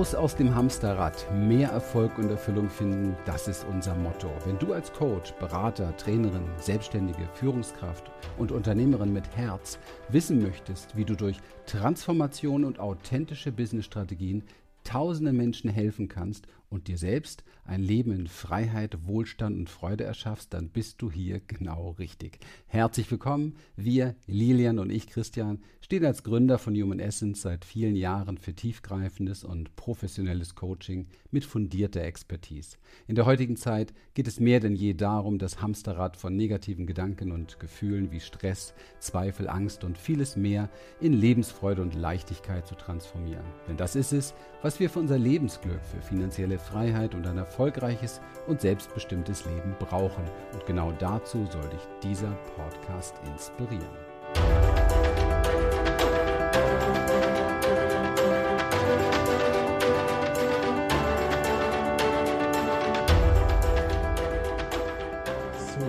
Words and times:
Raus 0.00 0.14
aus 0.14 0.34
dem 0.34 0.54
Hamsterrad, 0.54 1.26
mehr 1.30 1.68
Erfolg 1.68 2.16
und 2.16 2.30
Erfüllung 2.30 2.70
finden, 2.70 3.14
das 3.26 3.48
ist 3.48 3.66
unser 3.70 3.94
Motto. 3.94 4.30
Wenn 4.46 4.58
du 4.58 4.72
als 4.72 4.90
Coach, 4.94 5.32
Berater, 5.32 5.94
Trainerin, 5.98 6.48
Selbstständige, 6.58 7.28
Führungskraft 7.34 8.10
und 8.38 8.50
Unternehmerin 8.50 9.12
mit 9.12 9.36
Herz 9.36 9.78
wissen 10.08 10.40
möchtest, 10.40 10.96
wie 10.96 11.04
du 11.04 11.16
durch 11.16 11.36
Transformation 11.66 12.64
und 12.64 12.78
authentische 12.78 13.52
Businessstrategien 13.52 14.42
tausenden 14.84 15.36
Menschen 15.36 15.68
helfen 15.68 16.08
kannst 16.08 16.46
und 16.70 16.88
dir 16.88 16.96
selbst 16.96 17.44
ein 17.64 17.82
Leben 17.82 18.12
in 18.12 18.26
Freiheit, 18.26 19.06
Wohlstand 19.06 19.58
und 19.58 19.68
Freude 19.68 20.04
erschaffst, 20.04 20.54
dann 20.54 20.70
bist 20.70 21.02
du 21.02 21.10
hier 21.10 21.40
genau 21.40 21.90
richtig. 21.98 22.38
Herzlich 22.68 23.10
willkommen. 23.10 23.56
Wir, 23.76 24.14
Lilian 24.26 24.78
und 24.78 24.90
ich, 24.90 25.08
Christian, 25.08 25.58
stehen 25.90 26.04
als 26.04 26.22
Gründer 26.22 26.58
von 26.58 26.76
Human 26.76 27.00
Essence 27.00 27.42
seit 27.42 27.64
vielen 27.64 27.96
Jahren 27.96 28.38
für 28.38 28.54
tiefgreifendes 28.54 29.42
und 29.42 29.74
professionelles 29.74 30.54
Coaching 30.54 31.08
mit 31.32 31.44
fundierter 31.44 32.02
Expertise. 32.02 32.76
In 33.08 33.16
der 33.16 33.26
heutigen 33.26 33.56
Zeit 33.56 33.92
geht 34.14 34.28
es 34.28 34.38
mehr 34.38 34.60
denn 34.60 34.76
je 34.76 34.94
darum, 34.94 35.40
das 35.40 35.60
Hamsterrad 35.60 36.16
von 36.16 36.36
negativen 36.36 36.86
Gedanken 36.86 37.32
und 37.32 37.58
Gefühlen 37.58 38.12
wie 38.12 38.20
Stress, 38.20 38.72
Zweifel, 39.00 39.48
Angst 39.48 39.82
und 39.82 39.98
vieles 39.98 40.36
mehr 40.36 40.70
in 41.00 41.12
Lebensfreude 41.12 41.82
und 41.82 41.96
Leichtigkeit 41.96 42.68
zu 42.68 42.76
transformieren. 42.76 43.46
Denn 43.66 43.76
das 43.76 43.96
ist 43.96 44.12
es, 44.12 44.32
was 44.62 44.78
wir 44.78 44.90
für 44.90 45.00
unser 45.00 45.18
Lebensglück, 45.18 45.84
für 45.84 46.02
finanzielle 46.02 46.60
Freiheit 46.60 47.16
und 47.16 47.26
ein 47.26 47.36
erfolgreiches 47.36 48.20
und 48.46 48.60
selbstbestimmtes 48.60 49.44
Leben 49.44 49.74
brauchen. 49.80 50.22
Und 50.52 50.64
genau 50.66 50.92
dazu 51.00 51.48
soll 51.50 51.68
dich 51.68 51.82
dieser 52.04 52.30
Podcast 52.54 53.16
inspirieren. 53.26 54.79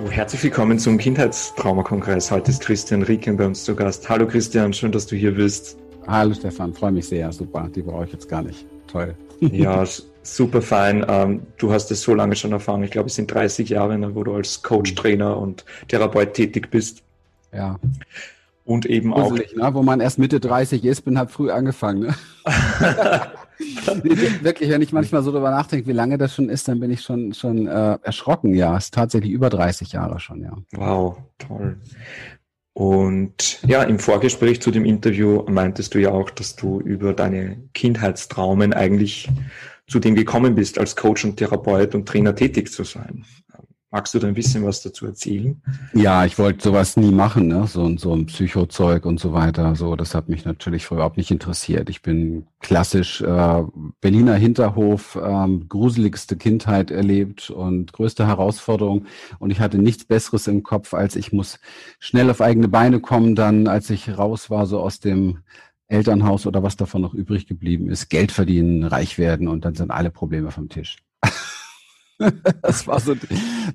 Herzlich 0.09 0.43
willkommen 0.43 0.79
zum 0.79 0.97
Kindheitstraumakongress. 0.97 2.31
Heute 2.31 2.51
ist 2.51 2.61
Christian 2.61 3.03
Rieken 3.03 3.37
bei 3.37 3.45
uns 3.45 3.63
zu 3.63 3.75
Gast. 3.75 4.09
Hallo 4.09 4.25
Christian, 4.25 4.73
schön, 4.73 4.91
dass 4.91 5.05
du 5.05 5.15
hier 5.15 5.35
bist. 5.35 5.77
Hallo 6.07 6.33
Stefan, 6.33 6.73
freue 6.73 6.91
mich 6.91 7.07
sehr. 7.07 7.31
Super, 7.31 7.69
die 7.73 7.81
brauche 7.81 8.05
ich 8.05 8.13
jetzt 8.13 8.27
gar 8.27 8.41
nicht. 8.41 8.65
Toll. 8.87 9.15
Ja, 9.39 9.83
super 10.23 10.61
fein. 10.61 11.05
Ähm, 11.07 11.41
du 11.57 11.71
hast 11.71 11.91
es 11.91 12.01
so 12.01 12.15
lange 12.15 12.35
schon 12.35 12.51
erfahren. 12.51 12.83
Ich 12.83 12.91
glaube, 12.91 13.07
es 13.07 13.15
sind 13.15 13.31
30 13.31 13.69
Jahre, 13.69 13.97
ne, 13.97 14.15
wo 14.15 14.23
du 14.23 14.33
als 14.33 14.63
Coach, 14.63 14.95
Trainer 14.95 15.37
und 15.37 15.65
Therapeut 15.87 16.33
tätig 16.33 16.71
bist. 16.71 17.03
Ja. 17.53 17.79
Und 18.65 18.85
eben 18.85 19.11
Gruselig, 19.11 19.51
auch. 19.59 19.69
Ne? 19.69 19.73
Wo 19.75 19.83
man 19.83 19.99
erst 19.99 20.17
Mitte 20.17 20.39
30 20.39 20.83
ist, 20.85 21.01
bin 21.01 21.17
halt 21.17 21.31
früh 21.31 21.51
angefangen. 21.51 22.01
Ne? 22.01 22.15
Wirklich, 24.41 24.69
wenn 24.69 24.81
ich 24.81 24.91
manchmal 24.91 25.23
so 25.23 25.31
darüber 25.31 25.51
nachdenke, 25.51 25.87
wie 25.87 25.93
lange 25.93 26.17
das 26.17 26.35
schon 26.35 26.49
ist, 26.49 26.67
dann 26.67 26.79
bin 26.79 26.91
ich 26.91 27.01
schon, 27.01 27.33
schon 27.33 27.67
äh, 27.67 27.97
erschrocken. 28.01 28.53
Ja, 28.53 28.77
es 28.77 28.85
ist 28.85 28.93
tatsächlich 28.93 29.31
über 29.31 29.49
30 29.49 29.91
Jahre 29.91 30.19
schon, 30.19 30.43
ja. 30.43 30.55
Wow, 30.73 31.17
toll. 31.37 31.77
Und 32.73 33.59
ja, 33.67 33.83
im 33.83 33.99
Vorgespräch 33.99 34.61
zu 34.61 34.71
dem 34.71 34.85
Interview 34.85 35.43
meintest 35.49 35.93
du 35.93 35.99
ja 35.99 36.11
auch, 36.11 36.29
dass 36.29 36.55
du 36.55 36.79
über 36.79 37.13
deine 37.13 37.57
Kindheitstraumen 37.73 38.73
eigentlich 38.73 39.29
zu 39.87 39.99
dem 39.99 40.15
gekommen 40.15 40.55
bist, 40.55 40.79
als 40.79 40.95
Coach 40.95 41.25
und 41.25 41.35
Therapeut 41.35 41.93
und 41.95 42.07
Trainer 42.07 42.33
tätig 42.33 42.71
zu 42.71 42.83
sein. 42.85 43.25
Magst 43.93 44.13
du 44.13 44.19
da 44.19 44.27
ein 44.29 44.33
bisschen 44.33 44.65
was 44.65 44.81
dazu 44.81 45.05
erzählen? 45.05 45.61
Ja, 45.93 46.23
ich 46.23 46.39
wollte 46.39 46.63
sowas 46.63 46.95
nie 46.95 47.11
machen, 47.11 47.49
ne? 47.49 47.67
so, 47.67 47.97
so 47.97 48.13
ein 48.13 48.25
Psychozeug 48.27 49.05
und 49.05 49.19
so 49.19 49.33
weiter. 49.33 49.75
So, 49.75 49.97
das 49.97 50.15
hat 50.15 50.29
mich 50.29 50.45
natürlich 50.45 50.85
früher 50.85 50.99
überhaupt 50.99 51.17
nicht 51.17 51.29
interessiert. 51.29 51.89
Ich 51.89 52.01
bin 52.01 52.47
klassisch 52.61 53.19
äh, 53.19 53.63
Berliner 53.99 54.35
Hinterhof, 54.35 55.19
ähm, 55.21 55.67
gruseligste 55.67 56.37
Kindheit 56.37 56.89
erlebt 56.89 57.49
und 57.49 57.91
größte 57.91 58.25
Herausforderung. 58.25 59.07
Und 59.39 59.51
ich 59.51 59.59
hatte 59.59 59.77
nichts 59.77 60.05
Besseres 60.05 60.47
im 60.47 60.63
Kopf, 60.63 60.93
als 60.93 61.17
ich 61.17 61.33
muss 61.33 61.59
schnell 61.99 62.29
auf 62.29 62.39
eigene 62.39 62.69
Beine 62.69 63.01
kommen. 63.01 63.35
Dann, 63.35 63.67
als 63.67 63.89
ich 63.89 64.17
raus 64.17 64.49
war, 64.49 64.67
so 64.67 64.79
aus 64.79 65.01
dem 65.01 65.39
Elternhaus 65.89 66.47
oder 66.47 66.63
was 66.63 66.77
davon 66.77 67.01
noch 67.01 67.13
übrig 67.13 67.45
geblieben 67.45 67.89
ist, 67.89 68.07
Geld 68.07 68.31
verdienen, 68.31 68.85
reich 68.85 69.17
werden 69.17 69.49
und 69.49 69.65
dann 69.65 69.75
sind 69.75 69.91
alle 69.91 70.11
Probleme 70.11 70.49
vom 70.49 70.69
Tisch. 70.69 70.95
das 72.61 72.87
war 72.87 72.99
so, 72.99 73.15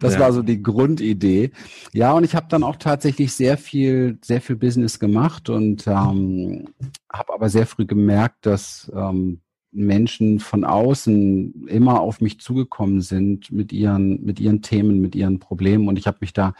das 0.00 0.14
ja. 0.14 0.20
war 0.20 0.32
so 0.32 0.42
die 0.42 0.62
Grundidee. 0.62 1.50
Ja, 1.92 2.12
und 2.12 2.24
ich 2.24 2.34
habe 2.34 2.46
dann 2.48 2.62
auch 2.62 2.76
tatsächlich 2.76 3.32
sehr 3.32 3.58
viel, 3.58 4.18
sehr 4.22 4.40
viel 4.40 4.56
Business 4.56 4.98
gemacht 4.98 5.48
und 5.48 5.86
ähm, 5.86 6.68
habe 7.12 7.34
aber 7.34 7.48
sehr 7.48 7.66
früh 7.66 7.86
gemerkt, 7.86 8.46
dass 8.46 8.90
ähm, 8.94 9.40
Menschen 9.72 10.40
von 10.40 10.64
außen 10.64 11.66
immer 11.68 12.00
auf 12.00 12.20
mich 12.20 12.40
zugekommen 12.40 13.02
sind 13.02 13.52
mit 13.52 13.72
ihren, 13.72 14.24
mit 14.24 14.40
ihren 14.40 14.62
Themen, 14.62 15.00
mit 15.00 15.14
ihren 15.14 15.38
Problemen. 15.38 15.88
Und 15.88 15.98
ich 15.98 16.06
habe 16.06 16.18
mich 16.20 16.32
da 16.32 16.54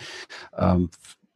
ähm, 0.56 0.90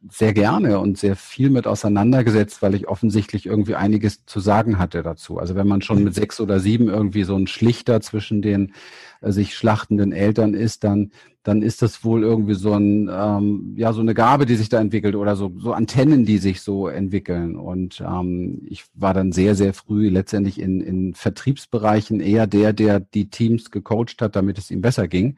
sehr 0.09 0.33
gerne 0.33 0.79
und 0.79 0.97
sehr 0.97 1.15
viel 1.15 1.49
mit 1.49 1.67
auseinandergesetzt, 1.67 2.61
weil 2.61 2.73
ich 2.73 2.87
offensichtlich 2.87 3.45
irgendwie 3.45 3.75
einiges 3.75 4.25
zu 4.25 4.39
sagen 4.39 4.79
hatte 4.79 5.03
dazu. 5.03 5.37
Also 5.37 5.55
wenn 5.55 5.67
man 5.67 5.81
schon 5.81 6.03
mit 6.03 6.15
sechs 6.15 6.39
oder 6.39 6.59
sieben 6.59 6.87
irgendwie 6.87 7.23
so 7.23 7.35
ein 7.35 7.45
Schlichter 7.47 8.01
zwischen 8.01 8.41
den 8.41 8.73
äh, 9.21 9.31
sich 9.31 9.55
schlachtenden 9.55 10.11
Eltern 10.11 10.53
ist, 10.53 10.83
dann 10.83 11.11
dann 11.43 11.63
ist 11.63 11.81
das 11.81 12.03
wohl 12.03 12.21
irgendwie 12.23 12.53
so 12.53 12.73
ein 12.73 13.09
ähm, 13.11 13.73
ja 13.75 13.93
so 13.93 14.01
eine 14.01 14.13
Gabe, 14.13 14.45
die 14.45 14.55
sich 14.55 14.69
da 14.69 14.79
entwickelt 14.79 15.15
oder 15.15 15.35
so 15.35 15.51
so 15.57 15.73
Antennen, 15.73 16.25
die 16.25 16.39
sich 16.39 16.61
so 16.61 16.87
entwickeln. 16.87 17.55
Und 17.55 18.01
ähm, 18.01 18.61
ich 18.67 18.85
war 18.93 19.13
dann 19.13 19.31
sehr 19.31 19.55
sehr 19.55 19.73
früh 19.73 20.09
letztendlich 20.09 20.59
in 20.59 20.81
in 20.81 21.13
Vertriebsbereichen 21.13 22.21
eher 22.21 22.47
der, 22.47 22.73
der 22.73 22.99
die 22.99 23.29
Teams 23.29 23.69
gecoacht 23.69 24.21
hat, 24.21 24.35
damit 24.35 24.57
es 24.57 24.71
ihm 24.71 24.81
besser 24.81 25.07
ging. 25.07 25.37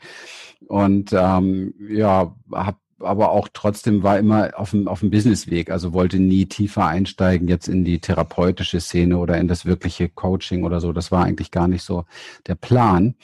Und 0.68 1.12
ähm, 1.13 1.74
ja, 1.90 2.35
habe 2.51 2.78
aber 3.03 3.31
auch 3.31 3.47
trotzdem 3.51 4.03
war 4.03 4.17
immer 4.17 4.51
auf 4.55 4.71
dem, 4.71 4.87
auf 4.87 5.01
dem 5.01 5.11
Businessweg, 5.11 5.69
also 5.69 5.93
wollte 5.93 6.19
nie 6.19 6.45
tiefer 6.45 6.85
einsteigen 6.85 7.47
jetzt 7.47 7.67
in 7.67 7.83
die 7.83 7.99
therapeutische 7.99 8.79
Szene 8.79 9.17
oder 9.17 9.37
in 9.37 9.47
das 9.47 9.65
wirkliche 9.65 10.09
Coaching 10.09 10.63
oder 10.63 10.79
so. 10.79 10.93
Das 10.93 11.11
war 11.11 11.23
eigentlich 11.23 11.51
gar 11.51 11.67
nicht 11.67 11.83
so 11.83 12.05
der 12.47 12.55
Plan. 12.55 13.15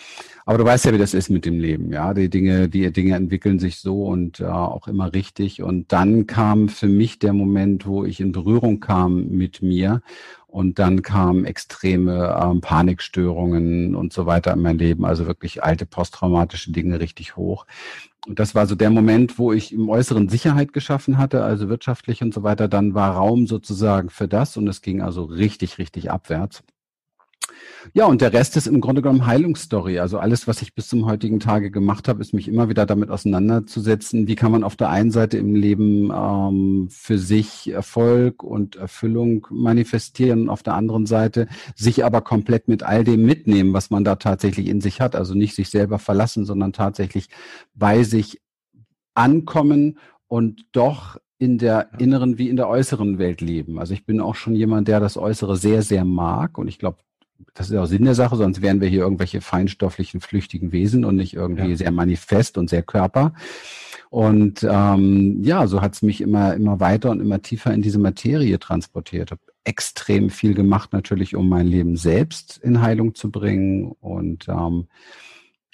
Aber 0.45 0.57
du 0.57 0.65
weißt 0.65 0.85
ja, 0.85 0.93
wie 0.93 0.97
das 0.97 1.13
ist 1.13 1.29
mit 1.29 1.45
dem 1.45 1.59
Leben, 1.59 1.93
ja. 1.93 2.13
Die 2.13 2.29
Dinge, 2.29 2.69
die 2.69 2.91
Dinge 2.91 3.15
entwickeln 3.15 3.59
sich 3.59 3.79
so 3.79 4.05
und 4.05 4.39
äh, 4.39 4.45
auch 4.45 4.87
immer 4.87 5.13
richtig. 5.13 5.61
Und 5.61 5.91
dann 5.91 6.25
kam 6.25 6.69
für 6.69 6.87
mich 6.87 7.19
der 7.19 7.33
Moment, 7.33 7.85
wo 7.85 8.03
ich 8.03 8.19
in 8.19 8.31
Berührung 8.31 8.79
kam 8.79 9.27
mit 9.27 9.61
mir 9.61 10.01
und 10.51 10.79
dann 10.79 11.01
kamen 11.01 11.45
extreme 11.45 12.37
ähm, 12.41 12.61
Panikstörungen 12.61 13.95
und 13.95 14.13
so 14.13 14.25
weiter 14.25 14.53
in 14.53 14.61
mein 14.61 14.77
Leben, 14.77 15.05
also 15.05 15.27
wirklich 15.27 15.63
alte 15.63 15.85
posttraumatische 15.85 16.71
Dinge 16.71 16.99
richtig 16.99 17.35
hoch. 17.35 17.65
Und 18.27 18.39
das 18.39 18.55
war 18.55 18.65
so 18.67 18.75
der 18.75 18.89
Moment, 18.89 19.39
wo 19.39 19.53
ich 19.53 19.73
im 19.73 19.89
Äußeren 19.89 20.27
Sicherheit 20.27 20.73
geschaffen 20.73 21.17
hatte, 21.17 21.43
also 21.43 21.69
wirtschaftlich 21.69 22.21
und 22.21 22.33
so 22.33 22.43
weiter. 22.43 22.67
Dann 22.67 22.93
war 22.93 23.15
Raum 23.15 23.47
sozusagen 23.47 24.09
für 24.09 24.27
das 24.27 24.57
und 24.57 24.67
es 24.67 24.81
ging 24.81 25.01
also 25.01 25.23
richtig, 25.23 25.77
richtig 25.77 26.11
abwärts. 26.11 26.63
Ja, 27.93 28.05
und 28.05 28.21
der 28.21 28.33
Rest 28.33 28.57
ist 28.57 28.67
im 28.67 28.81
Grunde 28.81 29.01
genommen 29.01 29.25
Heilungsstory. 29.25 29.99
Also 29.99 30.19
alles, 30.19 30.47
was 30.47 30.61
ich 30.61 30.73
bis 30.73 30.87
zum 30.87 31.05
heutigen 31.05 31.39
Tage 31.39 31.71
gemacht 31.71 32.07
habe, 32.07 32.21
ist 32.21 32.33
mich 32.33 32.47
immer 32.47 32.69
wieder 32.69 32.85
damit 32.85 33.09
auseinanderzusetzen, 33.09 34.27
wie 34.27 34.35
kann 34.35 34.51
man 34.51 34.63
auf 34.63 34.75
der 34.75 34.89
einen 34.89 35.11
Seite 35.11 35.37
im 35.37 35.55
Leben 35.55 36.11
ähm, 36.13 36.87
für 36.89 37.17
sich 37.17 37.69
Erfolg 37.71 38.43
und 38.43 38.75
Erfüllung 38.75 39.47
manifestieren 39.49 40.41
und 40.43 40.49
auf 40.49 40.63
der 40.63 40.75
anderen 40.75 41.05
Seite 41.05 41.47
sich 41.75 42.03
aber 42.05 42.21
komplett 42.21 42.67
mit 42.67 42.83
all 42.83 43.03
dem 43.03 43.25
mitnehmen, 43.25 43.73
was 43.73 43.89
man 43.89 44.03
da 44.03 44.15
tatsächlich 44.15 44.67
in 44.67 44.81
sich 44.81 45.01
hat. 45.01 45.15
Also 45.15 45.33
nicht 45.33 45.55
sich 45.55 45.69
selber 45.69 45.99
verlassen, 45.99 46.45
sondern 46.45 46.73
tatsächlich 46.73 47.29
bei 47.73 48.03
sich 48.03 48.41
ankommen 49.13 49.99
und 50.27 50.65
doch 50.71 51.17
in 51.39 51.57
der 51.57 51.89
inneren 51.99 52.37
wie 52.37 52.49
in 52.49 52.57
der 52.57 52.67
äußeren 52.67 53.17
Welt 53.17 53.39
leben. 53.39 53.79
Also 53.79 53.93
ich 53.93 54.05
bin 54.05 54.19
auch 54.19 54.35
schon 54.35 54.55
jemand, 54.55 54.89
der 54.89 54.99
das 54.99 55.17
Äußere 55.17 55.55
sehr, 55.55 55.81
sehr 55.81 56.03
mag. 56.03 56.57
Und 56.57 56.67
ich 56.67 56.79
glaube, 56.79 56.97
das 57.53 57.69
ist 57.69 57.75
auch 57.75 57.85
Sinn 57.85 58.05
der 58.05 58.15
Sache, 58.15 58.35
sonst 58.35 58.61
wären 58.61 58.81
wir 58.81 58.87
hier 58.87 59.01
irgendwelche 59.01 59.41
feinstofflichen, 59.41 60.21
flüchtigen 60.21 60.71
Wesen 60.71 61.05
und 61.05 61.15
nicht 61.15 61.33
irgendwie 61.33 61.71
ja. 61.71 61.75
sehr 61.75 61.91
manifest 61.91 62.57
und 62.57 62.69
sehr 62.69 62.83
Körper. 62.83 63.33
Und 64.09 64.65
ähm, 64.67 65.43
ja, 65.43 65.67
so 65.67 65.81
hat 65.81 65.93
es 65.93 66.01
mich 66.01 66.21
immer, 66.21 66.55
immer 66.55 66.79
weiter 66.79 67.11
und 67.11 67.19
immer 67.19 67.41
tiefer 67.41 67.73
in 67.73 67.81
diese 67.81 67.99
Materie 67.99 68.57
transportiert. 68.57 69.31
Habe 69.31 69.41
extrem 69.63 70.29
viel 70.29 70.55
gemacht, 70.55 70.93
natürlich, 70.93 71.35
um 71.35 71.47
mein 71.47 71.67
Leben 71.67 71.95
selbst 71.95 72.59
in 72.63 72.81
Heilung 72.81 73.13
zu 73.13 73.29
bringen 73.29 73.91
und 73.99 74.47
ähm, 74.47 74.87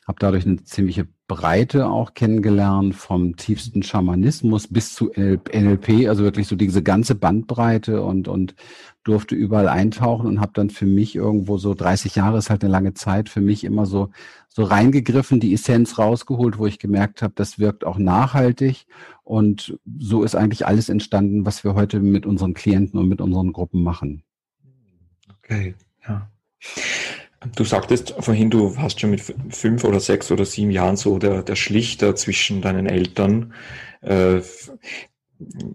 habe 0.05 0.19
dadurch 0.19 0.45
eine 0.45 0.63
ziemliche 0.63 1.07
Breite 1.27 1.87
auch 1.87 2.13
kennengelernt, 2.13 2.93
vom 2.93 3.35
tiefsten 3.35 3.81
Schamanismus 3.81 4.67
bis 4.67 4.93
zu 4.93 5.11
NLP, 5.15 6.07
also 6.07 6.23
wirklich 6.23 6.47
so 6.47 6.55
diese 6.55 6.83
ganze 6.83 7.15
Bandbreite 7.15 8.03
und, 8.03 8.27
und 8.27 8.55
durfte 9.03 9.33
überall 9.33 9.67
eintauchen 9.67 10.27
und 10.27 10.39
habe 10.39 10.51
dann 10.53 10.69
für 10.69 10.85
mich 10.85 11.15
irgendwo 11.15 11.57
so 11.57 11.73
30 11.73 12.15
Jahre 12.15 12.37
ist 12.37 12.51
halt 12.51 12.63
eine 12.63 12.71
lange 12.71 12.93
Zeit, 12.93 13.29
für 13.29 13.41
mich 13.41 13.63
immer 13.63 13.87
so, 13.87 14.11
so 14.47 14.63
reingegriffen, 14.63 15.39
die 15.39 15.53
Essenz 15.53 15.97
rausgeholt, 15.97 16.59
wo 16.59 16.67
ich 16.67 16.77
gemerkt 16.77 17.23
habe, 17.23 17.33
das 17.35 17.57
wirkt 17.57 17.83
auch 17.83 17.97
nachhaltig 17.97 18.85
und 19.23 19.79
so 19.97 20.23
ist 20.23 20.35
eigentlich 20.35 20.67
alles 20.67 20.89
entstanden, 20.89 21.47
was 21.47 21.63
wir 21.63 21.73
heute 21.73 21.99
mit 21.99 22.27
unseren 22.27 22.53
Klienten 22.53 22.99
und 22.99 23.09
mit 23.09 23.21
unseren 23.21 23.53
Gruppen 23.53 23.81
machen. 23.81 24.21
Okay, 25.39 25.73
ja. 26.07 26.29
Du 27.55 27.63
sagtest 27.63 28.15
vorhin, 28.19 28.49
du 28.49 28.75
warst 28.77 28.99
schon 28.99 29.11
mit 29.11 29.21
fünf 29.49 29.83
oder 29.83 29.99
sechs 29.99 30.31
oder 30.31 30.45
sieben 30.45 30.71
Jahren 30.71 30.95
so 30.95 31.19
der, 31.19 31.43
der 31.43 31.55
Schlichter 31.55 32.15
zwischen 32.15 32.61
deinen 32.61 32.87
Eltern. 32.87 33.53
Äh, 34.01 34.41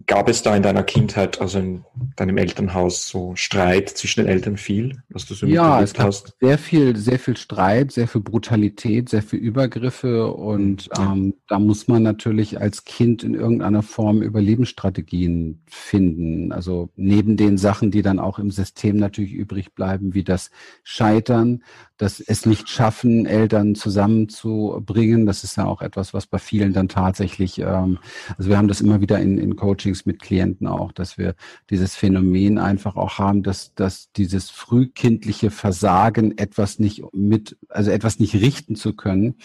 Gab 0.07 0.29
es 0.29 0.43
da 0.43 0.57
in 0.57 0.63
deiner 0.63 0.83
Kindheit, 0.83 1.41
also 1.41 1.59
in 1.59 1.85
deinem 2.17 2.39
Elternhaus, 2.39 3.07
so 3.07 3.37
Streit 3.37 3.91
zwischen 3.91 4.21
den 4.21 4.29
Eltern 4.29 4.57
viel, 4.57 5.03
was 5.11 5.27
du 5.27 5.35
so 5.35 5.47
ja, 5.47 5.83
es 5.83 5.93
gab 5.93 6.07
hast? 6.07 6.35
Sehr 6.41 6.57
viel, 6.57 6.97
sehr 6.97 7.19
viel 7.19 7.37
Streit, 7.37 7.93
sehr 7.93 8.09
viel 8.09 8.23
Brutalität, 8.23 9.11
sehr 9.11 9.23
viel 9.23 9.39
Übergriffe 9.39 10.33
und 10.33 10.89
ja. 10.97 11.13
ähm, 11.13 11.35
da 11.47 11.59
muss 11.59 11.89
man 11.89 12.03
natürlich 12.03 12.59
als 12.59 12.85
Kind 12.85 13.23
in 13.23 13.35
irgendeiner 13.35 13.83
Form 13.83 14.23
Überlebensstrategien 14.23 15.63
finden. 15.67 16.53
Also 16.53 16.89
neben 16.97 17.37
den 17.37 17.59
Sachen, 17.59 17.91
die 17.91 18.03
dann 18.03 18.19
auch 18.19 18.39
im 18.39 18.51
System 18.51 18.97
natürlich 18.97 19.33
übrig 19.33 19.75
bleiben, 19.75 20.15
wie 20.15 20.25
das 20.25 20.51
Scheitern, 20.85 21.63
das 21.99 22.21
es 22.21 22.47
nicht 22.47 22.71
schaffen, 22.71 23.27
Eltern 23.27 23.75
zusammenzubringen. 23.75 25.27
Das 25.27 25.45
ist 25.45 25.59
ja 25.59 25.67
auch 25.67 25.83
etwas, 25.83 26.15
was 26.15 26.27
bei 26.27 26.39
vielen 26.39 26.73
dann 26.73 26.89
tatsächlich, 26.89 27.59
ähm, 27.59 27.99
also 28.39 28.49
wir 28.49 28.57
haben 28.57 28.69
das 28.69 28.81
immer 28.81 29.03
wieder 29.03 29.19
in, 29.19 29.37
in 29.37 29.50
Coachings 29.57 30.07
mit 30.07 30.21
Klienten 30.21 30.67
auch, 30.67 30.93
dass 30.93 31.19
wir 31.19 31.35
dieses 31.71 31.95
Phänomen 31.95 32.59
einfach 32.59 32.97
auch 32.97 33.19
haben, 33.19 33.43
dass, 33.43 33.75
dass 33.75 34.13
dieses 34.13 34.51
frühkindliche 34.51 35.51
Versagen, 35.51 36.37
etwas 36.39 36.79
nicht 36.79 37.03
mit, 37.13 37.57
also 37.69 37.91
etwas 37.91 38.19
nicht 38.19 38.35
richten 38.35 38.77
zu 38.77 38.95
können, 38.95 39.37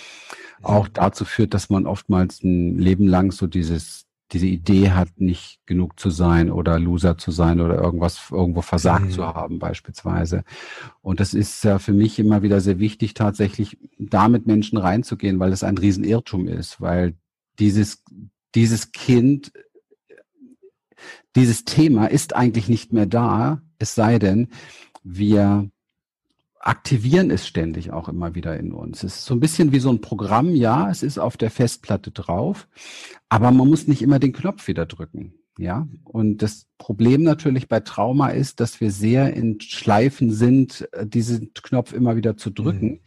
auch 0.61 0.87
dazu 0.87 1.25
führt, 1.25 1.53
dass 1.53 1.69
man 1.69 1.85
oftmals 1.85 2.43
ein 2.43 2.77
Leben 2.77 3.07
lang 3.07 3.31
so 3.31 3.47
dieses 3.47 4.05
diese 4.31 4.47
Idee 4.47 4.91
hat, 4.91 5.19
nicht 5.19 5.59
genug 5.65 5.99
zu 5.99 6.09
sein 6.09 6.51
oder 6.51 6.79
Loser 6.79 7.17
zu 7.17 7.31
sein 7.31 7.61
oder 7.61 7.75
irgendwas 7.75 8.31
irgendwo 8.31 8.61
versagt 8.61 9.05
mhm. 9.05 9.11
zu 9.11 9.25
haben 9.25 9.59
beispielsweise. 9.59 10.43
Und 11.01 11.19
das 11.19 11.33
ist 11.33 11.63
ja 11.63 11.77
für 11.77 11.93
mich 11.93 12.17
immer 12.17 12.41
wieder 12.41 12.59
sehr 12.59 12.79
wichtig, 12.79 13.13
tatsächlich 13.13 13.77
da 13.99 14.27
mit 14.27 14.47
Menschen 14.47 14.77
reinzugehen, 14.77 15.39
weil 15.39 15.53
es 15.53 15.63
ein 15.63 15.77
Riesenirrtum 15.77 16.47
ist, 16.47 16.81
weil 16.81 17.13
dieses, 17.59 18.03
dieses 18.55 18.91
Kind, 18.91 19.51
dieses 21.35 21.65
Thema 21.65 22.07
ist 22.07 22.35
eigentlich 22.35 22.69
nicht 22.69 22.93
mehr 22.93 23.05
da, 23.05 23.61
es 23.77 23.95
sei 23.95 24.19
denn, 24.19 24.49
wir 25.03 25.69
aktivieren 26.59 27.29
es 27.29 27.45
ständig 27.47 27.91
auch 27.91 28.09
immer 28.09 28.33
wieder 28.33 28.57
in 28.57 28.71
uns. 28.71 29.03
Es 29.03 29.17
ist 29.17 29.25
so 29.25 29.35
ein 29.35 29.39
bisschen 29.39 29.71
wie 29.71 29.79
so 29.79 29.91
ein 29.91 30.01
Programm, 30.01 30.55
ja, 30.55 30.89
es 30.89 31.03
ist 31.03 31.19
auf 31.19 31.37
der 31.37 31.51
Festplatte 31.51 32.09
drauf, 32.09 32.67
aber 33.29 33.51
man 33.51 33.67
muss 33.67 33.87
nicht 33.87 34.01
immer 34.01 34.17
den 34.17 34.33
Knopf 34.33 34.67
wieder 34.67 34.87
drücken. 34.87 35.35
Ja, 35.57 35.87
und 36.03 36.41
das 36.41 36.67
Problem 36.77 37.23
natürlich 37.23 37.69
bei 37.69 37.79
Trauma 37.79 38.27
ist, 38.29 38.59
dass 38.59 38.81
wir 38.81 38.91
sehr 38.91 39.33
in 39.33 39.61
Schleifen 39.61 40.31
sind, 40.31 40.89
äh, 40.91 41.07
diesen 41.07 41.53
Knopf 41.53 41.93
immer 41.93 42.17
wieder 42.17 42.35
zu 42.35 42.49
drücken, 42.49 42.89
mhm. 42.89 42.99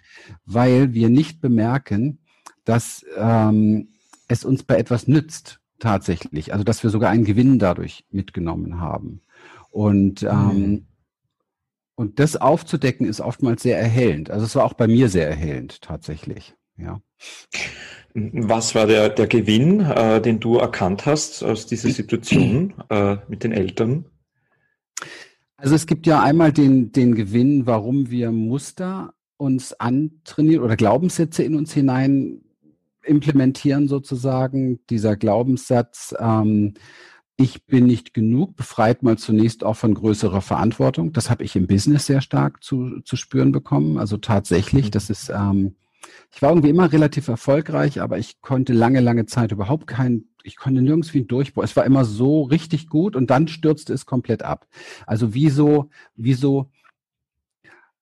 weil 0.46 0.94
wir 0.94 1.10
nicht 1.10 1.42
bemerken, 1.42 2.20
dass 2.64 3.04
ähm, 3.16 3.88
es 4.28 4.44
uns 4.44 4.62
bei 4.62 4.78
etwas 4.78 5.08
nützt 5.08 5.60
tatsächlich. 5.78 6.52
Also 6.52 6.64
dass 6.64 6.82
wir 6.82 6.90
sogar 6.90 7.10
einen 7.10 7.24
Gewinn 7.24 7.58
dadurch 7.58 8.04
mitgenommen 8.10 8.80
haben. 8.80 9.22
Und 9.70 10.22
ähm, 10.22 10.56
mhm. 10.56 10.86
Und 11.98 12.20
das 12.20 12.36
aufzudecken 12.36 13.08
ist 13.08 13.20
oftmals 13.20 13.64
sehr 13.64 13.76
erhellend. 13.76 14.30
Also 14.30 14.46
es 14.46 14.54
war 14.54 14.64
auch 14.64 14.74
bei 14.74 14.86
mir 14.86 15.08
sehr 15.08 15.28
erhellend 15.28 15.82
tatsächlich. 15.82 16.54
Ja. 16.76 17.00
Was 18.14 18.76
war 18.76 18.86
der, 18.86 19.08
der 19.08 19.26
Gewinn, 19.26 19.80
äh, 19.80 20.22
den 20.22 20.38
du 20.38 20.58
erkannt 20.58 21.06
hast 21.06 21.42
aus 21.42 21.66
dieser 21.66 21.90
Situation 21.90 22.72
äh, 22.88 23.16
mit 23.26 23.42
den 23.42 23.50
Eltern? 23.50 24.04
Also 25.56 25.74
es 25.74 25.88
gibt 25.88 26.06
ja 26.06 26.22
einmal 26.22 26.52
den, 26.52 26.92
den 26.92 27.16
Gewinn, 27.16 27.66
warum 27.66 28.10
wir 28.10 28.30
Muster 28.30 29.12
uns 29.36 29.72
antrainieren 29.72 30.62
oder 30.62 30.76
Glaubenssätze 30.76 31.42
in 31.42 31.56
uns 31.56 31.72
hinein 31.72 32.42
implementieren 33.08 33.88
sozusagen. 33.88 34.80
Dieser 34.90 35.16
Glaubenssatz, 35.16 36.14
ähm, 36.18 36.74
ich 37.36 37.64
bin 37.66 37.86
nicht 37.86 38.14
genug, 38.14 38.56
befreit 38.56 39.04
mal 39.04 39.16
zunächst 39.16 39.62
auch 39.62 39.76
von 39.76 39.94
größerer 39.94 40.40
Verantwortung. 40.40 41.12
Das 41.12 41.30
habe 41.30 41.44
ich 41.44 41.54
im 41.54 41.68
Business 41.68 42.06
sehr 42.06 42.20
stark 42.20 42.64
zu, 42.64 43.00
zu 43.04 43.16
spüren 43.16 43.52
bekommen. 43.52 43.96
Also 43.96 44.16
tatsächlich, 44.16 44.86
mhm. 44.86 44.90
das 44.90 45.08
ist, 45.08 45.28
ähm, 45.30 45.76
ich 46.32 46.42
war 46.42 46.50
irgendwie 46.50 46.70
immer 46.70 46.90
relativ 46.92 47.28
erfolgreich, 47.28 48.00
aber 48.00 48.18
ich 48.18 48.40
konnte 48.40 48.72
lange, 48.72 49.00
lange 49.00 49.26
Zeit 49.26 49.52
überhaupt 49.52 49.86
kein, 49.86 50.24
ich 50.42 50.56
konnte 50.56 50.82
nirgends 50.82 51.14
wie 51.14 51.20
ein 51.20 51.28
Durchbruch. 51.28 51.62
Es 51.62 51.76
war 51.76 51.84
immer 51.84 52.04
so 52.04 52.42
richtig 52.42 52.88
gut 52.88 53.14
und 53.14 53.30
dann 53.30 53.46
stürzte 53.46 53.92
es 53.92 54.04
komplett 54.04 54.42
ab. 54.42 54.66
Also 55.06 55.32
wieso, 55.32 55.90
wieso, 56.16 56.70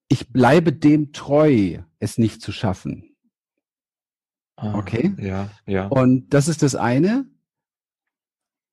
ich 0.08 0.30
bleibe 0.32 0.72
dem 0.72 1.12
treu, 1.12 1.78
es 1.98 2.16
nicht 2.16 2.40
zu 2.40 2.52
schaffen. 2.52 3.15
Okay? 4.56 5.14
Ja, 5.18 5.50
ja. 5.66 5.86
Und 5.86 6.32
das 6.32 6.48
ist 6.48 6.62
das 6.62 6.74
eine. 6.74 7.26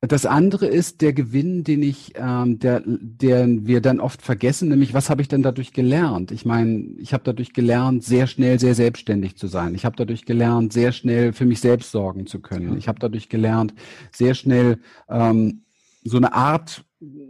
Das 0.06 0.25
andere 0.25 0.65
ist 0.65 1.01
der 1.01 1.13
Gewinn, 1.13 1.63
den 1.63 1.81
ich, 1.81 2.12
ähm, 2.18 2.59
der, 2.59 2.83
der 2.85 3.47
wir 3.65 3.80
dann 3.80 4.01
oft 4.01 4.21
vergessen, 4.21 4.68
nämlich 4.68 4.94
was 4.94 5.09
habe 5.09 5.21
ich 5.21 5.30
denn 5.30 5.44
dadurch 5.44 5.71
gelernt? 5.71 6.31
Ich 6.31 6.45
meine, 6.45 6.83
ich 6.97 7.13
habe 7.13 7.24
dadurch 7.24 7.53
gelernt, 7.53 8.03
sehr 8.03 8.27
schnell 8.27 8.59
sehr 8.59 8.75
selbstständig 8.75 9.38
zu 9.38 9.47
sein. 9.47 9.75
Ich 9.75 9.85
habe 9.85 9.95
dadurch 9.95 10.25
gelernt, 10.25 10.74
sehr 10.74 10.91
schnell 10.91 11.31
für 11.31 11.45
mich 11.45 11.62
selbst 11.62 11.91
sorgen 11.91 12.27
zu 12.27 12.41
können. 12.41 12.77
Ich 12.77 12.89
habe 12.89 13.00
dadurch 13.00 13.30
gelernt, 13.30 13.74
sehr 14.12 14.33
schnell 14.33 14.80
ähm, 15.07 15.63
so 16.03 16.18
eine 16.18 16.33
Art, 16.33 16.83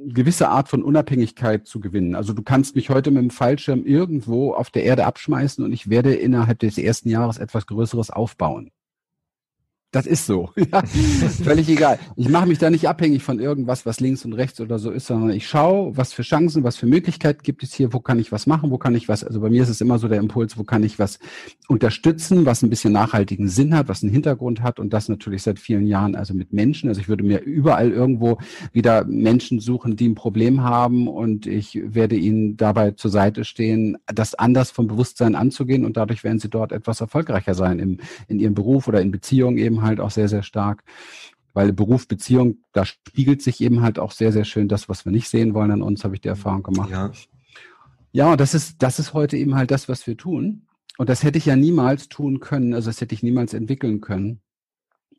gewisse 0.07 0.49
Art 0.49 0.69
von 0.69 0.83
Unabhängigkeit 0.83 1.65
zu 1.65 1.79
gewinnen. 1.79 2.15
Also 2.15 2.33
du 2.33 2.43
kannst 2.43 2.75
mich 2.75 2.89
heute 2.89 3.11
mit 3.11 3.21
dem 3.21 3.29
Fallschirm 3.29 3.85
irgendwo 3.85 4.53
auf 4.53 4.69
der 4.69 4.83
Erde 4.83 5.05
abschmeißen 5.05 5.63
und 5.63 5.71
ich 5.71 5.89
werde 5.89 6.13
innerhalb 6.13 6.59
des 6.59 6.77
ersten 6.77 7.09
Jahres 7.09 7.37
etwas 7.37 7.65
Größeres 7.67 8.09
aufbauen. 8.09 8.71
Das 9.93 10.07
ist 10.07 10.25
so. 10.25 10.49
Ja, 10.71 10.81
völlig 11.43 11.69
egal. 11.69 11.99
Ich 12.15 12.29
mache 12.29 12.47
mich 12.47 12.57
da 12.57 12.69
nicht 12.69 12.87
abhängig 12.87 13.21
von 13.21 13.39
irgendwas, 13.39 13.85
was 13.85 13.99
links 13.99 14.25
und 14.25 14.33
rechts 14.33 14.59
oder 14.59 14.79
so 14.79 14.89
ist, 14.89 15.05
sondern 15.05 15.29
ich 15.31 15.47
schaue, 15.47 15.95
was 15.95 16.13
für 16.13 16.23
Chancen, 16.23 16.63
was 16.63 16.77
für 16.77 16.87
Möglichkeiten 16.87 17.41
gibt 17.43 17.61
es 17.61 17.73
hier, 17.73 17.93
wo 17.93 17.99
kann 17.99 18.17
ich 18.17 18.31
was 18.31 18.47
machen, 18.47 18.71
wo 18.71 18.79
kann 18.79 18.95
ich 18.95 19.07
was, 19.07 19.23
also 19.23 19.41
bei 19.41 19.49
mir 19.49 19.61
ist 19.61 19.69
es 19.69 19.81
immer 19.81 19.99
so 19.99 20.07
der 20.07 20.17
Impuls, 20.19 20.57
wo 20.57 20.63
kann 20.63 20.81
ich 20.83 20.97
was 20.97 21.19
unterstützen, 21.67 22.45
was 22.45 22.63
ein 22.63 22.71
bisschen 22.71 22.93
nachhaltigen 22.93 23.49
Sinn 23.49 23.75
hat, 23.75 23.87
was 23.87 24.01
einen 24.01 24.11
Hintergrund 24.11 24.63
hat 24.63 24.79
und 24.79 24.93
das 24.93 25.09
natürlich 25.09 25.43
seit 25.43 25.59
vielen 25.59 25.85
Jahren 25.85 26.15
also 26.15 26.33
mit 26.33 26.53
Menschen. 26.53 26.89
Also 26.89 27.01
ich 27.01 27.09
würde 27.09 27.23
mir 27.23 27.41
überall 27.41 27.91
irgendwo 27.91 28.39
wieder 28.71 29.05
Menschen 29.05 29.59
suchen, 29.59 29.95
die 29.95 30.07
ein 30.07 30.15
Problem 30.15 30.63
haben 30.63 31.07
und 31.07 31.45
ich 31.45 31.79
werde 31.83 32.15
ihnen 32.15 32.57
dabei 32.57 32.91
zur 32.91 33.11
Seite 33.11 33.43
stehen, 33.43 33.97
das 34.07 34.33
anders 34.33 34.71
vom 34.71 34.87
Bewusstsein 34.87 35.35
anzugehen 35.35 35.85
und 35.85 35.97
dadurch 35.97 36.23
werden 36.23 36.39
sie 36.39 36.49
dort 36.49 36.71
etwas 36.71 37.01
erfolgreicher 37.01 37.53
sein 37.53 37.77
im, 37.77 37.97
in 38.27 38.39
ihrem 38.39 38.55
Beruf 38.55 38.87
oder 38.87 39.01
in 39.01 39.11
Beziehungen 39.11 39.57
eben 39.57 39.82
halt 39.83 39.99
auch 39.99 40.11
sehr, 40.11 40.27
sehr 40.27 40.43
stark. 40.43 40.83
Weil 41.53 41.71
Beruf, 41.71 42.07
Beziehung, 42.07 42.57
da 42.71 42.83
spiegelt 42.83 43.41
sich 43.41 43.61
eben 43.61 43.81
halt 43.81 43.99
auch 43.99 44.11
sehr, 44.11 44.31
sehr 44.31 44.43
schön 44.43 44.67
das, 44.67 44.89
was 44.89 45.05
wir 45.05 45.11
nicht 45.11 45.29
sehen 45.29 45.53
wollen 45.53 45.71
an 45.71 45.83
uns, 45.83 46.03
habe 46.03 46.15
ich 46.15 46.21
die 46.21 46.27
Erfahrung 46.27 46.63
gemacht. 46.63 46.89
Ja. 46.89 47.11
Ja, 48.11 48.31
und 48.31 48.41
das 48.41 48.53
ist, 48.53 48.81
das 48.81 48.99
ist 48.99 49.13
heute 49.13 49.37
eben 49.37 49.55
halt 49.55 49.71
das, 49.71 49.89
was 49.89 50.05
wir 50.05 50.15
tun. 50.15 50.67
Und 50.97 51.09
das 51.09 51.23
hätte 51.23 51.39
ich 51.39 51.47
ja 51.47 51.55
niemals 51.55 52.09
tun 52.09 52.39
können, 52.39 52.73
also 52.73 52.89
das 52.89 53.01
hätte 53.01 53.15
ich 53.15 53.23
niemals 53.23 53.53
entwickeln 53.53 54.01
können, 54.01 54.41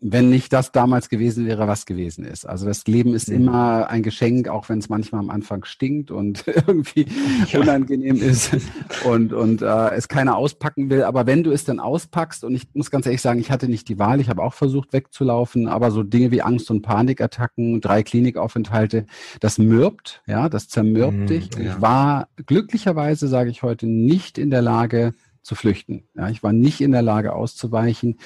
wenn 0.06 0.28
nicht 0.28 0.52
das 0.52 0.70
damals 0.70 1.08
gewesen 1.08 1.46
wäre, 1.46 1.66
was 1.66 1.86
gewesen 1.86 2.26
ist. 2.26 2.46
Also 2.46 2.66
das 2.66 2.86
Leben 2.86 3.14
ist 3.14 3.30
mhm. 3.30 3.36
immer 3.36 3.88
ein 3.88 4.02
Geschenk, 4.02 4.48
auch 4.48 4.68
wenn 4.68 4.78
es 4.78 4.90
manchmal 4.90 5.22
am 5.22 5.30
Anfang 5.30 5.64
stinkt 5.64 6.10
und 6.10 6.46
irgendwie 6.66 7.06
ja. 7.50 7.60
unangenehm 7.60 8.16
ist 8.16 8.50
und, 9.04 9.32
und 9.32 9.62
äh, 9.62 9.94
es 9.94 10.08
keiner 10.08 10.36
auspacken 10.36 10.90
will. 10.90 11.04
Aber 11.04 11.26
wenn 11.26 11.42
du 11.42 11.52
es 11.52 11.64
dann 11.64 11.80
auspackst, 11.80 12.44
und 12.44 12.54
ich 12.54 12.64
muss 12.74 12.90
ganz 12.90 13.06
ehrlich 13.06 13.22
sagen, 13.22 13.40
ich 13.40 13.50
hatte 13.50 13.66
nicht 13.66 13.88
die 13.88 13.98
Wahl, 13.98 14.20
ich 14.20 14.28
habe 14.28 14.42
auch 14.42 14.52
versucht 14.52 14.92
wegzulaufen, 14.92 15.68
aber 15.68 15.90
so 15.90 16.02
Dinge 16.02 16.30
wie 16.30 16.42
Angst 16.42 16.70
und 16.70 16.82
Panikattacken, 16.82 17.80
drei 17.80 18.02
Klinikaufenthalte, 18.02 19.06
das 19.40 19.56
mürbt, 19.56 20.22
ja, 20.26 20.50
das 20.50 20.68
zermürbt 20.68 21.16
mhm, 21.16 21.26
dich. 21.28 21.48
Ja. 21.54 21.60
Ich 21.62 21.80
war 21.80 22.28
glücklicherweise, 22.44 23.26
sage 23.26 23.48
ich 23.48 23.62
heute, 23.62 23.86
nicht 23.86 24.36
in 24.36 24.50
der 24.50 24.62
Lage, 24.62 25.14
zu 25.42 25.54
flüchten. 25.54 26.04
Ja, 26.14 26.30
ich 26.30 26.42
war 26.42 26.54
nicht 26.54 26.80
in 26.80 26.90
der 26.90 27.02
Lage 27.02 27.34
auszuweichen 27.34 28.16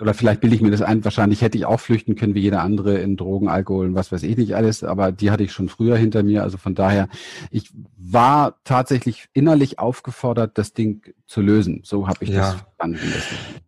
oder 0.00 0.14
vielleicht 0.14 0.40
bilde 0.40 0.56
ich 0.56 0.62
mir 0.62 0.70
das 0.70 0.82
ein, 0.82 1.04
wahrscheinlich 1.04 1.42
hätte 1.42 1.58
ich 1.58 1.66
auch 1.66 1.80
flüchten 1.80 2.16
können 2.16 2.34
wie 2.34 2.40
jeder 2.40 2.62
andere 2.62 2.98
in 2.98 3.16
Drogen, 3.16 3.48
Alkohol 3.48 3.86
und 3.86 3.94
was 3.94 4.12
weiß 4.12 4.22
ich 4.22 4.36
nicht 4.36 4.54
alles, 4.54 4.82
aber 4.82 5.12
die 5.12 5.30
hatte 5.30 5.42
ich 5.42 5.52
schon 5.52 5.68
früher 5.68 5.96
hinter 5.96 6.22
mir. 6.22 6.42
Also 6.42 6.58
von 6.58 6.74
daher, 6.74 7.08
ich 7.50 7.70
war 7.96 8.58
tatsächlich 8.64 9.28
innerlich 9.32 9.78
aufgefordert, 9.78 10.58
das 10.58 10.72
Ding 10.72 11.02
zu 11.26 11.40
lösen. 11.40 11.82
So 11.84 12.08
habe 12.08 12.24
ich 12.24 12.30
ja. 12.30 12.40
das 12.40 12.50
verstanden. 12.54 13.12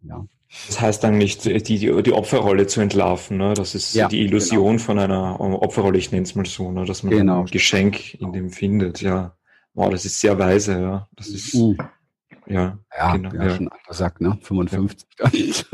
Ja. 0.02 0.26
Das 0.66 0.80
heißt 0.80 1.04
eigentlich, 1.04 1.38
die, 1.38 1.62
die, 1.62 2.02
die 2.02 2.12
Opferrolle 2.12 2.66
zu 2.66 2.80
entlarven. 2.80 3.38
Ne? 3.38 3.54
Das 3.54 3.74
ist 3.74 3.94
ja, 3.94 4.08
die 4.08 4.20
Illusion 4.20 4.76
genau. 4.76 4.84
von 4.84 4.98
einer 4.98 5.40
Opferrolle, 5.40 5.98
ich 5.98 6.12
nenne 6.12 6.24
es 6.24 6.34
mal 6.34 6.44
so, 6.44 6.70
ne? 6.70 6.84
dass 6.84 7.02
man 7.02 7.12
genau. 7.12 7.40
ein 7.40 7.46
Geschenk 7.46 8.14
in 8.14 8.32
dem 8.32 8.50
findet. 8.50 9.00
Ja, 9.00 9.34
wow, 9.74 9.90
das 9.90 10.04
ist 10.04 10.20
sehr 10.20 10.38
weise. 10.38 10.80
Ja, 10.80 11.08
das 11.16 11.28
ist. 11.28 11.54
Uh. 11.54 11.76
Ja, 12.46 12.78
ja, 12.96 13.16
genau, 13.16 13.32
ja, 13.34 13.44
ja. 13.44 13.56
schon 13.56 13.68
alter 13.68 13.94
Sack, 13.94 14.20
ne? 14.20 14.38
55. 14.42 15.06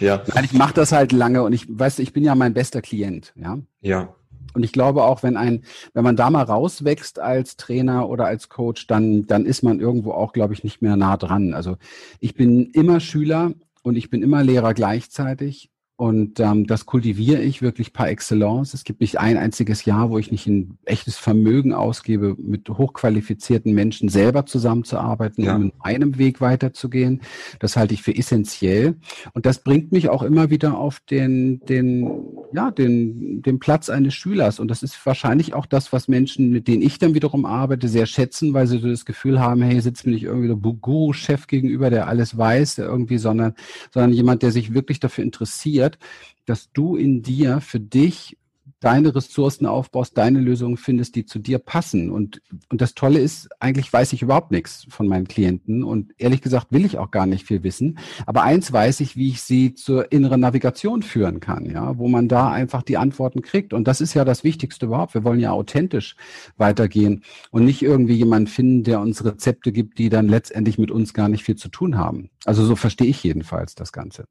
Ja. 0.00 0.22
Nein, 0.34 0.44
ich 0.44 0.52
mache 0.52 0.74
das 0.74 0.92
halt 0.92 1.12
lange 1.12 1.42
und 1.42 1.52
ich, 1.52 1.66
weißt 1.68 1.98
du, 1.98 2.02
ich 2.02 2.12
bin 2.12 2.24
ja 2.24 2.34
mein 2.34 2.54
bester 2.54 2.80
Klient, 2.80 3.32
ja. 3.36 3.58
Ja. 3.80 4.14
Und 4.54 4.62
ich 4.62 4.72
glaube 4.72 5.04
auch, 5.04 5.22
wenn 5.22 5.36
ein, 5.36 5.64
wenn 5.92 6.04
man 6.04 6.16
da 6.16 6.30
mal 6.30 6.42
rauswächst 6.42 7.18
als 7.18 7.56
Trainer 7.56 8.08
oder 8.08 8.26
als 8.26 8.48
Coach, 8.48 8.86
dann, 8.86 9.26
dann 9.26 9.44
ist 9.44 9.62
man 9.62 9.80
irgendwo 9.80 10.12
auch, 10.12 10.32
glaube 10.32 10.54
ich, 10.54 10.64
nicht 10.64 10.80
mehr 10.80 10.96
nah 10.96 11.16
dran. 11.16 11.54
Also 11.54 11.76
ich 12.20 12.34
bin 12.34 12.70
immer 12.70 13.00
Schüler 13.00 13.52
und 13.82 13.96
ich 13.96 14.10
bin 14.10 14.22
immer 14.22 14.42
Lehrer 14.42 14.74
gleichzeitig. 14.74 15.70
Und 16.00 16.38
ähm, 16.38 16.68
das 16.68 16.86
kultiviere 16.86 17.42
ich 17.42 17.60
wirklich 17.60 17.92
par 17.92 18.08
excellence. 18.08 18.72
Es 18.72 18.84
gibt 18.84 19.00
nicht 19.00 19.18
ein 19.18 19.36
einziges 19.36 19.84
Jahr, 19.84 20.10
wo 20.10 20.18
ich 20.18 20.30
nicht 20.30 20.46
ein 20.46 20.78
echtes 20.84 21.16
Vermögen 21.16 21.74
ausgebe, 21.74 22.36
mit 22.38 22.68
hochqualifizierten 22.68 23.74
Menschen 23.74 24.08
selber 24.08 24.46
zusammenzuarbeiten, 24.46 25.42
ja. 25.42 25.56
um 25.56 25.62
in 25.62 25.72
meinem 25.82 26.16
Weg 26.16 26.40
weiterzugehen. 26.40 27.22
Das 27.58 27.76
halte 27.76 27.94
ich 27.94 28.02
für 28.04 28.14
essentiell. 28.14 28.94
Und 29.32 29.44
das 29.44 29.64
bringt 29.64 29.90
mich 29.90 30.08
auch 30.08 30.22
immer 30.22 30.50
wieder 30.50 30.78
auf 30.78 31.00
den, 31.00 31.58
den, 31.66 32.08
ja, 32.52 32.70
den, 32.70 33.42
den 33.42 33.58
Platz 33.58 33.90
eines 33.90 34.14
Schülers. 34.14 34.60
Und 34.60 34.68
das 34.68 34.84
ist 34.84 35.04
wahrscheinlich 35.04 35.52
auch 35.52 35.66
das, 35.66 35.92
was 35.92 36.06
Menschen, 36.06 36.50
mit 36.50 36.68
denen 36.68 36.82
ich 36.82 37.00
dann 37.00 37.14
wiederum 37.14 37.44
arbeite, 37.44 37.88
sehr 37.88 38.06
schätzen, 38.06 38.54
weil 38.54 38.68
sie 38.68 38.78
so 38.78 38.86
das 38.86 39.04
Gefühl 39.04 39.40
haben, 39.40 39.62
hey, 39.62 39.80
sitzt 39.80 40.06
mir 40.06 40.12
nicht 40.12 40.22
irgendwie 40.22 40.46
der 40.46 40.54
Guru-Chef 40.56 41.48
gegenüber, 41.48 41.90
der 41.90 42.06
alles 42.06 42.38
weiß, 42.38 42.76
der 42.76 42.84
irgendwie, 42.84 43.18
sondern, 43.18 43.54
sondern 43.92 44.12
jemand, 44.12 44.44
der 44.44 44.52
sich 44.52 44.74
wirklich 44.74 45.00
dafür 45.00 45.24
interessiert 45.24 45.87
passiert, 45.88 45.98
dass 46.46 46.72
du 46.72 46.96
in 46.96 47.22
dir 47.22 47.60
für 47.60 47.80
dich 47.80 48.36
deine 48.80 49.12
Ressourcen 49.12 49.66
aufbaust, 49.66 50.16
deine 50.16 50.40
Lösungen 50.40 50.76
findest, 50.76 51.16
die 51.16 51.26
zu 51.26 51.40
dir 51.40 51.58
passen. 51.58 52.10
Und, 52.10 52.40
und 52.68 52.80
das 52.80 52.94
Tolle 52.94 53.18
ist, 53.18 53.48
eigentlich 53.58 53.92
weiß 53.92 54.12
ich 54.12 54.22
überhaupt 54.22 54.52
nichts 54.52 54.86
von 54.88 55.08
meinen 55.08 55.26
Klienten 55.26 55.82
und 55.82 56.12
ehrlich 56.16 56.42
gesagt 56.42 56.68
will 56.70 56.84
ich 56.84 56.96
auch 56.96 57.10
gar 57.10 57.26
nicht 57.26 57.44
viel 57.44 57.64
wissen. 57.64 57.98
Aber 58.24 58.44
eins 58.44 58.72
weiß 58.72 59.00
ich, 59.00 59.16
wie 59.16 59.30
ich 59.30 59.42
sie 59.42 59.74
zur 59.74 60.12
inneren 60.12 60.40
Navigation 60.40 61.02
führen 61.02 61.40
kann, 61.40 61.68
ja, 61.68 61.98
wo 61.98 62.06
man 62.06 62.28
da 62.28 62.52
einfach 62.52 62.82
die 62.84 62.98
Antworten 62.98 63.42
kriegt. 63.42 63.72
Und 63.72 63.88
das 63.88 64.00
ist 64.00 64.14
ja 64.14 64.24
das 64.24 64.44
Wichtigste 64.44 64.86
überhaupt. 64.86 65.14
Wir 65.14 65.24
wollen 65.24 65.40
ja 65.40 65.50
authentisch 65.50 66.14
weitergehen 66.56 67.24
und 67.50 67.64
nicht 67.64 67.82
irgendwie 67.82 68.14
jemanden 68.14 68.46
finden, 68.46 68.84
der 68.84 69.00
uns 69.00 69.24
Rezepte 69.24 69.72
gibt, 69.72 69.98
die 69.98 70.08
dann 70.08 70.28
letztendlich 70.28 70.78
mit 70.78 70.92
uns 70.92 71.14
gar 71.14 71.28
nicht 71.28 71.42
viel 71.42 71.56
zu 71.56 71.68
tun 71.68 71.98
haben. 71.98 72.30
Also 72.44 72.64
so 72.64 72.76
verstehe 72.76 73.08
ich 73.08 73.24
jedenfalls 73.24 73.74
das 73.74 73.92
Ganze. 73.92 74.26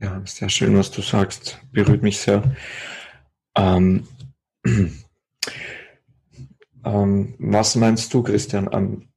Ja, 0.00 0.20
sehr 0.24 0.48
schön, 0.48 0.76
was 0.76 0.90
du 0.90 1.00
sagst. 1.02 1.58
Berührt 1.72 2.02
mich 2.02 2.18
sehr. 2.18 2.42
Ähm, 3.56 4.06
ähm, 6.84 7.34
was 7.38 7.76
meinst 7.76 8.12
du, 8.12 8.22
Christian? 8.22 8.68
Ähm, 8.72 9.08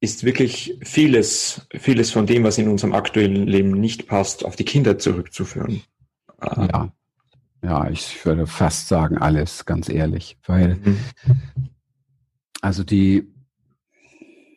ist 0.00 0.24
wirklich 0.24 0.78
vieles, 0.82 1.66
vieles 1.74 2.10
von 2.10 2.26
dem, 2.26 2.44
was 2.44 2.58
in 2.58 2.68
unserem 2.68 2.92
aktuellen 2.92 3.46
Leben 3.46 3.70
nicht 3.72 4.06
passt, 4.06 4.44
auf 4.44 4.56
die 4.56 4.64
Kinder 4.64 4.98
zurückzuführen? 4.98 5.82
Ja. 6.42 6.92
Ja, 7.62 7.88
ich 7.90 8.24
würde 8.24 8.46
fast 8.46 8.86
sagen 8.86 9.18
alles, 9.18 9.64
ganz 9.64 9.88
ehrlich, 9.88 10.38
weil 10.46 10.76
mhm. 10.76 10.98
also 12.60 12.84
die 12.84 13.26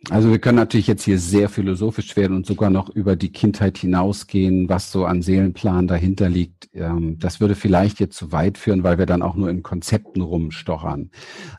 also 0.10 0.30
wir 0.30 0.40
können 0.40 0.58
natürlich 0.58 0.88
jetzt 0.88 1.04
hier 1.04 1.20
sehr 1.20 1.50
philosophisch 1.50 2.16
werden 2.16 2.36
und 2.36 2.46
sogar 2.46 2.70
noch 2.70 2.90
über 2.90 3.16
die 3.16 3.32
Kindheit 3.32 3.78
hinausgehen, 3.78 4.70
was 4.70 4.92
so 4.92 5.06
an 5.06 5.22
Seelenplan 5.22 5.88
dahinter 5.88 6.30
liegt. 6.30 6.70
Ähm, 6.74 7.20
das 7.20 7.40
würde 7.40 7.56
vielleicht 7.56 8.00
jetzt 8.00 8.18
zu 8.18 8.32
weit 8.32 8.58
führen, 8.58 8.84
weil 8.84 8.98
wir 8.98 9.06
dann 9.06 9.22
auch 9.22 9.36
nur 9.36 9.50
in 9.50 9.64
Konzepten 9.64 10.22
rumstochern. 10.22 11.12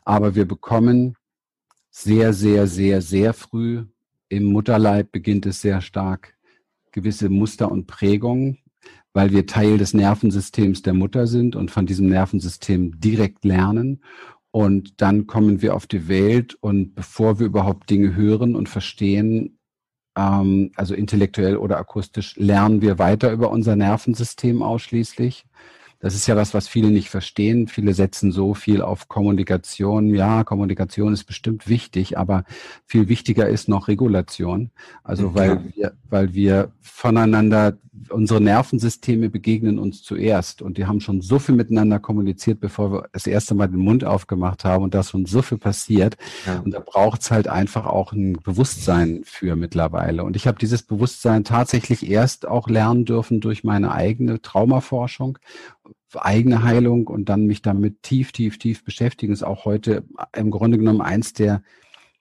Aber 0.05 0.35
wir 0.35 0.45
bekommen 0.45 1.15
sehr, 1.89 2.33
sehr, 2.33 2.67
sehr, 2.67 3.01
sehr 3.01 3.33
früh 3.33 3.85
im 4.31 4.45
Mutterleib 4.45 5.11
beginnt 5.11 5.45
es 5.45 5.59
sehr 5.59 5.81
stark 5.81 6.35
gewisse 6.93 7.27
Muster 7.27 7.69
und 7.69 7.85
Prägungen, 7.85 8.59
weil 9.11 9.31
wir 9.31 9.45
Teil 9.45 9.77
des 9.77 9.93
Nervensystems 9.93 10.83
der 10.83 10.93
Mutter 10.93 11.27
sind 11.27 11.57
und 11.57 11.69
von 11.69 11.85
diesem 11.85 12.07
Nervensystem 12.07 12.97
direkt 12.97 13.43
lernen. 13.43 14.01
Und 14.51 15.01
dann 15.01 15.27
kommen 15.27 15.61
wir 15.61 15.75
auf 15.75 15.87
die 15.87 16.07
Welt 16.09 16.55
und 16.59 16.93
bevor 16.93 17.39
wir 17.39 17.47
überhaupt 17.47 17.89
Dinge 17.89 18.15
hören 18.15 18.55
und 18.55 18.67
verstehen, 18.67 19.57
ähm, 20.17 20.71
also 20.75 20.93
intellektuell 20.93 21.55
oder 21.55 21.77
akustisch, 21.77 22.35
lernen 22.35 22.81
wir 22.81 22.99
weiter 22.99 23.31
über 23.31 23.49
unser 23.49 23.75
Nervensystem 23.77 24.61
ausschließlich. 24.61 25.45
Das 26.01 26.15
ist 26.15 26.27
ja 26.27 26.33
das, 26.33 26.53
was 26.53 26.67
viele 26.67 26.89
nicht 26.89 27.09
verstehen. 27.09 27.67
Viele 27.67 27.93
setzen 27.93 28.31
so 28.31 28.55
viel 28.55 28.81
auf 28.81 29.07
Kommunikation. 29.07 30.13
Ja, 30.13 30.43
Kommunikation 30.43 31.13
ist 31.13 31.25
bestimmt 31.25 31.67
wichtig, 31.67 32.17
aber 32.17 32.43
viel 32.85 33.07
wichtiger 33.07 33.47
ist 33.47 33.69
noch 33.69 33.87
Regulation. 33.87 34.71
Also 35.03 35.29
mhm, 35.29 35.35
weil 35.35 35.63
wir, 35.75 35.93
weil 36.09 36.33
wir 36.33 36.71
voneinander, 36.81 37.77
unsere 38.09 38.41
Nervensysteme 38.41 39.29
begegnen 39.29 39.77
uns 39.77 40.01
zuerst 40.01 40.63
und 40.63 40.79
die 40.79 40.87
haben 40.87 41.01
schon 41.01 41.21
so 41.21 41.37
viel 41.37 41.53
miteinander 41.53 41.99
kommuniziert, 41.99 42.59
bevor 42.59 42.91
wir 42.91 43.09
das 43.11 43.27
erste 43.27 43.53
Mal 43.53 43.67
den 43.67 43.79
Mund 43.79 44.03
aufgemacht 44.03 44.65
haben 44.65 44.83
und 44.83 44.95
da 44.95 45.01
ist 45.01 45.11
schon 45.11 45.27
so 45.27 45.43
viel 45.43 45.59
passiert. 45.59 46.17
Ja. 46.47 46.59
Und 46.59 46.71
da 46.71 46.79
braucht 46.79 47.21
es 47.21 47.29
halt 47.29 47.47
einfach 47.47 47.85
auch 47.85 48.11
ein 48.11 48.33
Bewusstsein 48.43 49.21
für 49.23 49.55
mittlerweile. 49.55 50.23
Und 50.23 50.35
ich 50.35 50.47
habe 50.47 50.57
dieses 50.57 50.81
Bewusstsein 50.81 51.43
tatsächlich 51.43 52.09
erst 52.09 52.47
auch 52.47 52.67
lernen 52.67 53.05
dürfen 53.05 53.39
durch 53.39 53.63
meine 53.63 53.91
eigene 53.91 54.41
Traumaforschung 54.41 55.37
eigene 56.15 56.63
Heilung 56.63 57.07
und 57.07 57.29
dann 57.29 57.45
mich 57.45 57.61
damit 57.61 58.03
tief, 58.03 58.31
tief, 58.31 58.57
tief 58.57 58.83
beschäftigen, 58.83 59.33
ist 59.33 59.43
auch 59.43 59.65
heute 59.65 60.03
im 60.35 60.51
Grunde 60.51 60.77
genommen 60.77 61.01
eins 61.01 61.33
der 61.33 61.63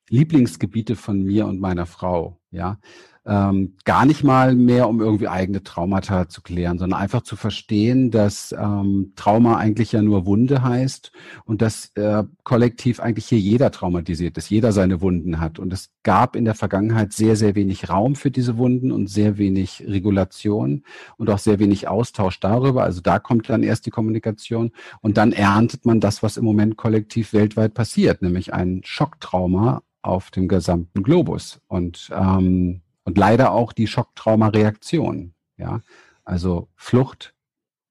Lieblingsgebiete 0.08 0.96
von 0.96 1.22
mir 1.22 1.46
und 1.46 1.60
meiner 1.60 1.86
Frau. 1.86 2.38
Ja, 2.50 2.78
ähm, 3.26 3.76
gar 3.84 4.06
nicht 4.06 4.24
mal 4.24 4.54
mehr, 4.54 4.88
um 4.88 5.00
irgendwie 5.00 5.28
eigene 5.28 5.62
Traumata 5.62 6.28
zu 6.28 6.40
klären, 6.40 6.78
sondern 6.78 7.00
einfach 7.00 7.20
zu 7.20 7.36
verstehen, 7.36 8.10
dass 8.10 8.54
ähm, 8.58 9.12
Trauma 9.14 9.58
eigentlich 9.58 9.92
ja 9.92 10.00
nur 10.00 10.24
Wunde 10.24 10.62
heißt 10.62 11.12
und 11.44 11.60
dass 11.60 11.92
äh, 11.96 12.24
kollektiv 12.44 12.98
eigentlich 12.98 13.26
hier 13.26 13.38
jeder 13.38 13.70
traumatisiert 13.70 14.38
ist, 14.38 14.48
jeder 14.48 14.72
seine 14.72 15.02
Wunden 15.02 15.38
hat. 15.38 15.58
Und 15.58 15.72
es 15.72 15.90
gab 16.02 16.34
in 16.34 16.46
der 16.46 16.54
Vergangenheit 16.54 17.12
sehr, 17.12 17.36
sehr 17.36 17.54
wenig 17.54 17.90
Raum 17.90 18.14
für 18.14 18.30
diese 18.30 18.56
Wunden 18.56 18.90
und 18.90 19.08
sehr 19.08 19.36
wenig 19.36 19.84
Regulation 19.86 20.82
und 21.18 21.28
auch 21.28 21.38
sehr 21.38 21.58
wenig 21.58 21.88
Austausch 21.88 22.40
darüber. 22.40 22.84
Also 22.84 23.02
da 23.02 23.18
kommt 23.18 23.50
dann 23.50 23.62
erst 23.62 23.84
die 23.84 23.90
Kommunikation 23.90 24.72
und 25.02 25.18
dann 25.18 25.32
erntet 25.32 25.84
man 25.84 26.00
das, 26.00 26.22
was 26.22 26.38
im 26.38 26.44
Moment 26.44 26.78
kollektiv 26.78 27.34
weltweit 27.34 27.74
passiert, 27.74 28.22
nämlich 28.22 28.54
ein 28.54 28.80
Schocktrauma 28.82 29.82
auf 30.02 30.30
dem 30.30 30.48
gesamten 30.48 31.02
Globus. 31.02 31.60
Und 31.68 32.10
ähm, 32.14 32.80
und 33.10 33.18
leider 33.18 33.50
auch 33.50 33.72
die 33.72 33.88
Schocktraumareaktion. 33.88 35.34
Ja, 35.56 35.80
also 36.24 36.68
Flucht, 36.76 37.34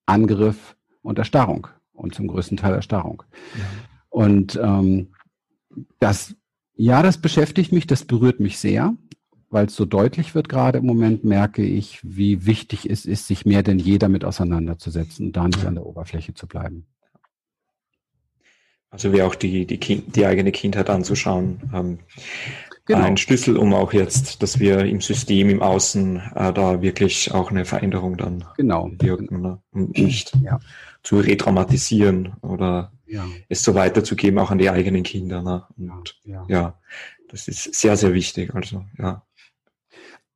Angriff 0.06 0.78
und 1.02 1.20
Erstarrung 1.20 1.68
und 1.92 2.16
zum 2.16 2.28
größten 2.28 2.56
Teil 2.56 2.74
Erstarrung. 2.74 3.24
Ja. 3.54 3.66
Und 4.08 4.58
ähm, 4.64 5.10
das, 6.00 6.36
ja, 6.74 7.04
das 7.04 7.18
beschäftigt 7.18 7.74
mich, 7.74 7.86
das 7.86 8.06
berührt 8.06 8.40
mich 8.40 8.60
sehr, 8.60 8.94
weil 9.50 9.66
es 9.66 9.76
so 9.76 9.84
deutlich 9.84 10.36
wird 10.36 10.48
gerade 10.48 10.78
im 10.78 10.86
Moment, 10.86 11.26
merke 11.26 11.64
ich, 11.64 12.00
wie 12.02 12.46
wichtig 12.46 12.90
es 12.90 13.06
ist, 13.06 13.28
sich 13.28 13.46
mehr 13.46 13.62
denn 13.62 13.78
je 13.78 13.98
damit 13.98 14.24
auseinanderzusetzen 14.24 15.28
und 15.28 15.36
da 15.36 15.48
nicht 15.48 15.66
an 15.66 15.76
der 15.76 15.86
Oberfläche 15.86 16.34
zu 16.34 16.48
bleiben. 16.48 16.88
Also 18.90 19.12
wie 19.12 19.22
auch 19.22 19.36
die, 19.36 19.66
die, 19.66 19.80
kind, 19.80 20.16
die 20.16 20.26
eigene 20.26 20.54
Kindheit 20.54 20.90
anzuschauen. 20.90 21.60
Ähm, 21.74 22.00
genau. 22.96 23.06
ein 23.06 23.18
Schlüssel, 23.18 23.58
um 23.58 23.74
auch 23.74 23.94
jetzt, 23.94 24.42
dass 24.42 24.60
wir 24.60 24.80
im 24.80 25.02
System, 25.02 25.50
im 25.50 25.62
Außen 25.62 26.18
äh, 26.36 26.54
da 26.54 26.82
wirklich 26.82 27.32
auch 27.34 27.52
eine 27.52 27.66
Veränderung 27.66 28.18
dann 28.18 28.44
genau. 28.58 28.90
wirken 29.00 29.42
ne? 29.42 29.62
und 29.72 29.98
nicht 29.98 30.36
ja. 30.44 30.60
zu 31.04 31.20
retraumatisieren 31.20 32.34
oder 32.42 32.92
ja. 33.06 33.26
es 33.48 33.64
so 33.64 33.76
weiterzugeben, 33.76 34.40
auch 34.40 34.52
an 34.52 34.58
die 34.58 34.70
eigenen 34.70 35.04
Kinder. 35.04 35.42
Ne? 35.42 35.64
Und 35.78 36.20
ja, 36.24 36.46
ja, 36.48 36.80
das 37.30 37.48
ist 37.48 37.74
sehr, 37.76 37.96
sehr 37.96 38.14
wichtig. 38.14 38.54
Also 38.54 38.84
ja. 38.98 39.24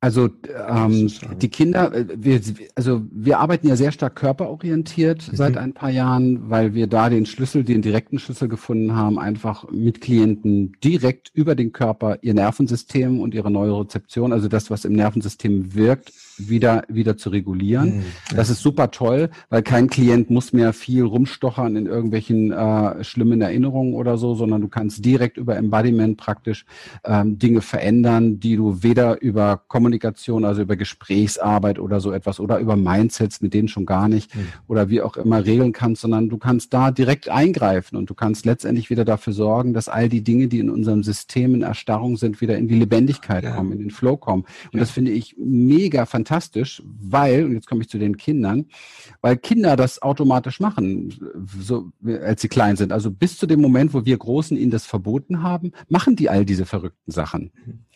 Also 0.04 0.28
ähm, 0.68 1.10
die 1.40 1.48
Kinder, 1.48 1.94
äh, 1.94 2.04
wir, 2.14 2.38
also 2.74 3.00
wir 3.10 3.38
arbeiten 3.38 3.68
ja 3.68 3.74
sehr 3.74 3.90
stark 3.90 4.16
körperorientiert 4.16 5.32
mhm. 5.32 5.36
seit 5.36 5.56
ein 5.56 5.72
paar 5.72 5.88
Jahren, 5.88 6.50
weil 6.50 6.74
wir 6.74 6.88
da 6.88 7.08
den 7.08 7.24
Schlüssel, 7.24 7.64
den 7.64 7.80
direkten 7.80 8.18
Schlüssel 8.18 8.48
gefunden 8.48 8.94
haben, 8.94 9.18
einfach 9.18 9.70
mit 9.70 10.02
Klienten 10.02 10.76
direkt 10.84 11.30
über 11.32 11.54
den 11.54 11.72
Körper 11.72 12.18
ihr 12.20 12.34
Nervensystem 12.34 13.18
und 13.18 13.32
ihre 13.32 13.50
Neurozeption, 13.50 14.34
also 14.34 14.46
das, 14.46 14.70
was 14.70 14.84
im 14.84 14.92
Nervensystem 14.92 15.74
wirkt, 15.74 16.12
wieder, 16.38 16.84
wieder 16.88 17.16
zu 17.16 17.30
regulieren. 17.30 17.98
Mhm. 17.98 18.04
Das 18.34 18.50
ist 18.50 18.60
super 18.60 18.90
toll, 18.90 19.30
weil 19.50 19.62
kein 19.62 19.88
Klient 19.88 20.30
muss 20.30 20.52
mehr 20.52 20.72
viel 20.72 21.04
rumstochern 21.04 21.76
in 21.76 21.86
irgendwelchen 21.86 22.52
äh, 22.52 23.04
schlimmen 23.04 23.40
Erinnerungen 23.40 23.94
oder 23.94 24.18
so, 24.18 24.34
sondern 24.34 24.60
du 24.60 24.68
kannst 24.68 25.04
direkt 25.04 25.36
über 25.36 25.56
Embodiment 25.56 26.16
praktisch 26.16 26.64
ähm, 27.04 27.38
Dinge 27.38 27.60
verändern, 27.60 28.40
die 28.40 28.56
du 28.56 28.82
weder 28.82 29.20
über 29.22 29.62
Kommunikation, 29.68 30.44
also 30.44 30.62
über 30.62 30.76
Gesprächsarbeit 30.76 31.78
oder 31.78 32.00
so 32.00 32.12
etwas 32.12 32.40
oder 32.40 32.58
über 32.58 32.76
Mindsets, 32.76 33.40
mit 33.40 33.54
denen 33.54 33.68
schon 33.68 33.86
gar 33.86 34.08
nicht 34.08 34.34
mhm. 34.34 34.48
oder 34.66 34.88
wie 34.88 35.00
auch 35.00 35.16
immer 35.16 35.44
regeln 35.44 35.72
kannst, 35.72 36.02
sondern 36.02 36.28
du 36.28 36.38
kannst 36.38 36.74
da 36.74 36.90
direkt 36.90 37.28
eingreifen 37.28 37.96
und 37.96 38.10
du 38.10 38.14
kannst 38.14 38.44
letztendlich 38.44 38.90
wieder 38.90 39.04
dafür 39.04 39.32
sorgen, 39.32 39.72
dass 39.72 39.88
all 39.88 40.08
die 40.08 40.22
Dinge, 40.22 40.48
die 40.48 40.58
in 40.58 40.70
unserem 40.70 41.02
System 41.02 41.54
in 41.54 41.62
Erstarrung 41.62 42.16
sind, 42.16 42.40
wieder 42.40 42.58
in 42.58 42.68
die 42.68 42.78
Lebendigkeit 42.78 43.44
ja. 43.44 43.52
kommen, 43.52 43.72
in 43.72 43.78
den 43.78 43.90
Flow 43.90 44.16
kommen. 44.16 44.42
Und 44.42 44.74
ja. 44.74 44.80
das 44.80 44.90
finde 44.90 45.12
ich 45.12 45.36
mega 45.38 46.06
fantastisch 46.06 46.23
fantastisch, 46.24 46.82
weil, 46.86 47.44
und 47.44 47.52
jetzt 47.52 47.66
komme 47.66 47.82
ich 47.82 47.88
zu 47.88 47.98
den 47.98 48.16
Kindern, 48.16 48.66
weil 49.20 49.36
Kinder 49.36 49.76
das 49.76 50.00
automatisch 50.00 50.58
machen, 50.58 51.14
so, 51.60 51.90
als 52.22 52.40
sie 52.40 52.48
klein 52.48 52.76
sind. 52.76 52.92
Also 52.92 53.10
bis 53.10 53.36
zu 53.36 53.46
dem 53.46 53.60
Moment, 53.60 53.92
wo 53.92 54.04
wir 54.04 54.16
Großen 54.16 54.56
ihnen 54.56 54.70
das 54.70 54.86
verboten 54.86 55.42
haben, 55.42 55.72
machen 55.88 56.16
die 56.16 56.30
all 56.30 56.44
diese 56.44 56.66
verrückten 56.66 57.12
Sachen. 57.12 57.52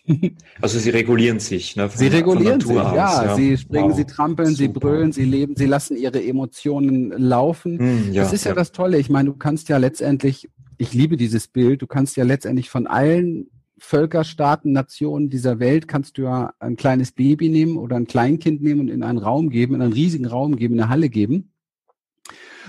Also 0.62 0.78
sie 0.78 0.88
regulieren 0.88 1.38
sich. 1.38 1.76
Ne, 1.76 1.90
von, 1.90 1.98
sie 1.98 2.06
regulieren 2.06 2.62
sich, 2.62 2.74
ja. 2.74 2.94
ja. 2.94 3.36
Sie 3.36 3.58
springen, 3.58 3.90
wow. 3.90 3.96
sie 3.96 4.06
trampeln, 4.06 4.54
Super. 4.54 4.56
sie 4.56 4.68
brüllen, 4.68 5.12
sie 5.12 5.24
leben, 5.26 5.54
sie 5.54 5.66
lassen 5.66 5.98
ihre 5.98 6.24
Emotionen 6.24 7.10
laufen. 7.10 7.76
Mm, 7.76 8.12
ja, 8.14 8.22
das 8.22 8.32
ist 8.32 8.46
ja, 8.46 8.52
ja 8.52 8.54
das 8.54 8.72
Tolle. 8.72 8.98
Ich 8.98 9.10
meine, 9.10 9.28
du 9.28 9.36
kannst 9.36 9.68
ja 9.68 9.76
letztendlich, 9.76 10.48
ich 10.78 10.94
liebe 10.94 11.18
dieses 11.18 11.46
Bild, 11.46 11.82
du 11.82 11.86
kannst 11.86 12.16
ja 12.16 12.24
letztendlich 12.24 12.70
von 12.70 12.86
allen 12.86 13.50
Völker, 13.78 14.24
Staaten, 14.24 14.72
Nationen 14.72 15.30
dieser 15.30 15.58
Welt 15.58 15.88
kannst 15.88 16.18
du 16.18 16.22
ja 16.22 16.52
ein 16.58 16.76
kleines 16.76 17.12
Baby 17.12 17.48
nehmen 17.48 17.76
oder 17.76 17.96
ein 17.96 18.06
Kleinkind 18.06 18.62
nehmen 18.62 18.80
und 18.80 18.88
in 18.88 19.02
einen 19.02 19.18
Raum 19.18 19.50
geben, 19.50 19.74
in 19.74 19.82
einen 19.82 19.92
riesigen 19.92 20.26
Raum 20.26 20.56
geben, 20.56 20.74
in 20.74 20.80
eine 20.80 20.90
Halle 20.90 21.08
geben. 21.08 21.52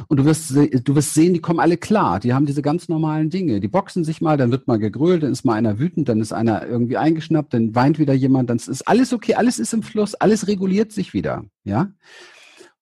Und 0.07 0.17
du 0.17 0.25
wirst, 0.25 0.51
du 0.51 0.95
wirst 0.95 1.13
sehen, 1.13 1.33
die 1.33 1.41
kommen 1.41 1.59
alle 1.59 1.77
klar. 1.77 2.19
Die 2.19 2.33
haben 2.33 2.45
diese 2.45 2.61
ganz 2.61 2.87
normalen 2.87 3.29
Dinge. 3.29 3.59
Die 3.59 3.67
boxen 3.67 4.03
sich 4.03 4.21
mal, 4.21 4.37
dann 4.37 4.51
wird 4.51 4.67
mal 4.67 4.79
gegrölt, 4.79 5.23
dann 5.23 5.31
ist 5.31 5.43
mal 5.43 5.55
einer 5.55 5.79
wütend, 5.79 6.07
dann 6.07 6.21
ist 6.21 6.31
einer 6.31 6.65
irgendwie 6.65 6.97
eingeschnappt, 6.97 7.53
dann 7.53 7.75
weint 7.75 7.99
wieder 7.99 8.13
jemand, 8.13 8.49
dann 8.49 8.57
ist 8.57 8.87
alles 8.87 9.11
okay, 9.11 9.35
alles 9.35 9.59
ist 9.59 9.73
im 9.73 9.83
Fluss, 9.83 10.15
alles 10.15 10.47
reguliert 10.47 10.91
sich 10.91 11.13
wieder. 11.13 11.45
Ja. 11.63 11.91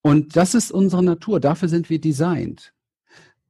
Und 0.02 0.36
das 0.36 0.54
ist 0.54 0.72
unsere 0.72 1.04
Natur. 1.04 1.40
Dafür 1.40 1.70
sind 1.70 1.90
wir 1.90 2.00
designt. 2.00 2.74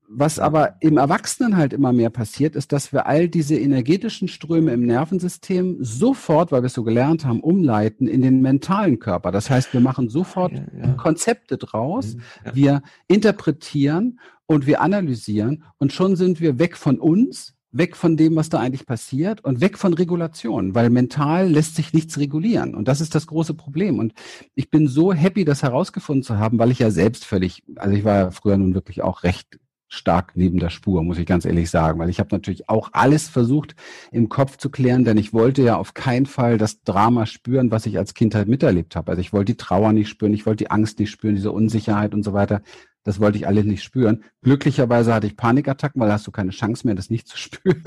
Was 0.09 0.39
aber 0.39 0.75
im 0.79 0.97
Erwachsenen 0.97 1.57
halt 1.57 1.73
immer 1.73 1.91
mehr 1.91 2.09
passiert, 2.09 2.55
ist, 2.55 2.71
dass 2.71 2.93
wir 2.93 3.07
all 3.07 3.27
diese 3.27 3.57
energetischen 3.57 4.29
Ströme 4.29 4.71
im 4.71 4.85
Nervensystem 4.85 5.77
sofort, 5.81 6.53
weil 6.53 6.61
wir 6.61 6.67
es 6.67 6.73
so 6.73 6.83
gelernt 6.83 7.25
haben, 7.25 7.41
umleiten 7.41 8.07
in 8.07 8.21
den 8.21 8.41
mentalen 8.41 8.99
Körper. 8.99 9.31
Das 9.31 9.49
heißt, 9.49 9.73
wir 9.73 9.81
machen 9.81 10.07
sofort 10.07 10.53
ja, 10.53 10.63
ja. 10.81 10.93
Konzepte 10.93 11.57
draus, 11.57 12.15
mhm, 12.15 12.21
ja. 12.45 12.55
wir 12.55 12.81
interpretieren 13.07 14.19
und 14.45 14.65
wir 14.65 14.81
analysieren 14.81 15.65
und 15.77 15.91
schon 15.91 16.15
sind 16.15 16.39
wir 16.39 16.57
weg 16.57 16.77
von 16.77 16.99
uns, 16.99 17.55
weg 17.71 17.97
von 17.97 18.15
dem, 18.15 18.37
was 18.37 18.47
da 18.47 18.59
eigentlich 18.59 18.85
passiert 18.85 19.43
und 19.43 19.59
weg 19.59 19.77
von 19.77 19.93
Regulation, 19.93 20.73
weil 20.73 20.89
mental 20.89 21.49
lässt 21.49 21.75
sich 21.75 21.91
nichts 21.91 22.17
regulieren. 22.17 22.75
Und 22.75 22.87
das 22.87 23.01
ist 23.01 23.13
das 23.13 23.27
große 23.27 23.55
Problem. 23.55 23.99
Und 23.99 24.13
ich 24.55 24.69
bin 24.69 24.87
so 24.87 25.11
happy, 25.11 25.43
das 25.43 25.63
herausgefunden 25.63 26.23
zu 26.23 26.39
haben, 26.39 26.59
weil 26.59 26.71
ich 26.71 26.79
ja 26.79 26.91
selbst 26.91 27.25
völlig, 27.25 27.63
also 27.75 27.93
ich 27.93 28.05
war 28.05 28.15
ja 28.15 28.31
früher 28.31 28.57
nun 28.57 28.73
wirklich 28.73 29.01
auch 29.01 29.23
recht 29.23 29.59
stark 29.87 30.33
neben 30.35 30.59
der 30.59 30.69
Spur, 30.69 31.03
muss 31.03 31.17
ich 31.17 31.25
ganz 31.25 31.45
ehrlich 31.45 31.69
sagen, 31.69 31.99
weil 31.99 32.09
ich 32.09 32.19
habe 32.19 32.29
natürlich 32.31 32.69
auch 32.69 32.89
alles 32.93 33.29
versucht 33.29 33.75
im 34.11 34.29
Kopf 34.29 34.57
zu 34.57 34.69
klären, 34.69 35.05
denn 35.05 35.17
ich 35.17 35.33
wollte 35.33 35.61
ja 35.61 35.77
auf 35.77 35.93
keinen 35.93 36.25
Fall 36.25 36.57
das 36.57 36.83
Drama 36.83 37.25
spüren, 37.25 37.71
was 37.71 37.85
ich 37.85 37.97
als 37.97 38.13
Kindheit 38.13 38.47
miterlebt 38.47 38.95
habe. 38.95 39.11
Also 39.11 39.21
ich 39.21 39.33
wollte 39.33 39.53
die 39.53 39.57
Trauer 39.57 39.93
nicht 39.93 40.09
spüren, 40.09 40.33
ich 40.33 40.45
wollte 40.45 40.65
die 40.65 40.71
Angst 40.71 40.99
nicht 40.99 41.11
spüren, 41.11 41.35
diese 41.35 41.51
Unsicherheit 41.51 42.13
und 42.13 42.23
so 42.23 42.33
weiter. 42.33 42.61
Das 43.07 43.21
wollte 43.21 43.37
ich 43.37 43.47
alles 43.47 43.63
nicht 43.63 43.83
spüren. 43.83 44.25
Glücklicherweise 44.41 45.13
hatte 45.13 45.27
ich 45.27 45.37
Panikattacken, 45.37 46.01
weil 46.01 46.11
hast 46.11 46.27
du 46.27 46.31
keine 46.31 46.49
Chance 46.49 46.85
mehr, 46.85 46.93
das 46.93 47.09
nicht 47.09 47.25
zu 47.25 47.37
spüren. 47.37 47.81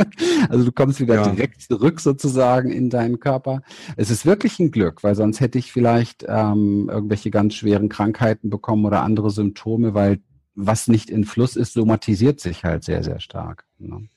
Also 0.49 0.65
du 0.65 0.73
kommst 0.73 0.99
wieder 0.99 1.17
ja. 1.17 1.29
direkt 1.29 1.61
zurück 1.61 2.01
sozusagen 2.01 2.71
in 2.71 2.89
deinen 2.89 3.21
Körper. 3.21 3.61
Es 3.97 4.11
ist 4.11 4.25
wirklich 4.25 4.59
ein 4.61 4.71
Glück, 4.71 5.05
weil 5.05 5.15
sonst 5.15 5.41
hätte 5.41 5.59
ich 5.59 5.73
vielleicht 5.73 6.25
ähm, 6.27 6.89
irgendwelche 6.91 7.31
ganz 7.31 7.55
schweren 7.55 7.91
Krankheiten 7.91 8.49
bekommen 8.49 8.87
oder 8.87 9.03
andere 9.03 9.31
Symptome, 9.31 9.93
weil 9.93 10.21
was 10.55 10.89
nicht 10.89 11.11
in 11.11 11.25
Fluss 11.25 11.57
ist, 11.57 11.75
somatisiert 11.75 12.41
sich 12.41 12.65
halt 12.65 12.85
sehr, 12.85 13.03
sehr 13.03 13.21
stark. 13.21 13.65
Ne? 13.79 14.09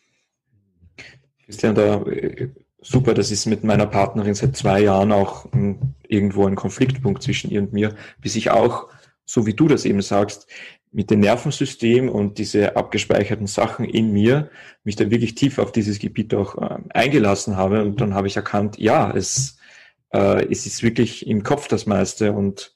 Christian, 1.46 1.76
da 1.76 2.02
äh, 2.04 2.50
super, 2.82 3.14
das 3.14 3.32
ist 3.32 3.46
mit 3.46 3.64
meiner 3.64 3.86
Partnerin 3.86 4.36
seit 4.36 4.56
zwei 4.56 4.82
Jahren 4.82 5.12
auch 5.12 5.52
hm, 5.52 5.94
irgendwo 6.08 6.46
ein 6.46 6.56
Konfliktpunkt 6.56 7.24
zwischen 7.24 7.50
ihr 7.50 7.62
und 7.62 7.74
mir, 7.74 7.96
bis 8.22 8.36
ich 8.36 8.52
auch, 8.52 8.90
so 9.26 9.46
wie 9.46 9.54
du 9.54 9.68
das 9.68 9.86
eben 9.86 10.02
sagst, 10.02 10.48
mit 10.92 11.10
dem 11.10 11.22
Nervensystem 11.22 12.08
und 12.08 12.38
diese 12.38 12.76
abgespeicherten 12.76 13.48
Sachen 13.48 13.86
in 13.86 14.12
mir 14.12 14.52
mich 14.84 14.96
da 14.96 15.10
wirklich 15.10 15.34
tief 15.34 15.58
auf 15.58 15.72
dieses 15.72 15.98
Gebiet 15.98 16.34
auch 16.36 16.56
äh, 16.62 16.78
eingelassen 16.94 17.58
habe. 17.58 17.82
Und 17.84 18.00
dann 18.00 18.14
habe 18.14 18.28
ich 18.28 18.36
erkannt, 18.36 18.78
ja, 18.78 19.12
es, 19.12 19.58
äh, 20.14 20.46
es 20.52 20.68
ist 20.68 20.84
wirklich 20.84 21.26
im 21.26 21.44
Kopf 21.44 21.68
das 21.68 21.88
meiste 21.88 22.34
und 22.34 22.76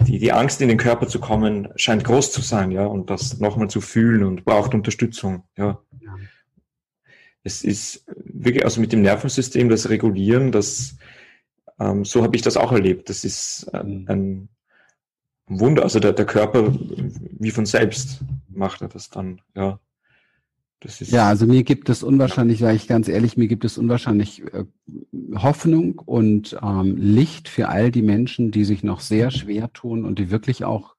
die, 0.00 0.18
die 0.18 0.32
Angst 0.32 0.60
in 0.60 0.68
den 0.68 0.78
Körper 0.78 1.06
zu 1.06 1.20
kommen 1.20 1.68
scheint 1.76 2.04
groß 2.04 2.32
zu 2.32 2.40
sein, 2.40 2.70
ja, 2.70 2.86
und 2.86 3.10
das 3.10 3.38
nochmal 3.38 3.68
zu 3.68 3.80
fühlen 3.80 4.24
und 4.24 4.44
braucht 4.44 4.74
Unterstützung, 4.74 5.44
ja. 5.56 5.80
ja. 6.00 6.16
Es 7.42 7.62
ist 7.62 8.04
wirklich, 8.16 8.64
also 8.64 8.80
mit 8.80 8.92
dem 8.92 9.02
Nervensystem, 9.02 9.68
das 9.68 9.88
Regulieren, 9.88 10.50
das, 10.50 10.96
ähm, 11.78 12.04
so 12.04 12.22
habe 12.22 12.36
ich 12.36 12.42
das 12.42 12.56
auch 12.56 12.72
erlebt. 12.72 13.10
Das 13.10 13.24
ist 13.24 13.72
ein, 13.74 14.06
ein 14.08 14.48
Wunder, 15.46 15.82
also 15.82 16.00
der, 16.00 16.12
der 16.12 16.24
Körper 16.24 16.72
wie 16.72 17.50
von 17.50 17.66
selbst 17.66 18.20
macht 18.48 18.80
er 18.80 18.88
das 18.88 19.10
dann, 19.10 19.42
ja 19.54 19.78
ja, 21.00 21.28
also 21.28 21.46
mir 21.46 21.62
gibt 21.62 21.88
es 21.88 22.02
unwahrscheinlich, 22.02 22.58
sage 22.58 22.76
ich 22.76 22.86
ganz 22.86 23.08
ehrlich, 23.08 23.36
mir 23.36 23.48
gibt 23.48 23.64
es 23.64 23.78
unwahrscheinlich 23.78 24.42
äh, 24.52 24.64
Hoffnung 25.36 25.98
und 25.98 26.58
ähm, 26.62 26.96
Licht 26.96 27.48
für 27.48 27.68
all 27.68 27.90
die 27.90 28.02
Menschen, 28.02 28.50
die 28.50 28.64
sich 28.64 28.82
noch 28.82 29.00
sehr 29.00 29.30
schwer 29.30 29.72
tun 29.72 30.04
und 30.04 30.18
die 30.18 30.30
wirklich 30.30 30.64
auch 30.64 30.93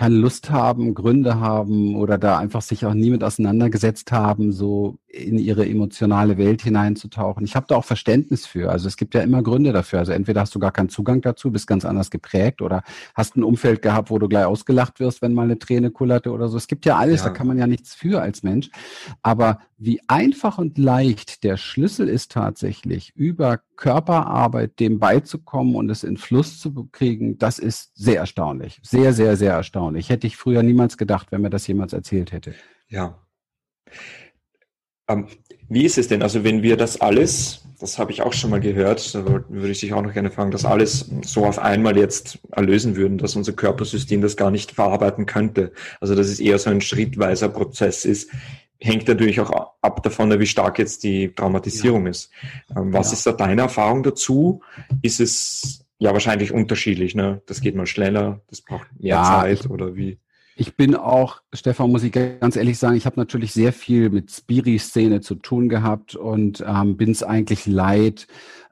keine 0.00 0.14
Lust 0.14 0.50
haben, 0.50 0.94
Gründe 0.94 1.40
haben 1.40 1.94
oder 1.94 2.16
da 2.16 2.38
einfach 2.38 2.62
sich 2.62 2.86
auch 2.86 2.94
nie 2.94 3.10
mit 3.10 3.22
auseinandergesetzt 3.22 4.12
haben, 4.12 4.50
so 4.50 4.96
in 5.06 5.36
ihre 5.36 5.68
emotionale 5.68 6.38
Welt 6.38 6.62
hineinzutauchen. 6.62 7.44
Ich 7.44 7.54
habe 7.54 7.66
da 7.68 7.76
auch 7.76 7.84
Verständnis 7.84 8.46
für. 8.46 8.70
Also 8.70 8.88
es 8.88 8.96
gibt 8.96 9.14
ja 9.14 9.20
immer 9.20 9.42
Gründe 9.42 9.74
dafür. 9.74 9.98
Also 9.98 10.12
entweder 10.12 10.40
hast 10.40 10.54
du 10.54 10.58
gar 10.58 10.72
keinen 10.72 10.88
Zugang 10.88 11.20
dazu, 11.20 11.52
bist 11.52 11.66
ganz 11.66 11.84
anders 11.84 12.10
geprägt 12.10 12.62
oder 12.62 12.82
hast 13.14 13.36
ein 13.36 13.44
Umfeld 13.44 13.82
gehabt, 13.82 14.08
wo 14.08 14.18
du 14.18 14.26
gleich 14.26 14.46
ausgelacht 14.46 15.00
wirst, 15.00 15.20
wenn 15.20 15.34
mal 15.34 15.42
eine 15.42 15.58
Träne 15.58 15.90
kullerte 15.90 16.32
oder 16.32 16.48
so. 16.48 16.56
Es 16.56 16.66
gibt 16.66 16.86
ja 16.86 16.96
alles, 16.96 17.20
ja. 17.20 17.28
da 17.28 17.34
kann 17.34 17.46
man 17.46 17.58
ja 17.58 17.66
nichts 17.66 17.94
für 17.94 18.22
als 18.22 18.42
Mensch. 18.42 18.70
Aber 19.20 19.58
wie 19.80 20.00
einfach 20.08 20.58
und 20.58 20.76
leicht 20.76 21.42
der 21.42 21.56
Schlüssel 21.56 22.06
ist 22.06 22.32
tatsächlich, 22.32 23.12
über 23.16 23.60
Körperarbeit 23.76 24.78
dem 24.78 24.98
beizukommen 24.98 25.74
und 25.74 25.88
es 25.88 26.04
in 26.04 26.18
Fluss 26.18 26.60
zu 26.60 26.88
kriegen, 26.92 27.38
das 27.38 27.58
ist 27.58 27.92
sehr 27.94 28.18
erstaunlich. 28.18 28.78
Sehr, 28.82 29.14
sehr, 29.14 29.38
sehr 29.38 29.54
erstaunlich. 29.54 30.10
Hätte 30.10 30.26
ich 30.26 30.36
früher 30.36 30.62
niemals 30.62 30.98
gedacht, 30.98 31.32
wenn 31.32 31.40
mir 31.40 31.48
das 31.48 31.66
jemals 31.66 31.94
erzählt 31.94 32.30
hätte. 32.30 32.54
Ja. 32.88 33.18
Ähm, 35.08 35.28
wie 35.70 35.86
ist 35.86 35.96
es 35.96 36.08
denn? 36.08 36.22
Also 36.22 36.44
wenn 36.44 36.62
wir 36.62 36.76
das 36.76 37.00
alles, 37.00 37.62
das 37.80 37.98
habe 37.98 38.12
ich 38.12 38.20
auch 38.20 38.34
schon 38.34 38.50
mal 38.50 38.60
gehört, 38.60 39.14
würde 39.14 39.70
ich 39.70 39.80
dich 39.80 39.94
auch 39.94 40.02
noch 40.02 40.12
gerne 40.12 40.30
fragen, 40.30 40.50
das 40.50 40.66
alles 40.66 41.10
so 41.24 41.46
auf 41.46 41.58
einmal 41.58 41.96
jetzt 41.96 42.38
erlösen 42.50 42.96
würden, 42.96 43.16
dass 43.16 43.34
unser 43.34 43.52
Körpersystem 43.52 44.20
das 44.20 44.36
gar 44.36 44.50
nicht 44.50 44.72
verarbeiten 44.72 45.24
könnte. 45.24 45.72
Also 46.00 46.14
dass 46.14 46.26
es 46.26 46.38
eher 46.38 46.58
so 46.58 46.68
ein 46.68 46.82
schrittweiser 46.82 47.48
Prozess 47.48 48.04
ist, 48.04 48.30
hängt 48.80 49.06
natürlich 49.08 49.40
auch 49.40 49.74
ab 49.82 50.02
davon, 50.02 50.38
wie 50.38 50.46
stark 50.46 50.78
jetzt 50.78 51.04
die 51.04 51.32
Traumatisierung 51.34 52.04
ja. 52.04 52.10
ist. 52.10 52.30
Ähm, 52.74 52.92
was 52.92 53.08
ja. 53.08 53.12
ist 53.14 53.26
da 53.26 53.32
deine 53.32 53.62
Erfahrung 53.62 54.02
dazu? 54.02 54.62
Ist 55.02 55.20
es 55.20 55.84
ja 55.98 56.12
wahrscheinlich 56.12 56.52
unterschiedlich, 56.52 57.14
ne? 57.14 57.42
Das 57.46 57.60
geht 57.60 57.76
mal 57.76 57.86
schneller, 57.86 58.40
das 58.48 58.62
braucht 58.62 58.88
mehr 58.98 59.16
ja, 59.16 59.24
Zeit 59.24 59.68
oder 59.68 59.94
wie? 59.96 60.18
Ich 60.56 60.76
bin 60.76 60.94
auch, 60.94 61.40
Stefan, 61.54 61.90
muss 61.90 62.02
ich 62.02 62.12
ganz 62.12 62.56
ehrlich 62.56 62.78
sagen, 62.78 62.96
ich 62.96 63.06
habe 63.06 63.18
natürlich 63.18 63.52
sehr 63.52 63.72
viel 63.72 64.10
mit 64.10 64.30
Spiri-Szene 64.30 65.20
zu 65.22 65.36
tun 65.36 65.70
gehabt 65.70 66.14
und 66.16 66.62
ähm, 66.66 66.98
bin 66.98 67.10
es 67.12 67.22
eigentlich 67.22 67.66
leid, 67.66 68.26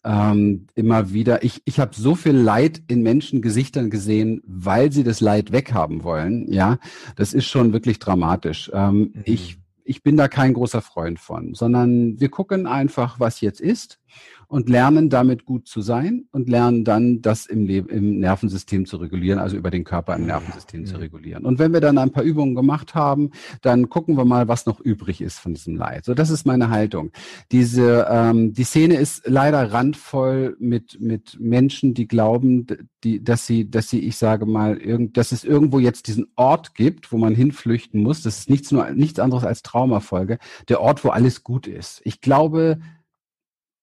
ähm, 0.04 0.66
immer 0.74 1.12
wieder. 1.12 1.42
Ich, 1.44 1.62
ich 1.64 1.80
habe 1.80 1.94
so 1.94 2.14
viel 2.14 2.36
Leid 2.36 2.82
in 2.88 3.02
Menschengesichtern 3.02 3.88
gesehen, 3.88 4.42
weil 4.46 4.92
sie 4.92 5.02
das 5.02 5.20
Leid 5.20 5.50
weghaben 5.50 6.04
wollen. 6.04 6.52
Ja, 6.52 6.78
das 7.16 7.32
ist 7.32 7.46
schon 7.46 7.72
wirklich 7.72 7.98
dramatisch. 7.98 8.70
Ähm, 8.74 8.98
mhm. 8.98 9.22
Ich 9.24 9.58
ich 9.88 10.02
bin 10.02 10.18
da 10.18 10.28
kein 10.28 10.52
großer 10.52 10.82
Freund 10.82 11.18
von, 11.18 11.54
sondern 11.54 12.20
wir 12.20 12.28
gucken 12.28 12.66
einfach, 12.66 13.18
was 13.18 13.40
jetzt 13.40 13.60
ist 13.60 13.98
und 14.48 14.68
lernen 14.68 15.10
damit 15.10 15.44
gut 15.44 15.68
zu 15.68 15.82
sein 15.82 16.24
und 16.32 16.48
lernen 16.48 16.84
dann 16.84 17.20
das 17.20 17.46
im, 17.46 17.66
Leben, 17.66 17.88
im 17.90 18.18
Nervensystem 18.18 18.86
zu 18.86 18.96
regulieren, 18.96 19.38
also 19.38 19.56
über 19.56 19.70
den 19.70 19.84
Körper 19.84 20.16
im 20.16 20.26
Nervensystem 20.26 20.84
ja. 20.84 20.86
zu 20.86 20.96
regulieren. 20.96 21.44
Und 21.44 21.58
wenn 21.58 21.72
wir 21.72 21.80
dann 21.80 21.98
ein 21.98 22.10
paar 22.10 22.24
Übungen 22.24 22.54
gemacht 22.54 22.94
haben, 22.94 23.30
dann 23.60 23.90
gucken 23.90 24.16
wir 24.16 24.24
mal, 24.24 24.48
was 24.48 24.64
noch 24.64 24.80
übrig 24.80 25.20
ist 25.20 25.38
von 25.38 25.52
diesem 25.52 25.76
Leid. 25.76 26.06
So, 26.06 26.14
das 26.14 26.30
ist 26.30 26.46
meine 26.46 26.70
Haltung. 26.70 27.12
Diese, 27.52 28.06
ähm, 28.10 28.54
die 28.54 28.64
Szene 28.64 28.96
ist 28.96 29.22
leider 29.26 29.72
randvoll 29.72 30.56
mit 30.58 30.98
mit 30.98 31.38
Menschen, 31.38 31.94
die 31.94 32.08
glauben, 32.08 32.66
die, 33.04 33.22
dass 33.22 33.46
sie, 33.46 33.70
dass 33.70 33.90
sie, 33.90 34.00
ich 34.00 34.16
sage 34.16 34.46
mal, 34.46 34.78
irgend, 34.78 35.16
dass 35.16 35.32
es 35.32 35.44
irgendwo 35.44 35.78
jetzt 35.78 36.06
diesen 36.06 36.26
Ort 36.36 36.74
gibt, 36.74 37.12
wo 37.12 37.18
man 37.18 37.34
hinflüchten 37.34 38.02
muss. 38.02 38.22
Das 38.22 38.38
ist 38.38 38.50
nichts 38.50 38.72
nur 38.72 38.90
nichts 38.90 39.18
anderes 39.18 39.44
als 39.44 39.62
Traumafolge. 39.62 40.38
Der 40.68 40.80
Ort, 40.80 41.04
wo 41.04 41.10
alles 41.10 41.44
gut 41.44 41.66
ist. 41.66 42.00
Ich 42.04 42.20
glaube, 42.20 42.78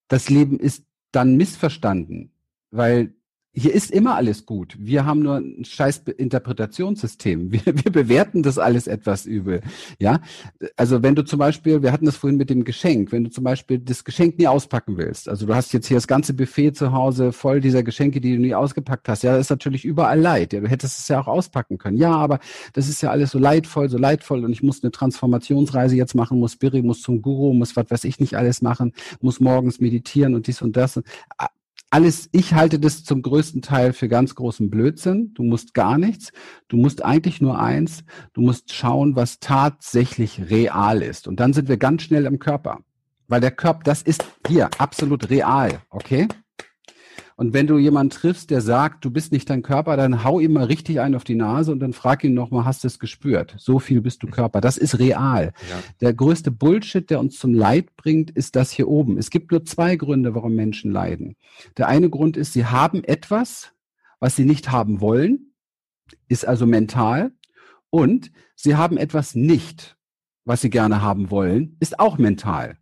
das 0.08 0.30
Leben 0.30 0.60
ist 0.60 0.86
dann 1.12 1.36
missverstanden, 1.36 2.32
weil 2.72 3.16
hier 3.58 3.74
ist 3.74 3.90
immer 3.90 4.16
alles 4.16 4.46
gut. 4.46 4.76
Wir 4.78 5.06
haben 5.06 5.22
nur 5.22 5.38
ein 5.38 5.64
scheiß 5.64 6.04
Interpretationssystem. 6.18 7.52
Wir, 7.56 7.62
wir 7.66 7.92
bewerten 7.92 8.44
das 8.44 8.58
alles 8.58 8.88
etwas 8.88 9.26
übel. 9.26 9.62
Ja, 9.98 10.20
also 10.76 11.04
wenn 11.04 11.16
du 11.16 11.24
zum 11.24 11.40
Beispiel, 11.40 11.82
wir 11.82 11.92
hatten 11.92 12.06
das 12.06 12.18
vorhin 12.18 12.38
mit 12.38 12.50
dem 12.50 12.66
Geschenk, 12.66 13.12
wenn 13.12 13.24
du 13.24 13.30
zum 13.30 13.44
Beispiel 13.44 13.80
das 13.80 14.04
Geschenk 14.04 14.38
nie 14.38 14.48
auspacken 14.48 14.98
willst, 14.98 15.30
also 15.30 15.46
du 15.46 15.56
hast 15.56 15.72
jetzt 15.74 15.88
hier 15.88 15.96
das 15.96 16.08
ganze 16.08 16.34
Buffet 16.34 16.74
zu 16.74 16.92
Hause 16.92 17.32
voll 17.32 17.62
dieser 17.62 17.82
Geschenke, 17.84 18.20
die 18.20 18.36
du 18.36 18.42
nie 18.42 18.54
ausgepackt 18.54 19.08
hast, 19.08 19.24
ja, 19.24 19.32
das 19.32 19.46
ist 19.46 19.50
natürlich 19.52 19.86
überall 19.86 20.20
Leid. 20.20 20.54
Ja, 20.54 20.60
du 20.60 20.68
hättest 20.68 21.00
es 21.00 21.08
ja 21.08 21.22
auch 21.22 21.28
auspacken 21.28 21.78
können. 21.78 21.98
Ja, 21.98 22.12
aber 22.12 22.40
das 22.74 22.90
ist 22.90 23.02
ja 23.02 23.12
alles 23.12 23.32
so 23.32 23.40
leidvoll, 23.40 23.90
so 23.90 23.98
leidvoll 23.98 24.44
und 24.44 24.52
ich 24.52 24.64
muss 24.64 24.84
eine 24.84 24.92
Transformationsreise 24.92 25.96
jetzt 25.96 26.16
machen, 26.16 26.40
muss 26.40 26.54
Spiri, 26.54 26.82
muss 26.82 27.02
zum 27.02 27.22
Guru, 27.22 27.54
muss 27.54 27.76
was 27.76 27.90
weiß 27.90 28.04
ich 28.04 28.20
nicht 28.20 28.36
alles 28.36 28.62
machen, 28.62 28.94
muss 29.22 29.40
morgens 29.40 29.80
meditieren 29.80 30.36
und 30.36 30.48
dies 30.48 30.62
und 30.62 30.76
das 30.76 31.00
alles, 31.90 32.30
ich 32.32 32.54
halte 32.54 32.80
das 32.80 33.04
zum 33.04 33.22
größten 33.22 33.62
Teil 33.62 33.94
für 33.94 34.10
ganz 34.10 34.36
großen 34.36 34.70
Blödsinn. 34.70 35.34
Du 35.34 35.44
musst 35.44 35.74
gar 35.74 35.98
nichts. 35.98 36.32
Du 36.68 36.78
musst 36.78 37.04
eigentlich 37.04 37.42
nur 37.42 37.60
eins. 37.60 38.04
Du 38.34 38.42
musst 38.42 38.74
schauen, 38.74 39.16
was 39.16 39.40
tatsächlich 39.40 40.50
real 40.50 41.02
ist. 41.02 41.28
Und 41.28 41.40
dann 41.40 41.54
sind 41.54 41.70
wir 41.70 41.78
ganz 41.78 42.04
schnell 42.04 42.26
im 42.26 42.40
Körper. 42.40 42.80
Weil 43.28 43.42
der 43.42 43.52
Körper, 43.52 43.82
das 43.84 44.02
ist 44.02 44.26
hier 44.48 44.70
absolut 44.78 45.30
real. 45.30 45.82
Okay? 45.90 46.28
Und 47.38 47.54
wenn 47.54 47.68
du 47.68 47.78
jemanden 47.78 48.12
triffst, 48.12 48.50
der 48.50 48.62
sagt, 48.62 49.04
du 49.04 49.12
bist 49.12 49.34
nicht 49.34 49.50
dein 49.50 49.62
Körper, 49.62 49.98
dann 49.98 50.24
hau 50.24 50.40
ihm 50.40 50.54
mal 50.54 50.66
richtig 50.66 51.02
einen 51.02 51.16
auf 51.16 51.26
die 51.26 51.36
Nase 51.36 51.72
und 51.74 51.82
dann 51.82 51.92
frag 51.92 52.24
ihn 52.24 52.34
nochmal, 52.34 52.64
hast 52.64 52.84
du 52.84 52.88
es 52.88 52.98
gespürt? 52.98 53.56
So 53.58 53.80
viel 53.80 54.00
bist 54.00 54.24
du 54.24 54.28
Körper. 54.28 54.62
Das 54.62 54.78
ist 54.78 55.00
real. 55.00 55.52
Ja. 55.70 55.84
Der 56.00 56.14
größte 56.14 56.50
Bullshit, 56.50 57.10
der 57.10 57.20
uns 57.20 57.38
zum 57.38 57.54
Leid 57.54 57.94
bringt, 57.98 58.32
ist 58.32 58.56
das 58.56 58.72
hier 58.72 58.88
oben. 58.88 59.18
Es 59.18 59.30
gibt 59.30 59.52
nur 59.52 59.66
zwei 59.66 59.98
Gründe, 59.98 60.34
warum 60.34 60.56
Menschen 60.56 60.92
leiden. 60.92 61.36
Der 61.76 61.90
eine 61.90 62.10
Grund 62.10 62.38
ist, 62.38 62.54
sie 62.54 62.66
haben 62.66 63.04
etwas, 63.04 63.74
was 64.20 64.38
sie 64.38 64.46
nicht 64.46 64.72
haben 64.72 65.02
wollen, 65.02 65.54
ist 66.30 66.48
also 66.48 66.66
mental. 66.66 67.32
Und 67.90 68.32
sie 68.56 68.76
haben 68.76 68.96
etwas 68.96 69.36
nicht, 69.36 69.98
was 70.46 70.62
sie 70.62 70.70
gerne 70.70 71.02
haben 71.02 71.32
wollen, 71.32 71.76
ist 71.82 72.00
auch 72.00 72.18
mental. 72.18 72.78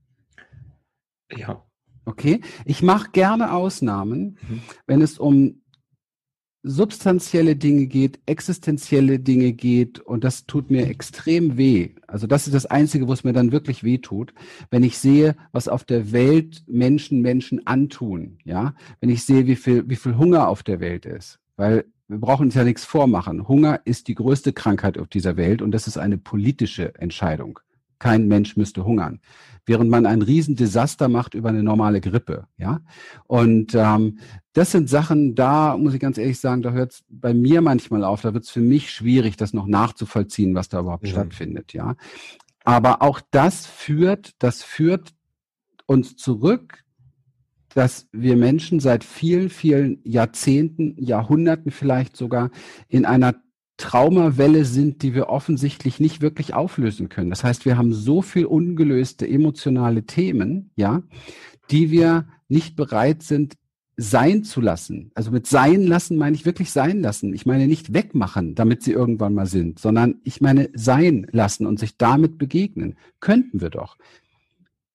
Ja. 1.32 1.66
Okay, 2.06 2.42
ich 2.66 2.82
mache 2.82 3.12
gerne 3.12 3.54
Ausnahmen, 3.54 4.38
mhm. 4.48 4.62
wenn 4.86 5.02
es 5.02 5.18
um 5.18 5.62
substanzielle 6.64 7.58
Dinge 7.58 7.88
geht, 7.88 8.22
existenzielle 8.26 9.20
Dinge 9.20 9.52
geht 9.52 10.00
und 10.00 10.24
das 10.24 10.46
tut 10.46 10.72
mir 10.72 10.88
extrem 10.88 11.58
weh. 11.58 11.90
Also 12.08 12.26
das 12.26 12.48
ist 12.48 12.54
das 12.54 12.66
Einzige, 12.66 13.08
wo 13.08 13.14
es 13.14 13.26
mir 13.26 13.34
dann 13.34 13.52
wirklich 13.52 13.84
weh 13.84 13.98
tut, 13.98 14.34
wenn 14.72 14.84
ich 14.84 14.98
sehe, 14.98 15.36
was 15.52 15.68
auf 15.68 15.84
der 15.84 16.14
Welt 16.14 16.64
Menschen 16.68 17.22
Menschen 17.22 17.68
antun. 17.68 18.38
Ja, 18.46 18.76
wenn 19.02 19.10
ich 19.10 19.26
sehe, 19.26 19.46
wie 19.46 19.58
viel 19.58 19.90
wie 19.90 19.98
viel 19.98 20.18
Hunger 20.18 20.48
auf 20.48 20.64
der 20.64 20.80
Welt 20.80 21.06
ist, 21.06 21.40
weil 21.58 21.86
wir 22.08 22.20
brauchen 22.20 22.48
uns 22.48 22.56
ja 22.56 22.64
nichts 22.64 22.86
vormachen. 22.86 23.48
Hunger 23.48 23.82
ist 23.86 24.08
die 24.08 24.16
größte 24.16 24.54
Krankheit 24.54 24.98
auf 24.98 25.08
dieser 25.08 25.36
Welt 25.36 25.62
und 25.62 25.72
das 25.72 25.88
ist 25.88 25.98
eine 25.98 26.18
politische 26.18 26.96
Entscheidung. 26.96 27.60
Kein 28.04 28.28
Mensch 28.28 28.58
müsste 28.58 28.86
hungern 28.86 29.20
während 29.66 29.90
man 29.90 30.06
ein 30.06 30.22
Riesendesaster 30.22 31.08
macht 31.08 31.34
über 31.34 31.50
eine 31.50 31.64
normale 31.64 32.02
Grippe. 32.02 32.48
Ja, 32.58 32.82
und 33.28 33.74
ähm, 33.76 34.20
das 34.54 34.72
sind 34.72 34.90
Sachen, 34.90 35.36
da 35.36 35.78
muss 35.78 35.94
ich 35.94 36.00
ganz 36.00 36.18
ehrlich 36.18 36.40
sagen, 36.40 36.62
da 36.62 36.72
hört 36.72 36.94
es 36.94 37.04
bei 37.10 37.34
mir 37.34 37.62
manchmal 37.62 38.04
auf. 38.04 38.22
Da 38.22 38.34
wird 38.34 38.44
es 38.44 38.50
für 38.50 38.62
mich 38.62 38.92
schwierig, 38.92 39.38
das 39.38 39.54
noch 39.54 39.68
nachzuvollziehen, 39.68 40.54
was 40.56 40.70
da 40.70 40.82
überhaupt 40.82 41.04
mhm. 41.04 41.10
stattfindet. 41.10 41.74
Ja, 41.74 41.96
aber 42.64 43.02
auch 43.02 43.22
das 43.32 43.66
führt, 43.66 44.32
das 44.40 44.64
führt 44.64 45.14
uns 45.86 46.16
zurück, 46.16 46.84
dass 47.74 48.08
wir 48.12 48.36
Menschen 48.36 48.80
seit 48.80 49.04
vielen, 49.04 49.50
vielen 49.50 50.00
Jahrzehnten, 50.04 50.96
Jahrhunderten 50.98 51.72
vielleicht 51.72 52.16
sogar 52.16 52.52
in 52.88 53.06
einer 53.06 53.36
Traumawelle 53.84 54.64
sind, 54.64 55.02
die 55.02 55.14
wir 55.14 55.28
offensichtlich 55.28 56.00
nicht 56.00 56.22
wirklich 56.22 56.54
auflösen 56.54 57.10
können. 57.10 57.30
Das 57.30 57.44
heißt, 57.44 57.66
wir 57.66 57.78
haben 57.78 57.92
so 57.92 58.22
viel 58.22 58.46
ungelöste 58.46 59.28
emotionale 59.28 60.06
Themen, 60.06 60.72
ja, 60.78 61.04
die 61.70 61.92
wir 61.92 62.26
nicht 62.48 62.78
bereit 62.78 63.24
sind, 63.24 63.56
sein 63.98 64.46
zu 64.46 64.62
lassen. 64.62 65.12
Also 65.16 65.32
mit 65.32 65.48
sein 65.48 65.84
lassen 65.84 66.18
meine 66.18 66.34
ich 66.34 66.46
wirklich 66.46 66.72
sein 66.72 67.02
lassen. 67.02 67.34
Ich 67.34 67.46
meine 67.46 67.68
nicht 67.68 67.94
wegmachen, 67.94 68.56
damit 68.56 68.84
sie 68.84 68.94
irgendwann 68.94 69.34
mal 69.34 69.48
sind, 69.48 69.80
sondern 69.80 70.16
ich 70.24 70.40
meine 70.40 70.70
sein 70.74 71.28
lassen 71.32 71.68
und 71.68 71.78
sich 71.78 71.98
damit 71.98 72.38
begegnen. 72.38 72.96
Könnten 73.20 73.60
wir 73.60 73.70
doch. 73.70 73.98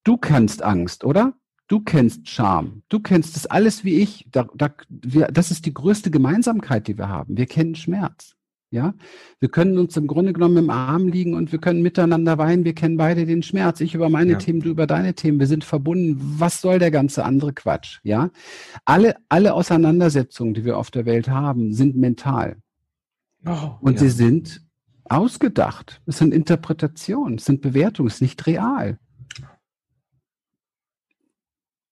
Du 0.02 0.16
kennst 0.16 0.62
Angst, 0.62 1.04
oder? 1.04 1.34
Du 1.68 1.80
kennst 1.80 2.26
Scham. 2.26 2.84
Du 2.88 3.00
kennst 3.00 3.36
das 3.36 3.44
alles 3.44 3.84
wie 3.84 3.98
ich. 3.98 4.26
Da, 4.32 4.48
da, 4.54 4.70
wir, 4.88 5.26
das 5.26 5.50
ist 5.50 5.66
die 5.66 5.74
größte 5.74 6.10
Gemeinsamkeit, 6.10 6.88
die 6.88 6.96
wir 6.96 7.10
haben. 7.10 7.36
Wir 7.36 7.44
kennen 7.44 7.74
Schmerz. 7.74 8.37
Ja, 8.70 8.92
wir 9.40 9.48
können 9.48 9.78
uns 9.78 9.96
im 9.96 10.06
Grunde 10.06 10.34
genommen 10.34 10.58
im 10.58 10.68
Arm 10.68 11.08
liegen 11.08 11.32
und 11.32 11.52
wir 11.52 11.58
können 11.58 11.80
miteinander 11.80 12.36
weinen. 12.36 12.66
Wir 12.66 12.74
kennen 12.74 12.98
beide 12.98 13.24
den 13.24 13.42
Schmerz. 13.42 13.80
Ich 13.80 13.94
über 13.94 14.10
meine 14.10 14.32
ja. 14.32 14.38
Themen, 14.38 14.60
du 14.60 14.68
über 14.68 14.86
deine 14.86 15.14
Themen. 15.14 15.40
Wir 15.40 15.46
sind 15.46 15.64
verbunden. 15.64 16.20
Was 16.38 16.60
soll 16.60 16.78
der 16.78 16.90
ganze 16.90 17.24
andere 17.24 17.54
Quatsch? 17.54 18.00
Ja, 18.02 18.30
alle, 18.84 19.16
alle 19.30 19.54
Auseinandersetzungen, 19.54 20.52
die 20.52 20.66
wir 20.66 20.76
auf 20.76 20.90
der 20.90 21.06
Welt 21.06 21.30
haben, 21.30 21.72
sind 21.72 21.96
mental. 21.96 22.56
Oh, 23.46 23.76
und 23.80 23.94
ja. 23.94 24.00
sie 24.00 24.10
sind 24.10 24.62
ausgedacht. 25.04 26.02
Es 26.04 26.18
sind 26.18 26.34
Interpretationen, 26.34 27.38
es 27.38 27.46
sind 27.46 27.62
Bewertungen, 27.62 28.08
es 28.08 28.16
ist 28.16 28.22
nicht 28.22 28.46
real. 28.46 28.98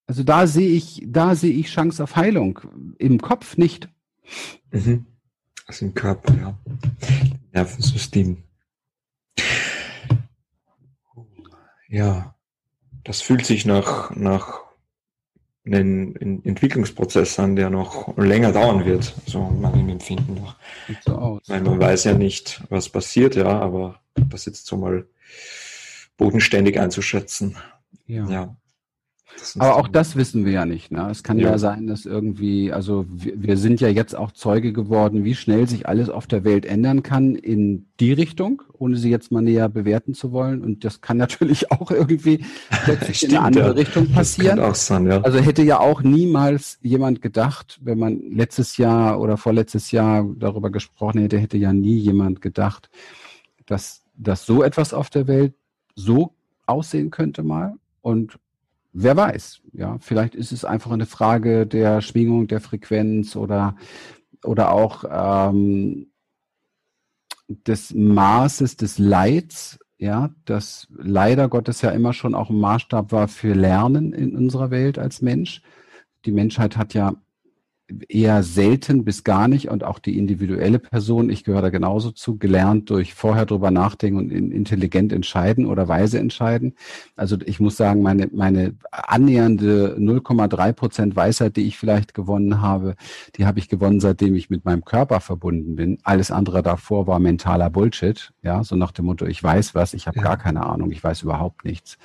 Also 0.05 0.23
da 0.23 0.45
sehe 0.45 0.69
ich, 0.69 1.03
da 1.07 1.33
sehe 1.33 1.53
ich 1.53 1.67
Chance 1.67 2.03
auf 2.03 2.15
Heilung. 2.15 2.59
Im 2.99 3.19
Kopf 3.19 3.57
nicht. 3.57 3.89
Mhm. 4.71 5.07
Also 5.67 5.85
im 5.85 5.93
Körper, 5.93 6.33
ja. 6.33 6.57
Nervensystem. 7.51 8.43
Ja, 11.89 12.35
das 13.03 13.21
fühlt 13.21 13.45
sich 13.45 13.65
nach, 13.65 14.11
nach 14.15 14.61
einem 15.65 16.41
Entwicklungsprozess 16.43 17.37
an, 17.39 17.55
der 17.55 17.69
noch 17.69 18.17
länger 18.17 18.53
dauern 18.53 18.85
wird, 18.85 19.13
so 19.25 19.41
meinem 19.41 19.89
Empfinden 19.89 20.35
nach. 20.35 20.55
So 21.05 21.15
aus. 21.15 21.41
Weil 21.47 21.61
man 21.61 21.79
weiß 21.79 22.05
ja 22.05 22.13
nicht, 22.13 22.63
was 22.69 22.89
passiert, 22.89 23.35
ja, 23.35 23.59
aber 23.59 23.99
das 24.15 24.45
jetzt 24.45 24.65
so 24.65 24.77
mal 24.77 25.05
bodenständig 26.15 26.79
einzuschätzen. 26.79 27.57
Ja. 28.05 28.25
ja. 28.29 28.55
Aber 29.59 29.75
auch 29.75 29.87
das 29.87 30.15
wissen 30.15 30.45
wir 30.45 30.51
ja 30.51 30.65
nicht. 30.65 30.91
Ne? 30.91 31.07
Es 31.09 31.23
kann 31.23 31.39
ja. 31.39 31.51
ja 31.51 31.57
sein, 31.57 31.87
dass 31.87 32.05
irgendwie, 32.05 32.71
also 32.71 33.05
wir, 33.09 33.33
wir, 33.41 33.57
sind 33.57 33.81
ja 33.81 33.87
jetzt 33.87 34.15
auch 34.15 34.31
Zeuge 34.31 34.73
geworden, 34.73 35.23
wie 35.23 35.35
schnell 35.35 35.67
sich 35.67 35.87
alles 35.87 36.09
auf 36.09 36.27
der 36.27 36.43
Welt 36.43 36.65
ändern 36.65 37.03
kann 37.03 37.35
in 37.35 37.87
die 37.99 38.13
Richtung, 38.13 38.61
ohne 38.73 38.97
sie 38.97 39.09
jetzt 39.09 39.31
mal 39.31 39.41
näher 39.41 39.69
bewerten 39.69 40.13
zu 40.13 40.31
wollen. 40.31 40.63
Und 40.63 40.83
das 40.83 41.01
kann 41.01 41.17
natürlich 41.17 41.71
auch 41.71 41.91
irgendwie 41.91 42.45
plötzlich 42.83 43.17
Stimmt, 43.17 43.33
in 43.33 43.37
eine 43.37 43.47
andere 43.47 43.65
ja. 43.67 43.71
Richtung 43.71 44.11
passieren. 44.11 44.59
auch 44.59 44.75
Sein, 44.75 45.07
ja. 45.07 45.21
Also 45.21 45.39
hätte 45.39 45.63
ja 45.63 45.79
auch 45.79 46.01
niemals 46.01 46.79
jemand 46.81 47.21
gedacht, 47.21 47.79
wenn 47.83 47.99
man 47.99 48.19
letztes 48.31 48.77
Jahr 48.77 49.19
oder 49.19 49.37
vorletztes 49.37 49.91
Jahr 49.91 50.25
darüber 50.37 50.69
gesprochen 50.69 51.21
hätte, 51.21 51.37
hätte 51.37 51.57
ja 51.57 51.73
nie 51.73 51.97
jemand 51.97 52.41
gedacht, 52.41 52.89
dass, 53.65 54.03
dass 54.15 54.45
so 54.45 54.63
etwas 54.63 54.93
auf 54.93 55.09
der 55.09 55.27
Welt 55.27 55.53
so 55.95 56.33
aussehen 56.65 57.09
könnte 57.11 57.43
mal. 57.43 57.75
Und 58.01 58.37
Wer 58.99 59.15
weiß, 59.15 59.61
ja, 59.73 59.97
vielleicht 59.99 60.33
ist 60.33 60.51
es 60.51 60.65
einfach 60.65 60.89
eine 60.89 61.05
Frage 61.05 61.67
der 61.67 62.01
Schwingung, 62.01 62.47
der 62.47 62.59
Frequenz 62.59 63.35
oder, 63.35 63.75
oder 64.43 64.71
auch 64.71 65.03
ähm, 65.07 66.07
des 67.47 67.93
Maßes 67.93 68.75
des 68.77 68.97
Leids, 68.97 69.77
ja, 69.99 70.31
das 70.45 70.87
leider 70.89 71.47
Gottes 71.47 71.83
ja 71.83 71.91
immer 71.91 72.11
schon 72.11 72.33
auch 72.33 72.49
ein 72.49 72.59
Maßstab 72.59 73.11
war 73.11 73.27
für 73.27 73.53
Lernen 73.53 74.13
in 74.13 74.35
unserer 74.35 74.71
Welt 74.71 74.97
als 74.97 75.21
Mensch. 75.21 75.61
Die 76.25 76.31
Menschheit 76.31 76.75
hat 76.75 76.95
ja 76.95 77.13
eher 78.09 78.43
selten 78.43 79.05
bis 79.05 79.23
gar 79.23 79.47
nicht 79.47 79.69
und 79.69 79.83
auch 79.83 79.99
die 79.99 80.17
individuelle 80.17 80.79
Person, 80.79 81.29
ich 81.29 81.43
gehöre 81.43 81.61
da 81.61 81.69
genauso 81.69 82.11
zu, 82.11 82.37
gelernt 82.37 82.89
durch 82.89 83.13
vorher 83.13 83.45
drüber 83.45 83.71
nachdenken 83.71 84.17
und 84.17 84.31
intelligent 84.31 85.13
entscheiden 85.13 85.65
oder 85.65 85.87
weise 85.87 86.19
entscheiden. 86.19 86.73
Also 87.15 87.37
ich 87.45 87.59
muss 87.59 87.77
sagen, 87.77 88.01
meine, 88.01 88.29
meine 88.33 88.75
annähernde 88.91 89.95
0,3 89.99 90.73
Prozent 90.73 91.15
Weisheit, 91.15 91.55
die 91.55 91.67
ich 91.67 91.77
vielleicht 91.77 92.13
gewonnen 92.13 92.61
habe, 92.61 92.95
die 93.35 93.45
habe 93.45 93.59
ich 93.59 93.69
gewonnen, 93.69 93.99
seitdem 93.99 94.35
ich 94.35 94.49
mit 94.49 94.65
meinem 94.65 94.83
Körper 94.83 95.21
verbunden 95.21 95.75
bin. 95.75 95.97
Alles 96.03 96.29
andere 96.29 96.63
davor 96.63 97.07
war 97.07 97.19
mentaler 97.19 97.69
Bullshit, 97.69 98.33
ja, 98.43 98.63
so 98.63 98.75
nach 98.75 98.91
dem 98.91 99.05
Motto, 99.05 99.25
ich 99.25 99.41
weiß 99.41 99.75
was, 99.75 99.93
ich 99.93 100.07
habe 100.07 100.17
ja. 100.17 100.23
gar 100.23 100.37
keine 100.37 100.65
Ahnung, 100.65 100.91
ich 100.91 101.03
weiß 101.03 101.23
überhaupt 101.23 101.63
nichts. 101.63 101.97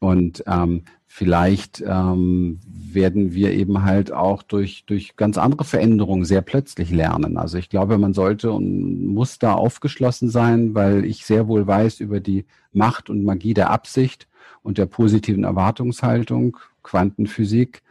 Und 0.00 0.44
ähm, 0.46 0.84
vielleicht 1.18 1.82
ähm, 1.84 2.60
werden 2.64 3.34
wir 3.34 3.52
eben 3.52 3.82
halt 3.82 4.12
auch 4.12 4.44
durch, 4.44 4.84
durch 4.86 5.16
ganz 5.16 5.36
andere 5.36 5.64
Veränderungen 5.64 6.24
sehr 6.24 6.42
plötzlich 6.42 6.92
lernen. 6.92 7.38
Also 7.38 7.58
ich 7.58 7.68
glaube, 7.68 7.98
man 7.98 8.14
sollte 8.14 8.52
und 8.52 9.04
muss 9.04 9.40
da 9.40 9.54
aufgeschlossen 9.54 10.30
sein, 10.30 10.76
weil 10.76 11.04
ich 11.04 11.26
sehr 11.26 11.48
wohl 11.48 11.66
weiß 11.66 11.98
über 11.98 12.20
die 12.20 12.46
Macht 12.72 13.10
und 13.10 13.24
Magie 13.24 13.52
der 13.52 13.70
Absicht 13.70 14.28
und 14.62 14.78
der 14.78 14.86
positiven 14.86 15.42
Erwartungshaltung, 15.42 16.56
Quantenphysik, 16.84 17.82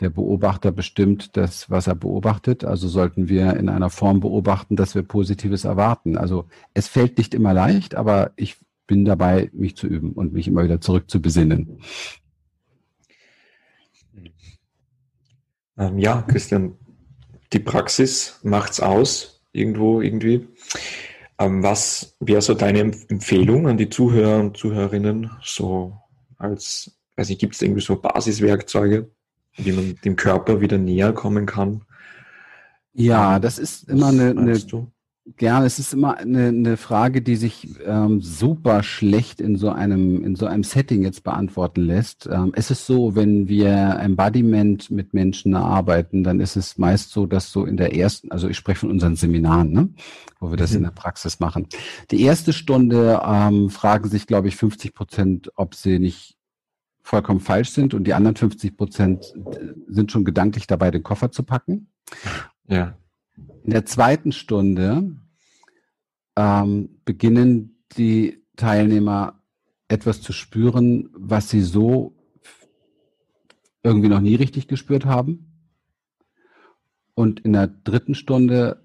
Der 0.00 0.10
Beobachter 0.10 0.72
bestimmt 0.72 1.36
das, 1.36 1.70
was 1.70 1.86
er 1.86 1.94
beobachtet. 1.94 2.64
Also 2.64 2.88
sollten 2.88 3.28
wir 3.28 3.54
in 3.54 3.68
einer 3.68 3.90
Form 3.90 4.18
beobachten, 4.18 4.74
dass 4.74 4.96
wir 4.96 5.04
Positives 5.04 5.64
erwarten. 5.64 6.18
Also 6.18 6.46
es 6.74 6.88
fällt 6.88 7.18
nicht 7.18 7.34
immer 7.34 7.54
leicht, 7.54 7.94
aber 7.94 8.32
ich 8.34 8.56
bin 8.88 9.04
dabei, 9.04 9.50
mich 9.52 9.76
zu 9.76 9.86
üben 9.86 10.10
und 10.12 10.32
mich 10.32 10.48
immer 10.48 10.64
wieder 10.64 10.80
zurück 10.80 11.08
zu 11.08 11.22
besinnen. 11.22 11.78
Ähm, 15.76 15.98
ja, 15.98 16.22
Christian, 16.22 16.76
die 17.52 17.58
Praxis 17.58 18.40
macht's 18.42 18.80
aus, 18.80 19.42
irgendwo, 19.52 20.00
irgendwie. 20.00 20.48
Ähm, 21.38 21.62
was 21.62 22.16
wäre 22.20 22.42
so 22.42 22.54
deine 22.54 22.80
Empfehlung 22.80 23.66
an 23.66 23.76
die 23.76 23.88
Zuhörer 23.88 24.40
und 24.40 24.56
Zuhörerinnen, 24.56 25.30
so 25.42 25.96
als, 26.38 26.96
weiß 27.16 27.30
ich, 27.30 27.38
gibt 27.38 27.54
es 27.54 27.62
irgendwie 27.62 27.80
so 27.80 27.96
Basiswerkzeuge, 27.96 29.10
wie 29.56 29.72
man 29.72 29.96
dem 30.04 30.16
Körper 30.16 30.60
wieder 30.60 30.78
näher 30.78 31.12
kommen 31.12 31.46
kann? 31.46 31.82
Ja, 32.92 33.36
ähm, 33.36 33.42
das 33.42 33.58
ist 33.58 33.88
immer 33.88 34.08
eine, 34.08 34.30
eine 34.30 34.58
Gerne, 35.36 35.64
es 35.64 35.78
ist 35.78 35.94
immer 35.94 36.18
eine, 36.18 36.48
eine 36.48 36.76
Frage, 36.76 37.22
die 37.22 37.36
sich 37.36 37.80
ähm, 37.86 38.20
super 38.20 38.82
schlecht 38.82 39.40
in 39.40 39.56
so 39.56 39.70
einem 39.70 40.22
in 40.22 40.36
so 40.36 40.44
einem 40.44 40.64
Setting 40.64 41.02
jetzt 41.02 41.24
beantworten 41.24 41.80
lässt. 41.80 42.28
Ähm, 42.30 42.52
es 42.54 42.70
ist 42.70 42.84
so, 42.84 43.16
wenn 43.16 43.48
wir 43.48 43.70
Embodiment 44.00 44.90
mit 44.90 45.14
Menschen 45.14 45.54
arbeiten, 45.54 46.24
dann 46.24 46.40
ist 46.40 46.56
es 46.56 46.76
meist 46.76 47.10
so, 47.10 47.24
dass 47.24 47.50
so 47.50 47.64
in 47.64 47.78
der 47.78 47.96
ersten, 47.96 48.30
also 48.32 48.48
ich 48.48 48.58
spreche 48.58 48.80
von 48.80 48.90
unseren 48.90 49.16
Seminaren, 49.16 49.72
ne, 49.72 49.88
wo 50.40 50.50
wir 50.50 50.58
das 50.58 50.72
mhm. 50.72 50.76
in 50.76 50.82
der 50.82 50.90
Praxis 50.90 51.40
machen. 51.40 51.68
Die 52.10 52.20
erste 52.20 52.52
Stunde 52.52 53.22
ähm, 53.26 53.70
fragen 53.70 54.10
sich, 54.10 54.26
glaube 54.26 54.48
ich, 54.48 54.56
50 54.56 54.94
Prozent, 54.94 55.50
ob 55.56 55.74
sie 55.74 55.98
nicht 55.98 56.36
vollkommen 57.00 57.40
falsch 57.40 57.70
sind 57.70 57.94
und 57.94 58.04
die 58.04 58.12
anderen 58.12 58.36
50 58.36 58.76
Prozent 58.76 59.32
sind 59.88 60.12
schon 60.12 60.24
gedanklich 60.26 60.66
dabei, 60.66 60.90
den 60.90 61.02
Koffer 61.02 61.32
zu 61.32 61.44
packen. 61.44 61.88
Ja. 62.68 62.98
In 63.36 63.70
der 63.70 63.86
zweiten 63.86 64.32
Stunde 64.32 65.16
ähm, 66.36 67.00
beginnen 67.04 67.84
die 67.96 68.42
Teilnehmer 68.56 69.40
etwas 69.88 70.20
zu 70.22 70.32
spüren, 70.32 71.10
was 71.14 71.50
sie 71.50 71.62
so 71.62 72.16
irgendwie 73.82 74.08
noch 74.08 74.20
nie 74.20 74.34
richtig 74.34 74.68
gespürt 74.68 75.04
haben. 75.04 75.70
Und 77.14 77.40
in 77.40 77.52
der 77.52 77.68
dritten 77.68 78.14
Stunde 78.14 78.82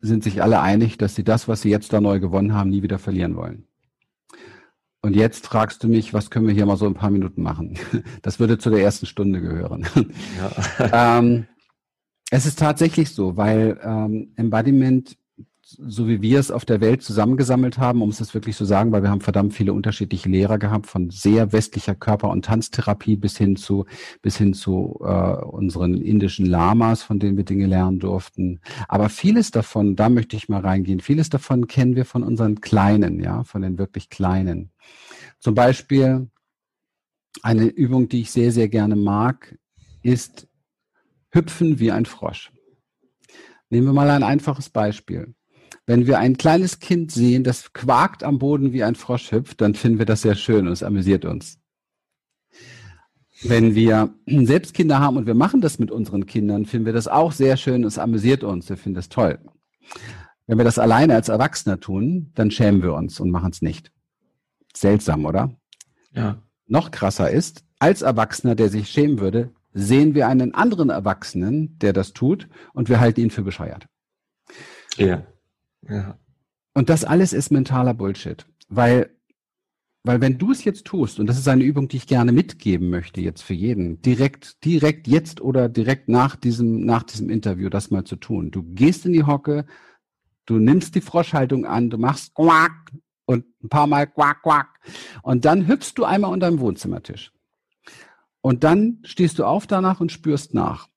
sind 0.00 0.22
sich 0.22 0.42
alle 0.42 0.60
einig, 0.60 0.98
dass 0.98 1.14
sie 1.14 1.24
das, 1.24 1.48
was 1.48 1.62
sie 1.62 1.70
jetzt 1.70 1.92
da 1.92 2.00
neu 2.00 2.20
gewonnen 2.20 2.54
haben, 2.54 2.70
nie 2.70 2.82
wieder 2.82 2.98
verlieren 2.98 3.36
wollen. 3.36 3.66
Und 5.00 5.16
jetzt 5.16 5.46
fragst 5.46 5.82
du 5.82 5.88
mich, 5.88 6.14
was 6.14 6.30
können 6.30 6.46
wir 6.46 6.54
hier 6.54 6.66
mal 6.66 6.76
so 6.76 6.86
ein 6.86 6.94
paar 6.94 7.10
Minuten 7.10 7.42
machen? 7.42 7.78
Das 8.22 8.38
würde 8.38 8.58
zu 8.58 8.70
der 8.70 8.80
ersten 8.80 9.06
Stunde 9.06 9.40
gehören. 9.40 9.86
Ja. 10.38 11.18
ähm, 11.18 11.46
es 12.30 12.46
ist 12.46 12.58
tatsächlich 12.58 13.10
so, 13.10 13.36
weil 13.36 13.78
ähm, 13.82 14.32
Embodiment, 14.36 15.16
so 15.62 16.08
wie 16.08 16.20
wir 16.20 16.38
es 16.38 16.50
auf 16.50 16.64
der 16.64 16.80
Welt 16.80 17.02
zusammengesammelt 17.02 17.78
haben, 17.78 18.02
um 18.02 18.10
es 18.10 18.18
jetzt 18.18 18.34
wirklich 18.34 18.56
zu 18.56 18.64
so 18.64 18.68
sagen, 18.68 18.92
weil 18.92 19.02
wir 19.02 19.10
haben 19.10 19.20
verdammt 19.20 19.54
viele 19.54 19.72
unterschiedliche 19.72 20.28
Lehrer 20.28 20.58
gehabt, 20.58 20.86
von 20.86 21.10
sehr 21.10 21.52
westlicher 21.52 21.94
Körper- 21.94 22.30
und 22.30 22.44
Tanztherapie 22.44 23.16
bis 23.16 23.36
hin 23.36 23.56
zu 23.56 23.86
bis 24.22 24.36
hin 24.36 24.54
zu 24.54 25.00
äh, 25.02 25.36
unseren 25.44 25.94
indischen 26.00 26.46
Lamas, 26.46 27.02
von 27.02 27.18
denen 27.18 27.36
wir 27.36 27.44
Dinge 27.44 27.66
lernen 27.66 27.98
durften. 27.98 28.60
Aber 28.88 29.08
vieles 29.08 29.50
davon, 29.50 29.96
da 29.96 30.08
möchte 30.08 30.36
ich 30.36 30.48
mal 30.48 30.60
reingehen, 30.60 31.00
vieles 31.00 31.30
davon 31.30 31.66
kennen 31.66 31.96
wir 31.96 32.04
von 32.04 32.22
unseren 32.22 32.60
Kleinen, 32.60 33.20
ja, 33.20 33.44
von 33.44 33.62
den 33.62 33.78
wirklich 33.78 34.10
Kleinen. 34.10 34.70
Zum 35.40 35.54
Beispiel 35.54 36.28
eine 37.42 37.66
Übung, 37.66 38.08
die 38.08 38.22
ich 38.22 38.30
sehr, 38.30 38.52
sehr 38.52 38.68
gerne 38.68 38.96
mag, 38.96 39.58
ist 40.02 40.46
hüpfen 41.34 41.78
wie 41.78 41.92
ein 41.92 42.06
Frosch. 42.06 42.52
Nehmen 43.70 43.88
wir 43.88 43.92
mal 43.92 44.10
ein 44.10 44.22
einfaches 44.22 44.70
Beispiel. 44.70 45.34
Wenn 45.86 46.06
wir 46.06 46.18
ein 46.18 46.38
kleines 46.38 46.78
Kind 46.78 47.12
sehen, 47.12 47.44
das 47.44 47.72
quakt 47.72 48.22
am 48.22 48.38
Boden 48.38 48.72
wie 48.72 48.84
ein 48.84 48.94
Frosch 48.94 49.32
hüpft, 49.32 49.60
dann 49.60 49.74
finden 49.74 49.98
wir 49.98 50.06
das 50.06 50.22
sehr 50.22 50.34
schön 50.34 50.66
und 50.66 50.72
es 50.72 50.82
amüsiert 50.82 51.24
uns. 51.24 51.58
Wenn 53.42 53.74
wir 53.74 54.14
selbst 54.26 54.74
Kinder 54.74 55.00
haben 55.00 55.16
und 55.16 55.26
wir 55.26 55.34
machen 55.34 55.60
das 55.60 55.78
mit 55.78 55.90
unseren 55.90 56.24
Kindern, 56.24 56.64
finden 56.64 56.86
wir 56.86 56.92
das 56.92 57.08
auch 57.08 57.32
sehr 57.32 57.56
schön 57.56 57.82
und 57.82 57.88
es 57.88 57.98
amüsiert 57.98 58.44
uns. 58.44 58.68
Wir 58.68 58.76
finden 58.76 58.94
das 58.94 59.08
toll. 59.08 59.38
Wenn 60.46 60.58
wir 60.58 60.64
das 60.64 60.78
alleine 60.78 61.14
als 61.14 61.28
Erwachsener 61.28 61.80
tun, 61.80 62.30
dann 62.34 62.50
schämen 62.50 62.82
wir 62.82 62.94
uns 62.94 63.20
und 63.20 63.30
machen 63.30 63.50
es 63.50 63.60
nicht. 63.60 63.90
Seltsam, 64.74 65.26
oder? 65.26 65.54
Ja. 66.12 66.38
Noch 66.66 66.90
krasser 66.90 67.30
ist, 67.30 67.64
als 67.78 68.02
Erwachsener, 68.02 68.54
der 68.54 68.68
sich 68.68 68.88
schämen 68.88 69.20
würde, 69.20 69.52
sehen 69.74 70.14
wir 70.14 70.28
einen 70.28 70.54
anderen 70.54 70.88
Erwachsenen, 70.88 71.78
der 71.78 71.92
das 71.92 72.12
tut, 72.12 72.48
und 72.72 72.88
wir 72.88 73.00
halten 73.00 73.20
ihn 73.20 73.30
für 73.30 73.42
bescheuert. 73.42 73.86
Ja. 74.96 75.26
ja. 75.88 76.18
Und 76.72 76.88
das 76.88 77.04
alles 77.04 77.32
ist 77.32 77.50
mentaler 77.50 77.94
Bullshit, 77.94 78.46
weil 78.68 79.10
weil 80.06 80.20
wenn 80.20 80.36
du 80.36 80.52
es 80.52 80.64
jetzt 80.64 80.84
tust, 80.84 81.18
und 81.18 81.26
das 81.26 81.38
ist 81.38 81.48
eine 81.48 81.64
Übung, 81.64 81.88
die 81.88 81.96
ich 81.96 82.06
gerne 82.06 82.30
mitgeben 82.30 82.90
möchte 82.90 83.22
jetzt 83.22 83.42
für 83.42 83.54
jeden, 83.54 84.02
direkt, 84.02 84.62
direkt 84.62 85.08
jetzt 85.08 85.40
oder 85.40 85.70
direkt 85.70 86.10
nach 86.10 86.36
diesem, 86.36 86.84
nach 86.84 87.04
diesem 87.04 87.30
Interview 87.30 87.70
das 87.70 87.90
mal 87.90 88.04
zu 88.04 88.16
tun. 88.16 88.50
Du 88.50 88.62
gehst 88.62 89.06
in 89.06 89.14
die 89.14 89.24
Hocke, 89.24 89.64
du 90.44 90.58
nimmst 90.58 90.94
die 90.94 91.00
Froschhaltung 91.00 91.64
an, 91.64 91.88
du 91.88 91.96
machst 91.96 92.34
quack 92.34 92.92
und 93.24 93.46
ein 93.62 93.70
paar 93.70 93.86
Mal 93.86 94.06
quack, 94.06 94.42
quack. 94.42 94.68
Und 95.22 95.46
dann 95.46 95.66
hüpfst 95.66 95.94
du 95.96 96.04
einmal 96.04 96.32
unter 96.32 96.50
dem 96.50 96.60
Wohnzimmertisch. 96.60 97.32
Und 98.44 98.62
dann 98.62 98.98
stehst 99.04 99.38
du 99.38 99.46
auf 99.46 99.66
danach 99.66 100.00
und 100.00 100.12
spürst 100.12 100.52
nach. 100.52 100.90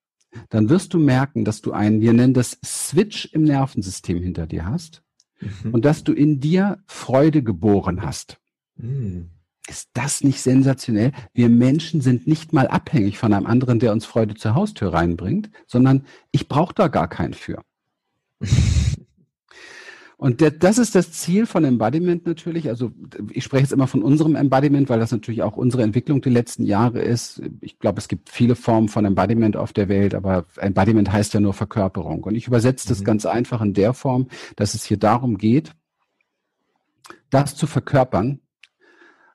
Dann 0.49 0.67
wirst 0.67 0.93
du 0.93 0.99
merken, 0.99 1.45
dass 1.45 1.61
du 1.61 1.71
einen, 1.71 2.01
wir 2.01 2.11
nennen 2.11 2.33
das 2.33 2.59
Switch 2.65 3.29
im 3.31 3.43
Nervensystem 3.43 4.21
hinter 4.21 4.47
dir 4.47 4.65
hast 4.65 5.01
mhm. 5.39 5.73
und 5.73 5.85
dass 5.85 6.03
du 6.03 6.11
in 6.11 6.41
dir 6.41 6.83
Freude 6.87 7.43
geboren 7.43 8.01
hast. 8.01 8.37
Mhm. 8.75 9.29
Ist 9.65 9.87
das 9.93 10.25
nicht 10.25 10.41
sensationell? 10.41 11.13
Wir 11.33 11.47
Menschen 11.47 12.01
sind 12.01 12.27
nicht 12.27 12.51
mal 12.51 12.67
abhängig 12.67 13.17
von 13.17 13.31
einem 13.31 13.45
anderen, 13.45 13.79
der 13.79 13.93
uns 13.93 14.05
Freude 14.05 14.35
zur 14.35 14.53
Haustür 14.53 14.91
reinbringt, 14.91 15.49
sondern 15.67 16.03
ich 16.33 16.49
brauche 16.49 16.73
da 16.73 16.89
gar 16.89 17.07
keinen 17.07 17.33
für. 17.33 17.63
Und 20.19 20.41
der, 20.41 20.49
das 20.49 20.79
ist 20.79 20.95
das 20.95 21.11
Ziel 21.11 21.45
von 21.45 21.63
Embodiment 21.63 22.25
natürlich. 22.25 22.69
Also 22.69 22.91
ich 23.29 23.43
spreche 23.43 23.63
jetzt 23.63 23.71
immer 23.71 23.85
von 23.85 24.01
unserem 24.01 24.35
Embodiment, 24.35 24.89
weil 24.89 24.99
das 24.99 25.11
natürlich 25.11 25.43
auch 25.43 25.55
unsere 25.57 25.83
Entwicklung 25.83 26.21
die 26.21 26.31
letzten 26.31 26.65
Jahre 26.65 27.01
ist. 27.01 27.43
Ich 27.61 27.77
glaube, 27.77 27.99
es 27.99 28.07
gibt 28.07 28.29
viele 28.29 28.55
Formen 28.55 28.89
von 28.89 29.05
Embodiment 29.05 29.55
auf 29.55 29.73
der 29.73 29.89
Welt, 29.89 30.15
aber 30.15 30.45
Embodiment 30.57 31.11
heißt 31.11 31.35
ja 31.35 31.39
nur 31.39 31.53
Verkörperung. 31.53 32.23
Und 32.23 32.33
ich 32.33 32.47
übersetze 32.47 32.87
das 32.87 33.01
mhm. 33.01 33.05
ganz 33.05 33.25
einfach 33.27 33.61
in 33.61 33.75
der 33.75 33.93
Form, 33.93 34.27
dass 34.55 34.73
es 34.73 34.83
hier 34.83 34.97
darum 34.97 35.37
geht, 35.37 35.73
das 37.29 37.55
zu 37.55 37.67
verkörpern, 37.67 38.39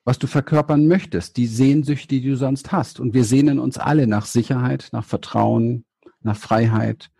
was 0.05 0.18
du 0.18 0.27
verkörpern 0.27 0.88
möchtest, 0.88 1.37
die 1.37 1.47
Sehnsüchte, 1.47 2.09
die 2.09 2.29
du 2.29 2.37
sonst 2.37 2.73
hast. 2.73 2.99
Und 2.99 3.14
wir 3.14 3.23
sehnen 3.23 3.61
uns 3.61 3.79
alle 3.79 4.09
nach 4.09 4.27
Sicherheit, 4.27 4.88
nach 4.90 5.05
Vertrauen, 5.05 5.85
nach 6.23 6.37
Freiheit, 6.37 7.12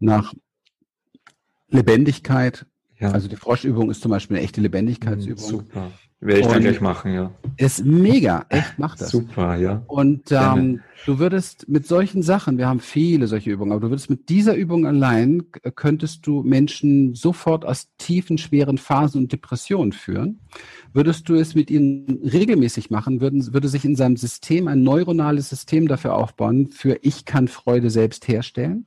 nach 0.00 0.34
Lebendigkeit, 1.68 2.66
ja. 3.00 3.10
Also 3.10 3.28
die 3.28 3.36
Froschübung 3.36 3.90
ist 3.90 4.02
zum 4.02 4.10
Beispiel 4.10 4.36
eine 4.36 4.44
echte 4.44 4.60
Lebendigkeitsübung. 4.60 5.44
Super. 5.44 5.90
Werde 6.22 6.42
ich 6.42 6.46
dann 6.48 6.60
gleich 6.60 6.82
machen, 6.82 7.14
ja. 7.14 7.30
Ist 7.56 7.82
mega, 7.82 8.44
echt, 8.50 8.74
mach 8.76 8.94
das. 8.94 9.08
Super, 9.08 9.56
ja. 9.56 9.82
Und 9.86 10.30
ähm, 10.30 10.80
du 11.06 11.18
würdest 11.18 11.66
mit 11.66 11.86
solchen 11.86 12.22
Sachen, 12.22 12.58
wir 12.58 12.68
haben 12.68 12.80
viele 12.80 13.26
solche 13.26 13.50
Übungen, 13.50 13.72
aber 13.72 13.80
du 13.80 13.88
würdest 13.88 14.10
mit 14.10 14.28
dieser 14.28 14.54
Übung 14.54 14.86
allein, 14.86 15.44
könntest 15.76 16.26
du 16.26 16.42
Menschen 16.42 17.14
sofort 17.14 17.64
aus 17.64 17.88
tiefen, 17.96 18.36
schweren 18.36 18.76
Phasen 18.76 19.22
und 19.22 19.32
Depressionen 19.32 19.92
führen. 19.92 20.40
Würdest 20.92 21.26
du 21.30 21.36
es 21.36 21.54
mit 21.54 21.70
ihnen 21.70 22.20
regelmäßig 22.22 22.90
machen, 22.90 23.22
würden, 23.22 23.54
würde 23.54 23.68
sich 23.68 23.86
in 23.86 23.96
seinem 23.96 24.18
System 24.18 24.68
ein 24.68 24.82
neuronales 24.82 25.48
System 25.48 25.88
dafür 25.88 26.16
aufbauen, 26.16 26.68
für 26.68 26.98
ich 27.00 27.24
kann 27.24 27.48
Freude 27.48 27.88
selbst 27.88 28.28
herstellen. 28.28 28.84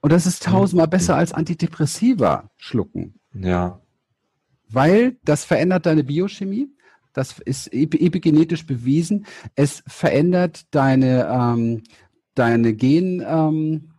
Und 0.00 0.12
das 0.12 0.26
ist 0.26 0.42
tausendmal 0.44 0.88
besser 0.88 1.16
als 1.16 1.32
Antidepressiva 1.32 2.50
schlucken. 2.56 3.14
Ja. 3.34 3.80
Weil 4.68 5.16
das 5.24 5.44
verändert 5.44 5.86
deine 5.86 6.04
Biochemie. 6.04 6.68
Das 7.12 7.38
ist 7.40 7.72
epigenetisch 7.72 8.66
bewiesen. 8.66 9.26
Es 9.56 9.82
verändert 9.86 10.62
deine, 10.70 11.28
ähm, 11.28 11.82
deine 12.34 12.72
Gen, 12.72 13.22
ähm, 13.26 13.90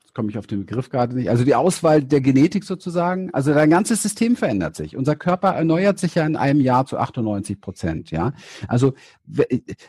jetzt 0.00 0.12
komme 0.12 0.28
ich 0.28 0.38
auf 0.38 0.48
den 0.48 0.66
Begriff 0.66 0.90
gerade 0.90 1.14
nicht, 1.14 1.30
also 1.30 1.44
die 1.44 1.54
Auswahl 1.54 2.02
der 2.02 2.20
Genetik 2.20 2.64
sozusagen. 2.64 3.32
Also 3.32 3.54
dein 3.54 3.70
ganzes 3.70 4.02
System 4.02 4.34
verändert 4.34 4.74
sich. 4.74 4.96
Unser 4.96 5.14
Körper 5.14 5.50
erneuert 5.50 6.00
sich 6.00 6.16
ja 6.16 6.26
in 6.26 6.34
einem 6.34 6.60
Jahr 6.60 6.84
zu 6.84 6.98
98 6.98 7.60
Prozent, 7.60 8.10
ja. 8.10 8.32
Also 8.66 8.94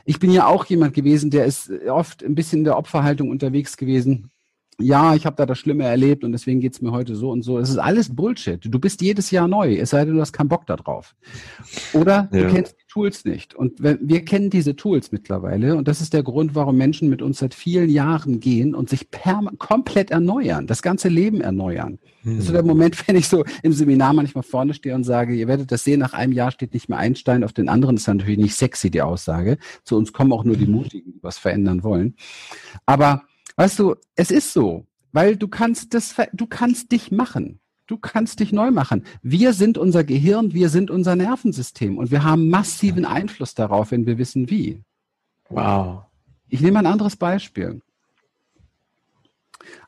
ich 0.06 0.20
bin 0.20 0.30
ja 0.30 0.46
auch 0.46 0.66
jemand 0.66 0.94
gewesen, 0.94 1.32
der 1.32 1.46
ist 1.46 1.72
oft 1.90 2.24
ein 2.24 2.36
bisschen 2.36 2.60
in 2.60 2.66
der 2.66 2.78
Opferhaltung 2.78 3.32
unterwegs 3.32 3.78
gewesen 3.78 4.30
ja, 4.80 5.16
ich 5.16 5.26
habe 5.26 5.36
da 5.36 5.46
das 5.46 5.58
Schlimme 5.58 5.84
erlebt 5.84 6.24
und 6.24 6.32
deswegen 6.32 6.60
geht's 6.60 6.82
mir 6.82 6.92
heute 6.92 7.16
so 7.16 7.32
und 7.32 7.44
so. 7.44 7.60
Es 7.60 7.70
ist 7.70 7.78
alles 7.78 8.16
Bullshit. 8.16 8.60
Du 8.64 8.80
bist 8.80 9.02
jedes 9.02 9.30
Jahr 9.32 9.48
neu, 9.48 9.76
es 9.76 9.90
sei 9.90 10.06
denn, 10.06 10.16
du 10.16 10.22
hast 10.22 10.34
keinen 10.34 10.48
Bock 10.48 10.66
da 10.66 10.76
drauf. 10.78 11.16
Oder 11.94 12.30
ja. 12.32 12.44
du 12.44 12.54
kennst 12.54 12.76
die 12.80 12.88
Tools 12.88 13.26
nicht. 13.26 13.54
Und 13.54 13.82
wir 13.82 14.26
kennen 14.26 14.50
diese 14.50 14.76
Tools 14.76 15.12
mittlerweile 15.12 15.76
und 15.76 15.88
das 15.88 16.02
ist 16.02 16.14
der 16.14 16.24
Grund, 16.24 16.56
warum 16.56 16.78
Menschen 16.78 17.10
mit 17.10 17.22
uns 17.22 17.40
seit 17.40 17.54
vielen 17.54 17.90
Jahren 17.90 18.40
gehen 18.40 18.74
und 18.74 18.90
sich 18.90 19.08
komplett 19.58 20.12
erneuern, 20.12 20.66
das 20.66 20.82
ganze 20.82 21.10
Leben 21.10 21.42
erneuern. 21.42 22.00
Hm. 22.24 22.36
Das 22.36 22.40
ist 22.40 22.48
so 22.48 22.54
der 22.54 22.64
Moment, 22.64 23.08
wenn 23.08 23.16
ich 23.16 23.28
so 23.28 23.44
im 23.64 23.74
Seminar 23.74 24.14
manchmal 24.14 24.44
vorne 24.44 24.74
stehe 24.74 24.96
und 24.96 25.04
sage, 25.04 25.36
ihr 25.36 25.48
werdet 25.48 25.72
das 25.72 25.84
sehen, 25.84 26.00
nach 26.00 26.14
einem 26.14 26.34
Jahr 26.34 26.52
steht 26.52 26.74
nicht 26.74 26.90
mehr 26.90 26.98
Einstein, 26.98 27.44
auf 27.44 27.54
den 27.54 27.70
anderen 27.70 27.98
ist 27.98 28.08
natürlich 28.08 28.38
nicht 28.38 28.56
sexy, 28.56 28.90
die 28.90 29.02
Aussage. 29.02 29.58
Zu 29.84 29.98
uns 29.98 30.14
kommen 30.14 30.32
auch 30.32 30.44
nur 30.44 30.56
die 30.56 30.68
Mutigen, 30.68 31.14
die 31.14 31.24
was 31.24 31.38
verändern 31.38 31.84
wollen. 31.84 32.16
Aber 32.86 33.24
Weißt 33.60 33.78
du, 33.78 33.96
es 34.16 34.32
ist 34.32 34.54
so, 34.54 34.86
weil 35.12 35.36
du 35.36 35.50
kannst 35.50 35.94
das, 35.94 36.16
du 36.32 36.48
kannst 36.48 36.94
dich 36.94 37.12
machen. 37.12 37.60
Du 37.88 37.98
kannst 37.98 38.40
dich 38.40 38.54
neu 38.54 38.72
machen. 38.72 39.04
Wir 39.22 39.52
sind 39.52 39.78
unser 39.78 40.06
Gehirn, 40.06 40.54
wir 40.54 40.70
sind 40.70 40.90
unser 40.90 41.18
Nervensystem 41.18 41.98
und 41.98 42.10
wir 42.10 42.24
haben 42.24 42.50
massiven 42.50 43.04
Einfluss 43.04 43.56
darauf, 43.56 43.92
wenn 43.92 44.06
wir 44.06 44.18
wissen 44.18 44.50
wie. 44.50 44.80
Wow. 45.50 46.04
Ich 46.48 46.62
nehme 46.62 46.80
ein 46.80 46.86
anderes 46.86 47.18
Beispiel. 47.18 47.82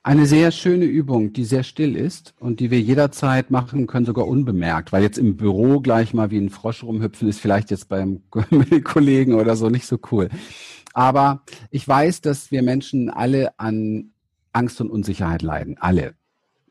Eine 0.03 0.25
sehr 0.25 0.51
schöne 0.51 0.83
Übung, 0.83 1.31
die 1.31 1.45
sehr 1.45 1.63
still 1.63 1.95
ist 1.95 2.33
und 2.39 2.59
die 2.59 2.71
wir 2.71 2.81
jederzeit 2.81 3.51
machen 3.51 3.87
können, 3.87 4.05
sogar 4.05 4.27
unbemerkt, 4.27 4.91
weil 4.91 5.01
jetzt 5.01 5.17
im 5.17 5.37
Büro 5.37 5.79
gleich 5.79 6.13
mal 6.13 6.29
wie 6.29 6.39
ein 6.39 6.49
Frosch 6.49 6.83
rumhüpfen 6.83 7.29
ist 7.29 7.39
vielleicht 7.39 7.71
jetzt 7.71 7.87
beim 7.87 8.21
Kollegen 8.83 9.35
oder 9.35 9.55
so 9.55 9.69
nicht 9.69 9.85
so 9.85 9.97
cool. 10.11 10.27
Aber 10.93 11.43
ich 11.69 11.87
weiß, 11.87 12.21
dass 12.21 12.51
wir 12.51 12.61
Menschen 12.61 13.09
alle 13.09 13.57
an 13.59 14.11
Angst 14.53 14.81
und 14.81 14.89
Unsicherheit 14.89 15.41
leiden. 15.41 15.77
Alle. 15.79 16.15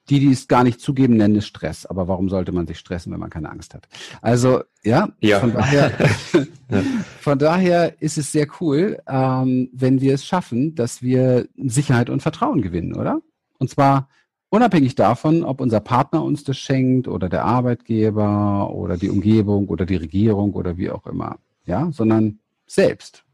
Die, 0.09 0.19
die 0.19 0.33
es 0.33 0.49
gar 0.49 0.65
nicht 0.65 0.81
zugeben, 0.81 1.17
nennen 1.17 1.37
es 1.37 1.47
Stress. 1.47 1.87
Aber 1.87 2.09
warum 2.09 2.29
sollte 2.29 2.51
man 2.51 2.67
sich 2.67 2.79
stressen, 2.79 3.13
wenn 3.13 3.21
man 3.21 3.31
keine 3.31 3.51
Angst 3.51 3.75
hat? 3.75 3.87
Also, 4.21 4.63
ja, 4.83 5.11
ja. 5.21 5.39
Von, 5.39 5.53
daher, 5.53 5.93
von 7.21 7.39
daher 7.39 8.03
ist 8.03 8.19
es 8.19 8.33
sehr 8.33 8.49
cool, 8.61 8.99
ähm, 9.07 9.71
wenn 9.73 10.01
wir 10.01 10.15
es 10.15 10.27
schaffen, 10.27 10.75
dass 10.75 11.01
wir 11.01 11.47
Sicherheit 11.57 12.11
und 12.11 12.23
Vertrauen 12.23 12.61
gewinnen, 12.61 12.97
oder? 12.97 13.21
Und 13.59 13.71
zwar 13.71 14.09
unabhängig 14.49 14.97
davon, 14.97 15.45
ob 15.45 15.61
unser 15.61 15.81
Partner 15.81 16.25
uns 16.25 16.43
das 16.45 16.59
schenkt 16.59 17.07
oder 17.07 17.29
der 17.29 17.45
Arbeitgeber 17.45 18.75
oder 18.75 18.97
die 18.97 19.11
Umgebung 19.11 19.69
oder 19.69 19.87
die 19.87 19.97
Regierung 19.97 20.55
oder 20.55 20.77
wie 20.77 20.91
auch 20.91 21.07
immer. 21.07 21.39
Ja, 21.67 21.89
sondern 21.93 22.41
selbst. 22.67 23.25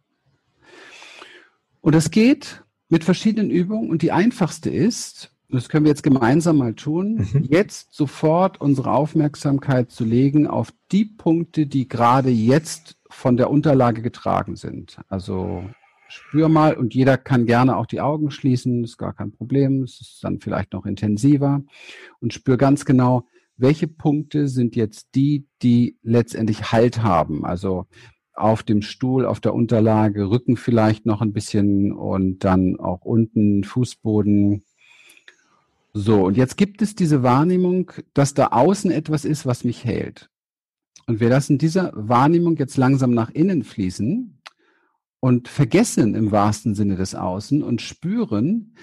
Und 1.86 1.94
das 1.94 2.10
geht 2.10 2.64
mit 2.88 3.04
verschiedenen 3.04 3.48
Übungen 3.48 3.90
und 3.90 4.02
die 4.02 4.10
einfachste 4.10 4.70
ist, 4.70 5.30
das 5.48 5.68
können 5.68 5.84
wir 5.84 5.90
jetzt 5.90 6.02
gemeinsam 6.02 6.56
mal 6.56 6.74
tun, 6.74 7.28
mhm. 7.32 7.44
jetzt 7.48 7.94
sofort 7.94 8.60
unsere 8.60 8.90
Aufmerksamkeit 8.90 9.92
zu 9.92 10.04
legen 10.04 10.48
auf 10.48 10.72
die 10.90 11.04
Punkte, 11.04 11.68
die 11.68 11.86
gerade 11.86 12.28
jetzt 12.28 12.96
von 13.08 13.36
der 13.36 13.50
Unterlage 13.50 14.02
getragen 14.02 14.56
sind. 14.56 14.98
Also 15.08 15.62
spür 16.08 16.48
mal 16.48 16.76
und 16.76 16.92
jeder 16.92 17.16
kann 17.16 17.46
gerne 17.46 17.76
auch 17.76 17.86
die 17.86 18.00
Augen 18.00 18.32
schließen, 18.32 18.82
ist 18.82 18.98
gar 18.98 19.14
kein 19.14 19.30
Problem, 19.30 19.84
es 19.84 20.00
ist 20.00 20.24
dann 20.24 20.40
vielleicht 20.40 20.72
noch 20.72 20.86
intensiver 20.86 21.62
und 22.18 22.34
spür 22.34 22.56
ganz 22.56 22.84
genau, 22.84 23.28
welche 23.56 23.86
Punkte 23.86 24.48
sind 24.48 24.74
jetzt 24.74 25.10
die, 25.14 25.46
die 25.62 25.98
letztendlich 26.02 26.72
Halt 26.72 27.04
haben. 27.04 27.44
Also 27.44 27.86
auf 28.36 28.62
dem 28.62 28.82
Stuhl, 28.82 29.24
auf 29.24 29.40
der 29.40 29.54
Unterlage, 29.54 30.30
Rücken 30.30 30.56
vielleicht 30.56 31.06
noch 31.06 31.22
ein 31.22 31.32
bisschen 31.32 31.92
und 31.92 32.44
dann 32.44 32.78
auch 32.78 33.02
unten 33.02 33.64
Fußboden. 33.64 34.64
So, 35.92 36.24
und 36.24 36.36
jetzt 36.36 36.56
gibt 36.56 36.82
es 36.82 36.94
diese 36.94 37.22
Wahrnehmung, 37.22 37.92
dass 38.14 38.34
da 38.34 38.48
außen 38.48 38.90
etwas 38.90 39.24
ist, 39.24 39.46
was 39.46 39.64
mich 39.64 39.84
hält. 39.84 40.30
Und 41.06 41.20
wir 41.20 41.28
lassen 41.28 41.58
diese 41.58 41.92
Wahrnehmung 41.94 42.56
jetzt 42.56 42.76
langsam 42.76 43.12
nach 43.12 43.30
innen 43.30 43.62
fließen 43.62 44.38
und 45.20 45.48
vergessen 45.48 46.14
im 46.14 46.32
wahrsten 46.32 46.74
Sinne 46.74 46.96
des 46.96 47.14
Außen 47.14 47.62
und 47.62 47.80
spüren 47.80 48.76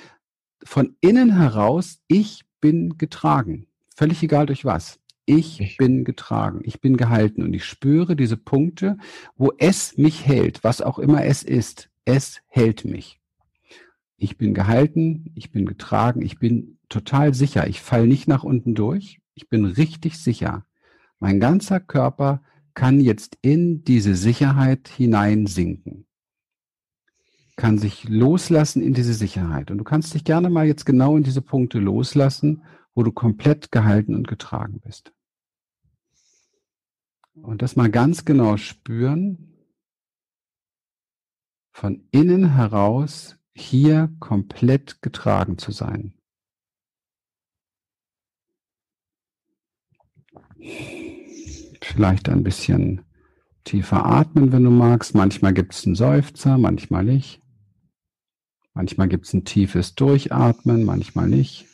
von 0.63 0.96
innen 1.02 1.36
heraus, 1.36 2.00
ich 2.08 2.44
bin 2.62 2.98
getragen. 2.98 3.68
Völlig 3.96 4.24
egal 4.24 4.46
durch 4.46 4.66
was. 4.66 5.00
Ich 5.25 5.77
bin 5.77 6.03
getragen, 6.03 6.62
ich 6.63 6.81
bin 6.81 6.97
gehalten 6.97 7.43
und 7.43 7.53
ich 7.53 7.63
spüre 7.63 8.15
diese 8.15 8.36
Punkte, 8.36 8.97
wo 9.38 9.53
es 9.57 9.97
mich 9.97 10.25
hält, 10.25 10.63
was 10.63 10.81
auch 10.81 10.99
immer 10.99 11.23
es 11.23 11.43
ist. 11.43 11.89
Es 12.03 12.41
hält 12.47 12.83
mich. 12.83 13.21
Ich 14.17 14.38
bin 14.38 14.53
gehalten, 14.53 15.31
ich 15.36 15.51
bin 15.51 15.65
getragen, 15.65 16.21
ich 16.21 16.39
bin 16.39 16.77
total 16.89 17.33
sicher. 17.33 17.67
Ich 17.67 17.81
falle 17.81 18.07
nicht 18.07 18.27
nach 18.27 18.43
unten 18.43 18.75
durch. 18.75 19.19
Ich 19.33 19.47
bin 19.47 19.65
richtig 19.65 20.17
sicher. 20.17 20.65
Mein 21.19 21.39
ganzer 21.39 21.79
Körper 21.79 22.41
kann 22.73 22.99
jetzt 22.99 23.38
in 23.41 23.83
diese 23.86 24.15
Sicherheit 24.15 24.89
hineinsinken. 24.89 26.05
Kann 27.55 27.77
sich 27.77 28.09
loslassen 28.09 28.81
in 28.81 28.93
diese 28.93 29.13
Sicherheit. 29.13 29.71
Und 29.71 29.77
du 29.77 29.83
kannst 29.86 30.13
dich 30.13 30.25
gerne 30.25 30.49
mal 30.49 30.65
jetzt 30.65 30.86
genau 30.86 31.15
in 31.15 31.23
diese 31.23 31.41
Punkte 31.41 31.79
loslassen 31.79 32.63
wo 32.95 33.03
du 33.03 33.12
komplett 33.12 33.71
gehalten 33.71 34.15
und 34.15 34.27
getragen 34.27 34.79
bist. 34.83 35.12
Und 37.36 37.62
das 37.62 37.76
mal 37.76 37.89
ganz 37.89 38.26
genau 38.26 38.58
spüren, 38.58 39.54
von 41.72 42.08
innen 42.12 42.54
heraus 42.54 43.38
hier 43.56 44.15
komplett 44.19 45.02
getragen 45.02 45.58
zu 45.58 45.72
sein. 45.72 46.13
Vielleicht 51.82 52.30
ein 52.30 52.43
bisschen 52.43 53.04
tiefer 53.63 54.06
atmen, 54.06 54.52
wenn 54.52 54.63
du 54.63 54.69
magst. 54.69 55.15
Manchmal 55.15 55.54
gibt 55.54 55.74
es 55.74 55.86
einen 55.86 55.96
Seufzer, 55.96 56.58
manchmal 56.58 57.04
nicht. 57.04 57.41
Manchmal 58.74 59.08
gibt 59.08 59.26
es 59.26 59.34
ein 59.34 59.46
tiefes 59.46 59.96
Durchatmen, 59.96 60.84
manchmal 60.84 61.28
nicht. 61.28 61.67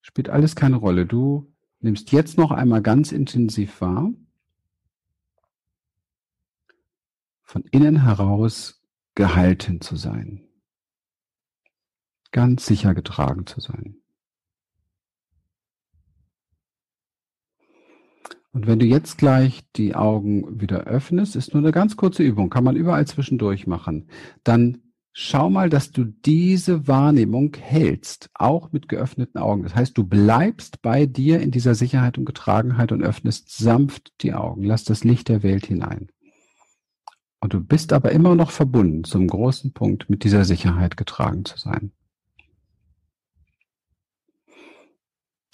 Spielt 0.00 0.28
alles 0.28 0.54
keine 0.54 0.76
Rolle. 0.76 1.06
Du 1.06 1.52
nimmst 1.80 2.12
jetzt 2.12 2.38
noch 2.38 2.50
einmal 2.50 2.82
ganz 2.82 3.10
intensiv 3.10 3.80
wahr, 3.80 4.12
von 7.52 7.64
innen 7.70 8.02
heraus 8.02 8.82
gehalten 9.14 9.82
zu 9.82 9.96
sein, 9.96 10.40
ganz 12.30 12.64
sicher 12.64 12.94
getragen 12.94 13.44
zu 13.44 13.60
sein. 13.60 13.96
Und 18.52 18.66
wenn 18.66 18.78
du 18.78 18.86
jetzt 18.86 19.18
gleich 19.18 19.70
die 19.76 19.94
Augen 19.94 20.62
wieder 20.62 20.84
öffnest, 20.84 21.36
ist 21.36 21.52
nur 21.52 21.62
eine 21.62 21.72
ganz 21.72 21.98
kurze 21.98 22.22
Übung, 22.22 22.48
kann 22.48 22.64
man 22.64 22.74
überall 22.74 23.06
zwischendurch 23.06 23.66
machen, 23.66 24.08
dann 24.44 24.94
schau 25.12 25.50
mal, 25.50 25.68
dass 25.68 25.90
du 25.90 26.04
diese 26.04 26.88
Wahrnehmung 26.88 27.54
hältst, 27.54 28.30
auch 28.32 28.72
mit 28.72 28.88
geöffneten 28.88 29.38
Augen. 29.38 29.62
Das 29.62 29.74
heißt, 29.74 29.98
du 29.98 30.04
bleibst 30.04 30.80
bei 30.80 31.04
dir 31.04 31.40
in 31.40 31.50
dieser 31.50 31.74
Sicherheit 31.74 32.16
und 32.16 32.24
Getragenheit 32.24 32.92
und 32.92 33.02
öffnest 33.02 33.54
sanft 33.54 34.22
die 34.22 34.32
Augen. 34.32 34.64
Lass 34.64 34.84
das 34.84 35.04
Licht 35.04 35.28
der 35.28 35.42
Welt 35.42 35.66
hinein. 35.66 36.08
Und 37.42 37.54
du 37.54 37.60
bist 37.60 37.92
aber 37.92 38.12
immer 38.12 38.36
noch 38.36 38.52
verbunden 38.52 39.02
zum 39.02 39.26
großen 39.26 39.72
Punkt, 39.72 40.08
mit 40.08 40.22
dieser 40.22 40.44
Sicherheit 40.44 40.96
getragen 40.96 41.44
zu 41.44 41.58
sein. 41.58 41.90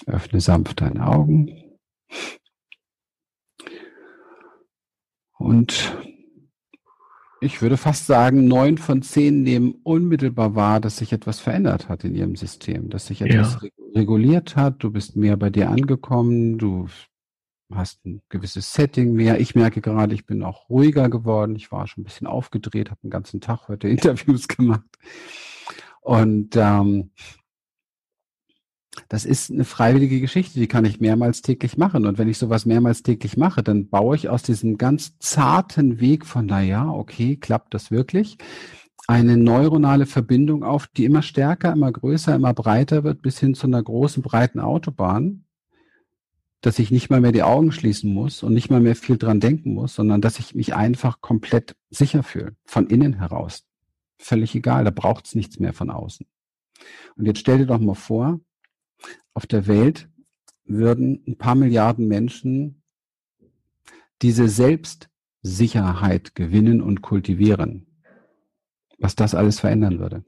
Öffne 0.04 0.42
sanft 0.42 0.82
deine 0.82 1.06
Augen. 1.06 1.50
Und 5.38 5.96
ich 7.40 7.62
würde 7.62 7.78
fast 7.78 8.04
sagen, 8.04 8.46
neun 8.48 8.76
von 8.76 9.00
zehn 9.00 9.42
nehmen 9.42 9.76
unmittelbar 9.82 10.54
wahr, 10.54 10.80
dass 10.80 10.98
sich 10.98 11.14
etwas 11.14 11.40
verändert 11.40 11.88
hat 11.88 12.04
in 12.04 12.14
ihrem 12.14 12.36
System, 12.36 12.90
dass 12.90 13.06
sich 13.06 13.22
etwas 13.22 13.62
ja. 13.62 13.70
reguliert 13.94 14.56
hat. 14.56 14.82
Du 14.82 14.90
bist 14.90 15.16
mehr 15.16 15.38
bei 15.38 15.48
dir 15.48 15.70
angekommen, 15.70 16.58
du 16.58 16.86
hast 17.74 18.04
ein 18.06 18.22
gewisses 18.28 18.72
Setting 18.72 19.12
mehr. 19.12 19.40
Ich 19.40 19.54
merke 19.54 19.80
gerade, 19.80 20.14
ich 20.14 20.26
bin 20.26 20.42
auch 20.42 20.68
ruhiger 20.68 21.08
geworden. 21.08 21.56
Ich 21.56 21.70
war 21.70 21.86
schon 21.86 22.02
ein 22.02 22.04
bisschen 22.04 22.26
aufgedreht, 22.26 22.90
habe 22.90 23.00
den 23.02 23.10
ganzen 23.10 23.40
Tag 23.40 23.68
heute 23.68 23.88
Interviews 23.88 24.48
gemacht. 24.48 24.88
Und 26.00 26.56
ähm, 26.56 27.10
das 29.08 29.24
ist 29.24 29.50
eine 29.50 29.64
freiwillige 29.64 30.20
Geschichte, 30.20 30.58
die 30.58 30.66
kann 30.66 30.84
ich 30.84 31.00
mehrmals 31.00 31.42
täglich 31.42 31.76
machen. 31.76 32.06
Und 32.06 32.18
wenn 32.18 32.28
ich 32.28 32.38
sowas 32.38 32.66
mehrmals 32.66 33.02
täglich 33.02 33.36
mache, 33.36 33.62
dann 33.62 33.88
baue 33.88 34.16
ich 34.16 34.28
aus 34.28 34.42
diesem 34.42 34.78
ganz 34.78 35.18
zarten 35.18 36.00
Weg 36.00 36.26
von, 36.26 36.46
na 36.46 36.60
ja, 36.60 36.90
okay, 36.90 37.36
klappt 37.36 37.74
das 37.74 37.90
wirklich, 37.90 38.38
eine 39.06 39.36
neuronale 39.36 40.06
Verbindung 40.06 40.64
auf, 40.64 40.86
die 40.86 41.04
immer 41.04 41.22
stärker, 41.22 41.72
immer 41.72 41.90
größer, 41.90 42.34
immer 42.34 42.52
breiter 42.52 43.04
wird, 43.04 43.22
bis 43.22 43.38
hin 43.38 43.54
zu 43.54 43.66
einer 43.66 43.82
großen, 43.82 44.22
breiten 44.22 44.60
Autobahn, 44.60 45.44
dass 46.60 46.78
ich 46.78 46.90
nicht 46.90 47.08
mal 47.08 47.20
mehr 47.20 47.32
die 47.32 47.42
Augen 47.42 47.70
schließen 47.70 48.12
muss 48.12 48.42
und 48.42 48.52
nicht 48.52 48.70
mal 48.70 48.80
mehr 48.80 48.96
viel 48.96 49.16
dran 49.16 49.40
denken 49.40 49.74
muss, 49.74 49.94
sondern 49.94 50.20
dass 50.20 50.38
ich 50.38 50.54
mich 50.54 50.74
einfach 50.74 51.20
komplett 51.20 51.76
sicher 51.90 52.22
fühle, 52.22 52.56
von 52.64 52.88
innen 52.88 53.14
heraus. 53.14 53.64
Völlig 54.18 54.54
egal, 54.54 54.84
da 54.84 54.90
braucht 54.90 55.26
es 55.26 55.34
nichts 55.34 55.60
mehr 55.60 55.72
von 55.72 55.90
außen. 55.90 56.26
Und 57.16 57.26
jetzt 57.26 57.38
stell 57.38 57.58
dir 57.58 57.66
doch 57.66 57.78
mal 57.78 57.94
vor, 57.94 58.40
auf 59.34 59.46
der 59.46 59.66
Welt 59.68 60.08
würden 60.64 61.22
ein 61.26 61.38
paar 61.38 61.54
Milliarden 61.54 62.08
Menschen 62.08 62.82
diese 64.20 64.48
Selbstsicherheit 64.48 66.34
gewinnen 66.34 66.82
und 66.82 67.02
kultivieren. 67.02 67.86
Was 68.98 69.14
das 69.14 69.36
alles 69.36 69.60
verändern 69.60 70.00
würde. 70.00 70.24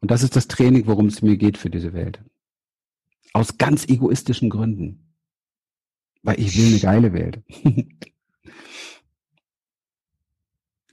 Und 0.00 0.10
das 0.10 0.24
ist 0.24 0.34
das 0.34 0.48
Training, 0.48 0.88
worum 0.88 1.06
es 1.06 1.22
mir 1.22 1.36
geht 1.36 1.56
für 1.56 1.70
diese 1.70 1.92
Welt. 1.92 2.20
Aus 3.34 3.58
ganz 3.58 3.86
egoistischen 3.88 4.48
Gründen. 4.48 5.12
Weil 6.22 6.40
ich 6.40 6.56
will 6.56 6.68
eine 6.68 6.78
geile 6.78 7.12
Welt. 7.12 7.42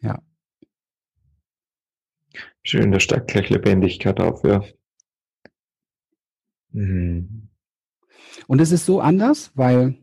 ja. 0.02 0.22
Schön, 2.64 2.92
da 2.92 3.00
steckt 3.00 3.30
gleich 3.30 3.50
Lebendigkeit 3.50 4.20
auf, 4.20 4.44
ja. 4.44 4.64
Mhm. 6.72 7.48
Und 8.48 8.60
es 8.60 8.72
ist 8.72 8.86
so 8.86 9.00
anders, 9.02 9.52
weil 9.56 9.98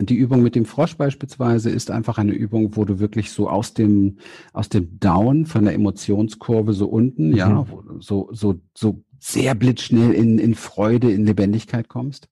die 0.00 0.16
Übung 0.16 0.42
mit 0.42 0.54
dem 0.54 0.64
Frosch 0.64 0.96
beispielsweise 0.96 1.70
ist 1.70 1.90
einfach 1.90 2.18
eine 2.18 2.32
Übung, 2.32 2.76
wo 2.76 2.84
du 2.84 2.98
wirklich 2.98 3.30
so 3.30 3.48
aus 3.48 3.74
dem, 3.74 4.18
aus 4.52 4.68
dem 4.70 4.98
Down 4.98 5.46
von 5.46 5.64
der 5.64 5.74
Emotionskurve 5.74 6.72
so 6.72 6.88
unten, 6.88 7.28
mhm. 7.28 7.36
ja, 7.36 7.66
so, 8.00 8.30
so, 8.32 8.60
so 8.74 9.04
sehr 9.24 9.54
blitzschnell 9.54 10.12
in, 10.12 10.38
in 10.38 10.54
Freude, 10.54 11.10
in 11.10 11.24
Lebendigkeit 11.24 11.88
kommst. 11.88 12.28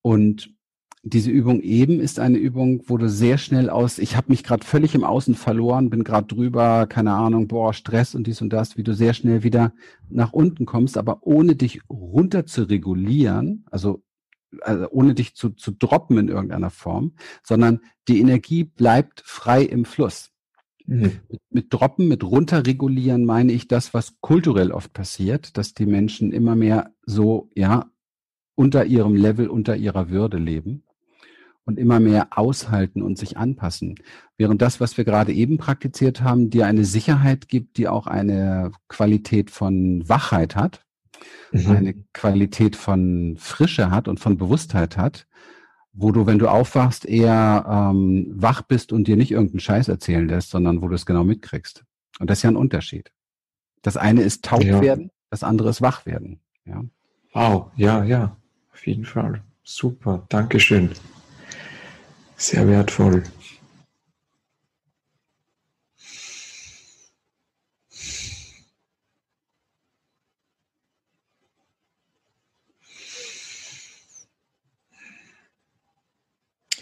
Und 0.00 0.50
diese 1.02 1.30
Übung 1.30 1.60
eben 1.60 2.00
ist 2.00 2.18
eine 2.18 2.38
Übung, 2.38 2.82
wo 2.86 2.96
du 2.96 3.06
sehr 3.10 3.36
schnell 3.36 3.68
aus, 3.68 3.98
ich 3.98 4.16
habe 4.16 4.30
mich 4.30 4.42
gerade 4.42 4.64
völlig 4.64 4.94
im 4.94 5.04
Außen 5.04 5.34
verloren, 5.34 5.90
bin 5.90 6.02
gerade 6.02 6.26
drüber, 6.26 6.86
keine 6.86 7.12
Ahnung, 7.12 7.48
boah, 7.48 7.74
Stress 7.74 8.14
und 8.14 8.26
dies 8.26 8.40
und 8.40 8.50
das, 8.50 8.78
wie 8.78 8.82
du 8.82 8.94
sehr 8.94 9.12
schnell 9.12 9.42
wieder 9.42 9.74
nach 10.08 10.32
unten 10.32 10.64
kommst, 10.64 10.96
aber 10.96 11.26
ohne 11.26 11.54
dich 11.54 11.82
runter 11.90 12.46
zu 12.46 12.62
regulieren, 12.62 13.66
also, 13.70 14.02
also 14.62 14.88
ohne 14.90 15.12
dich 15.12 15.34
zu, 15.34 15.50
zu 15.50 15.70
droppen 15.70 16.16
in 16.16 16.28
irgendeiner 16.28 16.70
Form, 16.70 17.12
sondern 17.42 17.80
die 18.08 18.20
Energie 18.20 18.64
bleibt 18.64 19.22
frei 19.26 19.64
im 19.64 19.84
Fluss. 19.84 20.30
Mhm. 20.90 21.20
Mit, 21.50 21.72
Droppen, 21.72 22.08
mit 22.08 22.24
runterregulieren 22.24 23.24
meine 23.24 23.52
ich 23.52 23.68
das, 23.68 23.94
was 23.94 24.20
kulturell 24.20 24.72
oft 24.72 24.92
passiert, 24.92 25.56
dass 25.56 25.72
die 25.72 25.86
Menschen 25.86 26.32
immer 26.32 26.56
mehr 26.56 26.90
so, 27.06 27.48
ja, 27.54 27.86
unter 28.56 28.84
ihrem 28.84 29.14
Level, 29.14 29.48
unter 29.48 29.76
ihrer 29.76 30.10
Würde 30.10 30.36
leben 30.36 30.82
und 31.64 31.78
immer 31.78 32.00
mehr 32.00 32.36
aushalten 32.36 33.02
und 33.02 33.18
sich 33.18 33.36
anpassen. 33.36 33.94
Während 34.36 34.62
das, 34.62 34.80
was 34.80 34.96
wir 34.96 35.04
gerade 35.04 35.32
eben 35.32 35.58
praktiziert 35.58 36.22
haben, 36.22 36.50
dir 36.50 36.66
eine 36.66 36.84
Sicherheit 36.84 37.48
gibt, 37.48 37.76
die 37.76 37.86
auch 37.86 38.08
eine 38.08 38.72
Qualität 38.88 39.52
von 39.52 40.08
Wachheit 40.08 40.56
hat, 40.56 40.84
mhm. 41.52 41.70
eine 41.70 41.94
Qualität 42.12 42.74
von 42.74 43.36
Frische 43.38 43.92
hat 43.92 44.08
und 44.08 44.18
von 44.18 44.36
Bewusstheit 44.36 44.96
hat, 44.96 45.28
wo 45.92 46.12
du, 46.12 46.26
wenn 46.26 46.38
du 46.38 46.48
aufwachst, 46.48 47.04
eher 47.04 47.64
ähm, 47.68 48.26
wach 48.34 48.62
bist 48.62 48.92
und 48.92 49.08
dir 49.08 49.16
nicht 49.16 49.32
irgendeinen 49.32 49.60
Scheiß 49.60 49.88
erzählen 49.88 50.28
lässt, 50.28 50.50
sondern 50.50 50.82
wo 50.82 50.88
du 50.88 50.94
es 50.94 51.06
genau 51.06 51.24
mitkriegst. 51.24 51.84
Und 52.18 52.30
das 52.30 52.38
ist 52.38 52.42
ja 52.42 52.50
ein 52.50 52.56
Unterschied. 52.56 53.12
Das 53.82 53.96
eine 53.96 54.22
ist 54.22 54.44
taub 54.44 54.62
ja. 54.62 54.80
werden, 54.80 55.10
das 55.30 55.42
andere 55.42 55.70
ist 55.70 55.82
wach 55.82 56.06
werden. 56.06 56.40
Ja. 56.64 56.84
Wow, 57.32 57.70
ja, 57.76 58.04
ja, 58.04 58.36
auf 58.72 58.86
jeden 58.86 59.04
Fall. 59.04 59.42
Super, 59.62 60.26
Dankeschön. 60.28 60.90
Sehr 62.36 62.66
wertvoll. 62.68 63.22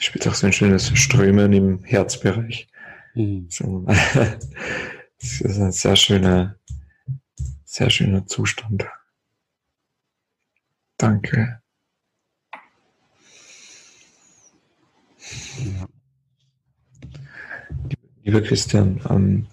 Spielt 0.08 0.26
auch 0.26 0.34
so 0.34 0.46
ein 0.46 0.54
schönes 0.54 0.88
Strömen 0.98 1.52
im 1.52 1.84
Herzbereich. 1.84 2.66
Mhm. 3.12 3.46
So, 3.50 3.84
das 3.86 4.40
ist 5.20 5.58
ein 5.58 5.70
sehr 5.70 5.96
schöner, 5.96 6.56
sehr 7.66 7.90
schöner 7.90 8.26
Zustand. 8.26 8.86
Danke. 10.96 11.60
Ja. 15.58 15.88
Lieber 18.22 18.40
Christian, 18.40 19.02
ähm, 19.10 19.46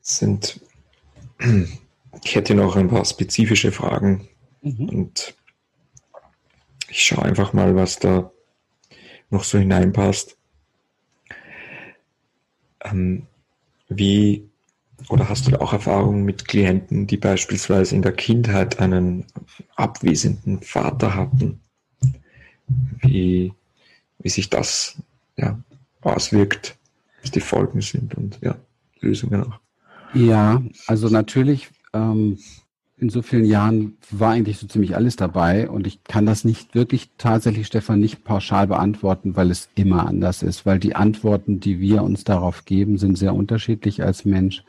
sind, 0.00 0.60
ich 2.24 2.34
hätte 2.34 2.54
noch 2.54 2.76
ein 2.76 2.88
paar 2.88 3.04
spezifische 3.04 3.72
Fragen 3.72 4.28
mhm. 4.62 4.88
und 4.88 5.34
ich 6.88 7.04
schaue 7.04 7.24
einfach 7.24 7.52
mal, 7.52 7.74
was 7.74 7.98
da 7.98 8.30
noch 9.30 9.44
so 9.44 9.58
hineinpasst. 9.58 10.36
Ähm, 12.84 13.26
wie 13.88 14.48
oder 15.08 15.28
hast 15.28 15.46
du 15.46 15.60
auch 15.60 15.72
Erfahrungen 15.72 16.24
mit 16.24 16.46
Klienten, 16.46 17.06
die 17.06 17.16
beispielsweise 17.16 17.94
in 17.94 18.02
der 18.02 18.12
Kindheit 18.12 18.78
einen 18.78 19.26
abwesenden 19.76 20.62
Vater 20.62 21.14
hatten? 21.14 21.60
Wie, 23.00 23.52
wie 24.18 24.28
sich 24.28 24.48
das 24.48 24.96
ja, 25.36 25.58
auswirkt, 26.02 26.76
was 27.20 27.30
die 27.30 27.40
Folgen 27.40 27.80
sind 27.80 28.14
und 28.14 28.38
ja, 28.42 28.56
Lösungen 29.00 29.44
auch. 29.44 29.58
Ja, 30.14 30.62
also 30.86 31.08
natürlich, 31.08 31.70
ähm, 31.92 32.38
in 33.02 33.08
so 33.08 33.20
vielen 33.20 33.44
Jahren 33.44 33.96
war 34.10 34.30
eigentlich 34.30 34.58
so 34.58 34.68
ziemlich 34.68 34.94
alles 34.94 35.16
dabei 35.16 35.68
und 35.68 35.88
ich 35.88 36.04
kann 36.04 36.24
das 36.24 36.44
nicht 36.44 36.74
wirklich 36.76 37.10
tatsächlich, 37.18 37.66
Stefan, 37.66 37.98
nicht 37.98 38.22
pauschal 38.22 38.68
beantworten, 38.68 39.34
weil 39.34 39.50
es 39.50 39.68
immer 39.74 40.06
anders 40.06 40.42
ist, 40.42 40.66
weil 40.66 40.78
die 40.78 40.94
Antworten, 40.94 41.58
die 41.58 41.80
wir 41.80 42.04
uns 42.04 42.22
darauf 42.22 42.64
geben, 42.64 42.98
sind 42.98 43.18
sehr 43.18 43.34
unterschiedlich 43.34 44.04
als 44.04 44.24
Mensch. 44.24 44.62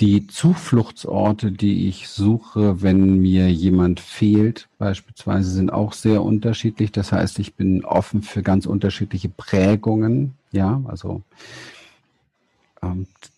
Die 0.00 0.26
Zufluchtsorte, 0.26 1.50
die 1.50 1.88
ich 1.88 2.08
suche, 2.08 2.82
wenn 2.82 3.18
mir 3.18 3.52
jemand 3.52 4.00
fehlt, 4.00 4.68
beispielsweise, 4.78 5.50
sind 5.50 5.72
auch 5.72 5.92
sehr 5.92 6.22
unterschiedlich. 6.22 6.92
Das 6.92 7.10
heißt, 7.10 7.40
ich 7.40 7.54
bin 7.54 7.84
offen 7.84 8.22
für 8.22 8.42
ganz 8.42 8.66
unterschiedliche 8.66 9.28
Prägungen. 9.28 10.34
Ja, 10.52 10.80
also 10.86 11.22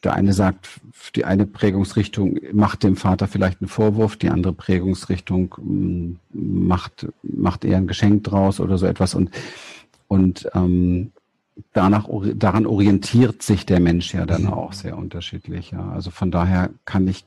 der 0.04 0.14
eine 0.14 0.32
sagt, 0.32 0.68
die 1.14 1.24
eine 1.24 1.46
Prägungsrichtung 1.46 2.38
macht 2.52 2.82
dem 2.82 2.96
Vater 2.96 3.26
vielleicht 3.26 3.60
einen 3.60 3.68
Vorwurf, 3.68 4.16
die 4.16 4.28
andere 4.28 4.52
Prägungsrichtung 4.52 5.54
mm, 5.58 6.68
macht, 6.68 7.06
macht 7.22 7.64
eher 7.64 7.78
ein 7.78 7.86
Geschenk 7.86 8.24
draus 8.24 8.60
oder 8.60 8.78
so 8.78 8.86
etwas. 8.86 9.14
Und, 9.14 9.30
und 10.08 10.48
ähm, 10.54 11.12
danach, 11.72 12.08
daran 12.34 12.66
orientiert 12.66 13.42
sich 13.42 13.66
der 13.66 13.80
Mensch 13.80 14.14
ja 14.14 14.26
dann 14.26 14.42
mhm. 14.42 14.52
auch 14.52 14.72
sehr 14.72 14.96
unterschiedlich. 14.96 15.70
Ja. 15.70 15.90
Also 15.90 16.10
von 16.10 16.30
daher 16.30 16.70
kann 16.84 17.08
ich 17.08 17.24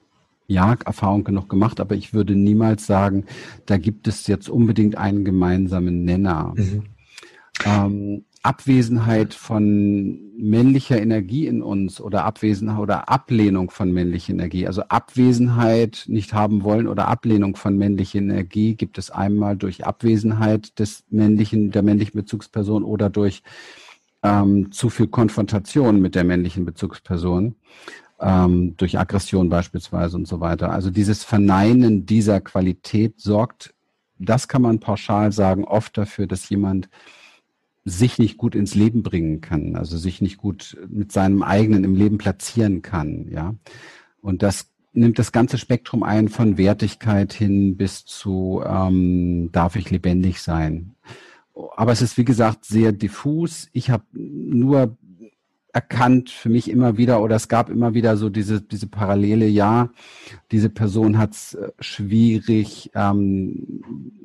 ja, 0.48 0.76
Erfahrung 0.86 1.24
genug 1.24 1.50
gemacht, 1.50 1.80
aber 1.80 1.96
ich 1.96 2.14
würde 2.14 2.36
niemals 2.36 2.86
sagen, 2.86 3.26
da 3.66 3.78
gibt 3.78 4.08
es 4.08 4.28
jetzt 4.28 4.50
unbedingt 4.50 4.98
einen 4.98 5.24
gemeinsamen 5.24 6.04
Nenner. 6.04 6.54
Mhm. 6.56 6.84
Ähm, 7.66 8.26
Abwesenheit 8.44 9.34
von 9.34 10.20
männlicher 10.38 11.02
Energie 11.02 11.48
in 11.48 11.62
uns 11.62 12.02
oder 12.02 12.26
Abwesenheit 12.26 12.80
oder 12.80 13.10
Ablehnung 13.10 13.72
von 13.72 13.92
männlicher 13.92 14.34
Energie. 14.34 14.68
Also 14.68 14.84
Abwesenheit 14.84 16.04
nicht 16.08 16.34
haben 16.34 16.64
wollen 16.64 16.88
oder 16.88 17.08
Ablehnung 17.08 17.56
von 17.56 17.78
männlicher 17.78 18.20
Energie 18.20 18.76
gibt 18.76 18.98
es 18.98 19.10
einmal 19.10 19.56
durch 19.56 19.86
Abwesenheit 19.86 20.78
des 20.78 21.06
männlichen, 21.10 21.72
der 21.72 21.84
männlichen 21.84 22.20
Bezugsperson 22.20 22.84
oder 22.84 23.10
durch 23.10 23.44
ähm, 24.24 24.74
zu 24.74 24.90
viel 24.90 25.08
Konfrontation 25.08 26.02
mit 26.02 26.14
der 26.14 26.26
männlichen 26.26 26.66
Bezugsperson, 26.66 27.56
ähm, 28.20 28.76
durch 28.76 29.00
Aggression 29.00 29.48
beispielsweise 29.48 30.18
und 30.18 30.28
so 30.28 30.42
weiter. 30.42 30.72
Also 30.72 30.90
dieses 30.90 31.24
Verneinen 31.24 32.06
dieser 32.06 32.42
Qualität 32.42 33.22
sorgt, 33.22 33.74
das 34.20 34.50
kann 34.50 34.62
man 34.62 34.82
pauschal 34.82 35.32
sagen, 35.32 35.64
oft 35.64 35.98
dafür, 35.98 36.28
dass 36.28 36.50
jemand 36.50 36.90
sich 37.86 38.18
nicht 38.18 38.38
gut 38.38 38.56
ins 38.56 38.76
Leben 38.76 39.04
bringen 39.04 39.42
kann, 39.42 39.76
also 39.76 39.98
sich 39.98 40.22
nicht 40.22 40.38
gut 40.38 40.78
mit 40.88 41.12
seinem 41.12 41.44
eigenen 41.44 41.84
im 41.84 41.96
Leben 41.96 42.18
platzieren 42.18 42.82
kann, 42.82 43.28
ja. 43.30 43.56
Und 44.22 44.42
das 44.42 44.72
nimmt 44.94 45.20
das 45.20 45.32
ganze 45.32 45.58
Spektrum 45.58 46.04
ein 46.04 46.30
von 46.30 46.58
Wertigkeit 46.58 47.34
hin 47.34 47.76
bis 47.76 48.06
zu 48.06 48.64
ähm, 48.66 49.50
darf 49.52 49.76
ich 49.76 49.90
lebendig 49.90 50.42
sein. 50.42 50.96
Aber 51.76 51.92
es 51.92 52.02
ist 52.02 52.18
wie 52.18 52.26
gesagt 52.26 52.66
sehr 52.66 52.92
diffus. 52.92 53.70
Ich 53.74 53.90
habe 53.90 54.06
nur 54.14 54.98
erkannt 55.74 56.30
für 56.30 56.50
mich 56.50 56.70
immer 56.70 56.98
wieder 56.98 57.22
oder 57.22 57.36
es 57.36 57.48
gab 57.48 57.70
immer 57.70 57.96
wieder 57.96 58.16
so 58.16 58.30
diese 58.30 58.62
diese 58.62 58.88
Parallele. 58.88 59.48
Ja, 59.48 59.90
diese 60.52 60.70
Person 60.70 61.18
hat 61.18 61.34
es 61.34 61.56
äh, 61.56 61.72
schwierig. 61.80 62.92
Ähm, 62.94 64.22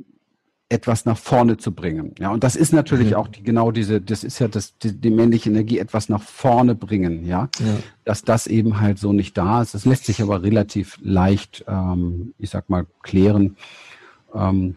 etwas 0.71 1.07
nach 1.07 1.17
vorne 1.17 1.57
zu 1.57 1.73
bringen. 1.73 2.15
Ja, 2.19 2.31
und 2.31 2.45
das 2.45 2.55
ist 2.55 2.73
natürlich 2.73 3.11
mhm. 3.11 3.17
auch 3.17 3.29
die, 3.29 3.43
genau 3.43 3.71
diese, 3.71 4.01
das 4.01 4.23
ist 4.23 4.39
ja 4.39 4.49
das, 4.49 4.77
die, 4.79 4.93
die, 4.93 5.11
männliche 5.11 5.49
Energie, 5.49 5.79
etwas 5.79 6.11
nach 6.11 6.23
vorne 6.23 6.75
bringen, 6.75 7.25
ja? 7.25 7.49
ja? 7.59 7.79
Dass 8.05 8.23
das 8.23 8.47
eben 8.47 8.81
halt 8.81 8.99
so 8.99 9.13
nicht 9.13 9.39
da 9.39 9.63
ist. 9.63 9.75
Das 9.75 9.87
lässt 9.87 10.05
sich 10.05 10.21
aber 10.21 10.43
relativ 10.43 10.99
leicht, 11.01 11.65
ähm, 11.67 12.35
ich 12.39 12.51
sag 12.51 12.69
mal, 12.69 12.87
klären. 13.03 13.57
Ähm, 14.35 14.77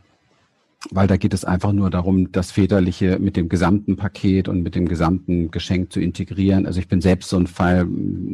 weil 0.90 1.08
da 1.08 1.18
geht 1.18 1.34
es 1.34 1.46
einfach 1.46 1.74
nur 1.74 1.92
darum, 1.92 2.32
das 2.32 2.52
Väterliche 2.52 3.20
mit 3.20 3.38
dem 3.38 3.50
gesamten 3.50 3.98
Paket 3.98 4.48
und 4.48 4.64
mit 4.64 4.74
dem 4.74 4.88
gesamten 4.88 5.52
Geschenk 5.52 5.94
zu 5.94 6.00
integrieren. 6.00 6.66
Also 6.66 6.80
ich 6.80 6.88
bin 6.88 7.02
selbst 7.02 7.30
so 7.30 7.38
ein 7.38 7.46
Fall, 7.46 7.88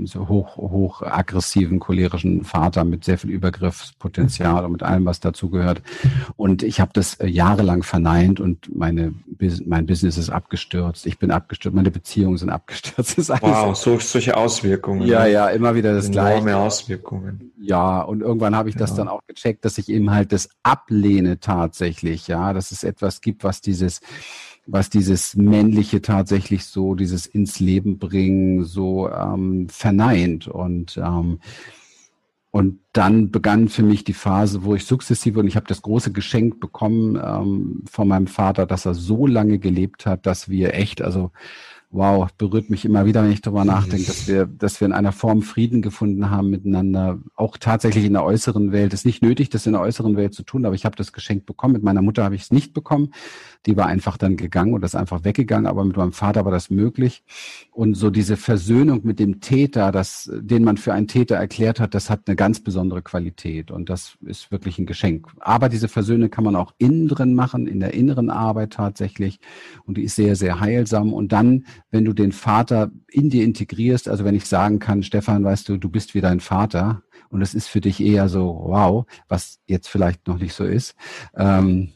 so 0.05 0.29
hoch, 0.29 0.55
hoch 0.55 1.01
aggressiven, 1.01 1.79
cholerischen 1.79 2.45
Vater 2.45 2.85
mit 2.85 3.03
sehr 3.03 3.17
viel 3.17 3.31
Übergriffspotenzial 3.31 4.63
und 4.63 4.71
mit 4.71 4.83
allem, 4.83 5.05
was 5.05 5.19
dazu 5.19 5.49
gehört. 5.49 5.81
Und 6.37 6.63
ich 6.63 6.79
habe 6.79 6.91
das 6.93 7.15
äh, 7.15 7.27
jahrelang 7.27 7.83
verneint 7.83 8.39
und 8.39 8.73
meine, 8.73 9.13
mein 9.65 9.85
Business 9.85 10.17
ist 10.17 10.29
abgestürzt. 10.29 11.05
Ich 11.05 11.19
bin 11.19 11.31
abgestürzt, 11.31 11.75
meine 11.75 11.91
Beziehungen 11.91 12.37
sind 12.37 12.49
abgestürzt. 12.49 13.17
wow, 13.41 13.75
so, 13.75 13.99
solche 13.99 14.37
Auswirkungen. 14.37 15.05
Ja, 15.05 15.23
ne? 15.23 15.31
ja, 15.31 15.49
immer 15.49 15.75
wieder 15.75 15.93
das 15.93 16.07
Enorme 16.07 16.41
Gleiche. 16.43 16.57
Auswirkungen. 16.57 17.51
Ja, 17.59 18.01
und 18.01 18.21
irgendwann 18.21 18.55
habe 18.55 18.69
ich 18.69 18.75
das 18.75 18.91
ja. 18.91 18.97
dann 18.97 19.07
auch 19.09 19.21
gecheckt, 19.27 19.65
dass 19.65 19.77
ich 19.77 19.89
eben 19.89 20.11
halt 20.11 20.31
das 20.31 20.49
ablehne 20.63 21.39
tatsächlich, 21.39 22.27
ja, 22.27 22.36
dass 22.53 22.71
es 22.71 22.83
etwas 22.83 23.21
gibt, 23.21 23.43
was 23.43 23.61
dieses, 23.61 24.01
was 24.65 24.89
dieses 24.89 25.35
Männliche 25.35 26.01
tatsächlich 26.01 26.65
so, 26.65 26.95
dieses 26.95 27.25
ins 27.25 27.59
Leben 27.59 27.99
bringen, 27.99 28.63
so 28.63 29.09
ähm, 29.09 29.67
verneint. 29.69 30.47
Und 30.47 30.97
ähm, 30.97 31.39
und 32.57 32.79
dann 32.91 33.29
begann 33.29 33.67
für 33.67 33.83
mich 33.83 34.03
die 34.03 34.13
Phase, 34.13 34.63
wo 34.63 34.73
ich 34.73 34.85
sukzessive, 34.85 35.39
und 35.39 35.47
ich 35.47 35.55
habe 35.55 35.67
das 35.67 35.83
große 35.83 36.11
Geschenk 36.11 36.59
bekommen 36.59 37.15
ähm, 37.23 37.83
von 37.87 38.07
meinem 38.07 38.25
Vater, 38.25 38.65
dass 38.65 38.87
er 38.87 38.95
so 38.95 39.27
lange 39.27 39.59
gelebt 39.59 40.07
hat, 40.07 40.25
dass 40.25 40.49
wir 40.49 40.73
echt, 40.73 41.03
also 41.03 41.31
wow, 41.89 42.29
berührt 42.37 42.69
mich 42.69 42.83
immer 42.83 43.05
wieder, 43.05 43.23
wenn 43.23 43.31
ich 43.31 43.41
darüber 43.41 43.65
nachdenke, 43.65 44.05
dass 44.05 44.27
wir, 44.27 44.45
dass 44.45 44.81
wir 44.81 44.87
in 44.87 44.93
einer 44.93 45.11
Form 45.11 45.41
Frieden 45.41 45.81
gefunden 45.81 46.29
haben 46.29 46.49
miteinander, 46.49 47.19
auch 47.35 47.57
tatsächlich 47.57 48.05
in 48.05 48.13
der 48.13 48.23
äußeren 48.23 48.71
Welt. 48.71 48.93
Es 48.93 49.01
ist 49.01 49.05
nicht 49.05 49.21
nötig, 49.21 49.49
das 49.49 49.65
in 49.65 49.73
der 49.73 49.81
äußeren 49.81 50.17
Welt 50.17 50.33
zu 50.33 50.43
tun, 50.43 50.65
aber 50.65 50.75
ich 50.75 50.85
habe 50.85 50.95
das 50.95 51.13
Geschenk 51.13 51.45
bekommen. 51.45 51.73
Mit 51.73 51.83
meiner 51.83 52.01
Mutter 52.01 52.23
habe 52.23 52.35
ich 52.35 52.43
es 52.43 52.51
nicht 52.51 52.73
bekommen. 52.73 53.13
Die 53.65 53.77
war 53.77 53.87
einfach 53.87 54.17
dann 54.17 54.37
gegangen 54.37 54.73
und 54.73 54.83
ist 54.83 54.95
einfach 54.95 55.23
weggegangen, 55.23 55.65
aber 55.65 55.83
mit 55.83 55.97
meinem 55.97 56.13
Vater 56.13 56.45
war 56.45 56.51
das 56.51 56.69
möglich. 56.69 57.23
Und 57.71 57.95
so 57.95 58.09
diese 58.09 58.37
Versöhnung 58.37 59.01
mit 59.03 59.19
dem 59.19 59.39
Täter, 59.39 59.91
das, 59.91 60.29
den 60.33 60.63
man 60.63 60.77
für 60.77 60.93
einen 60.93 61.07
Täter 61.07 61.35
erklärt 61.35 61.79
hat, 61.79 61.93
das 61.93 62.09
hat 62.09 62.21
eine 62.27 62.35
ganz 62.35 62.59
besondere 62.59 63.01
Qualität 63.01 63.71
und 63.71 63.89
das 63.89 64.17
ist 64.25 64.51
wirklich 64.51 64.77
ein 64.77 64.85
Geschenk. 64.85 65.27
Aber 65.39 65.69
diese 65.69 65.87
Versöhnung 65.87 66.29
kann 66.29 66.43
man 66.43 66.55
auch 66.55 66.73
innen 66.77 67.07
drin 67.07 67.33
machen, 67.33 67.67
in 67.67 67.79
der 67.79 67.93
inneren 67.93 68.29
Arbeit 68.29 68.73
tatsächlich 68.73 69.39
und 69.85 69.97
die 69.97 70.03
ist 70.03 70.15
sehr, 70.15 70.35
sehr 70.35 70.59
heilsam. 70.59 71.13
Und 71.13 71.31
dann 71.31 71.65
wenn 71.91 72.05
du 72.05 72.13
den 72.13 72.31
Vater 72.31 72.91
in 73.09 73.29
dir 73.29 73.43
integrierst, 73.43 74.07
also 74.07 74.25
wenn 74.25 74.35
ich 74.35 74.45
sagen 74.45 74.79
kann, 74.79 75.03
Stefan, 75.03 75.43
weißt 75.43 75.69
du, 75.69 75.77
du 75.77 75.89
bist 75.89 76.13
wie 76.13 76.21
dein 76.21 76.39
Vater 76.39 77.03
und 77.29 77.41
es 77.41 77.53
ist 77.53 77.67
für 77.67 77.81
dich 77.81 78.01
eher 78.01 78.29
so, 78.29 78.63
wow, 78.65 79.05
was 79.27 79.59
jetzt 79.65 79.87
vielleicht 79.87 80.27
noch 80.27 80.39
nicht 80.39 80.53
so 80.53 80.63
ist, 80.63 80.95
ähm, 81.35 81.93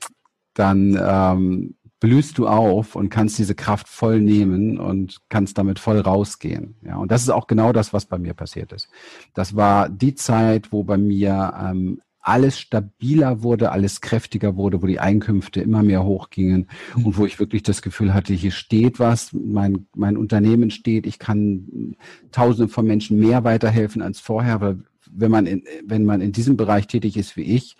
dann 0.53 0.99
ähm, 1.01 1.75
blühst 2.01 2.37
du 2.39 2.47
auf 2.47 2.95
und 2.95 3.09
kannst 3.09 3.37
diese 3.37 3.55
Kraft 3.55 3.87
voll 3.87 4.19
nehmen 4.19 4.79
und 4.79 5.19
kannst 5.29 5.57
damit 5.57 5.79
voll 5.79 5.99
rausgehen. 5.99 6.75
Ja, 6.81 6.97
und 6.97 7.11
das 7.11 7.21
ist 7.21 7.29
auch 7.29 7.47
genau 7.47 7.71
das, 7.71 7.93
was 7.93 8.07
bei 8.07 8.17
mir 8.17 8.33
passiert 8.33 8.73
ist. 8.73 8.89
Das 9.33 9.55
war 9.55 9.87
die 9.87 10.15
Zeit, 10.15 10.71
wo 10.71 10.83
bei 10.83 10.97
mir 10.97 11.53
ähm, 11.63 12.01
alles 12.21 12.59
stabiler 12.59 13.41
wurde, 13.41 13.71
alles 13.71 14.01
kräftiger 14.01 14.55
wurde, 14.55 14.81
wo 14.81 14.87
die 14.87 14.99
Einkünfte 14.99 15.61
immer 15.61 15.83
mehr 15.83 16.03
hochgingen 16.03 16.67
mhm. 16.95 17.05
und 17.05 17.17
wo 17.17 17.25
ich 17.25 17.39
wirklich 17.39 17.63
das 17.63 17.81
Gefühl 17.81 18.13
hatte, 18.13 18.33
hier 18.33 18.51
steht 18.51 18.99
was, 18.99 19.33
mein, 19.33 19.87
mein 19.95 20.17
Unternehmen 20.17 20.69
steht, 20.69 21.07
ich 21.07 21.19
kann 21.19 21.95
tausenden 22.31 22.69
von 22.69 22.85
Menschen 22.85 23.19
mehr 23.19 23.43
weiterhelfen 23.43 24.01
als 24.01 24.19
vorher, 24.19 24.61
weil 24.61 24.79
wenn 25.11 25.31
man 25.31 25.45
in, 25.45 25.63
wenn 25.85 26.05
man 26.05 26.21
in 26.21 26.31
diesem 26.31 26.57
Bereich 26.57 26.87
tätig 26.87 27.17
ist 27.17 27.35
wie 27.35 27.43
ich, 27.43 27.75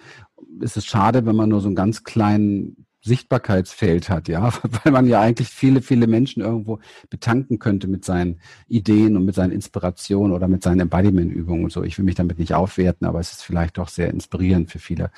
ist 0.59 0.75
es 0.75 0.85
schade, 0.85 1.25
wenn 1.25 1.35
man 1.35 1.49
nur 1.49 1.61
so 1.61 1.67
einen 1.67 1.75
ganz 1.75 2.03
kleinen 2.03 2.85
Sichtbarkeitsfeld 3.01 4.09
hat, 4.09 4.27
ja, 4.27 4.53
weil 4.83 4.93
man 4.93 5.07
ja 5.07 5.21
eigentlich 5.21 5.49
viele, 5.49 5.81
viele 5.81 6.07
Menschen 6.07 6.41
irgendwo 6.41 6.79
betanken 7.09 7.59
könnte 7.59 7.87
mit 7.87 8.05
seinen 8.05 8.39
Ideen 8.67 9.17
und 9.17 9.25
mit 9.25 9.35
seinen 9.35 9.51
Inspirationen 9.51 10.33
oder 10.33 10.47
mit 10.47 10.63
seinen 10.63 10.81
Embodiment-Übungen 10.81 11.65
und 11.65 11.71
so. 11.71 11.83
Ich 11.83 11.97
will 11.97 12.05
mich 12.05 12.15
damit 12.15 12.39
nicht 12.39 12.53
aufwerten, 12.53 13.07
aber 13.07 13.19
es 13.19 13.31
ist 13.31 13.43
vielleicht 13.43 13.77
doch 13.77 13.89
sehr 13.89 14.09
inspirierend 14.09 14.71
für 14.71 14.79
viele. 14.79 15.11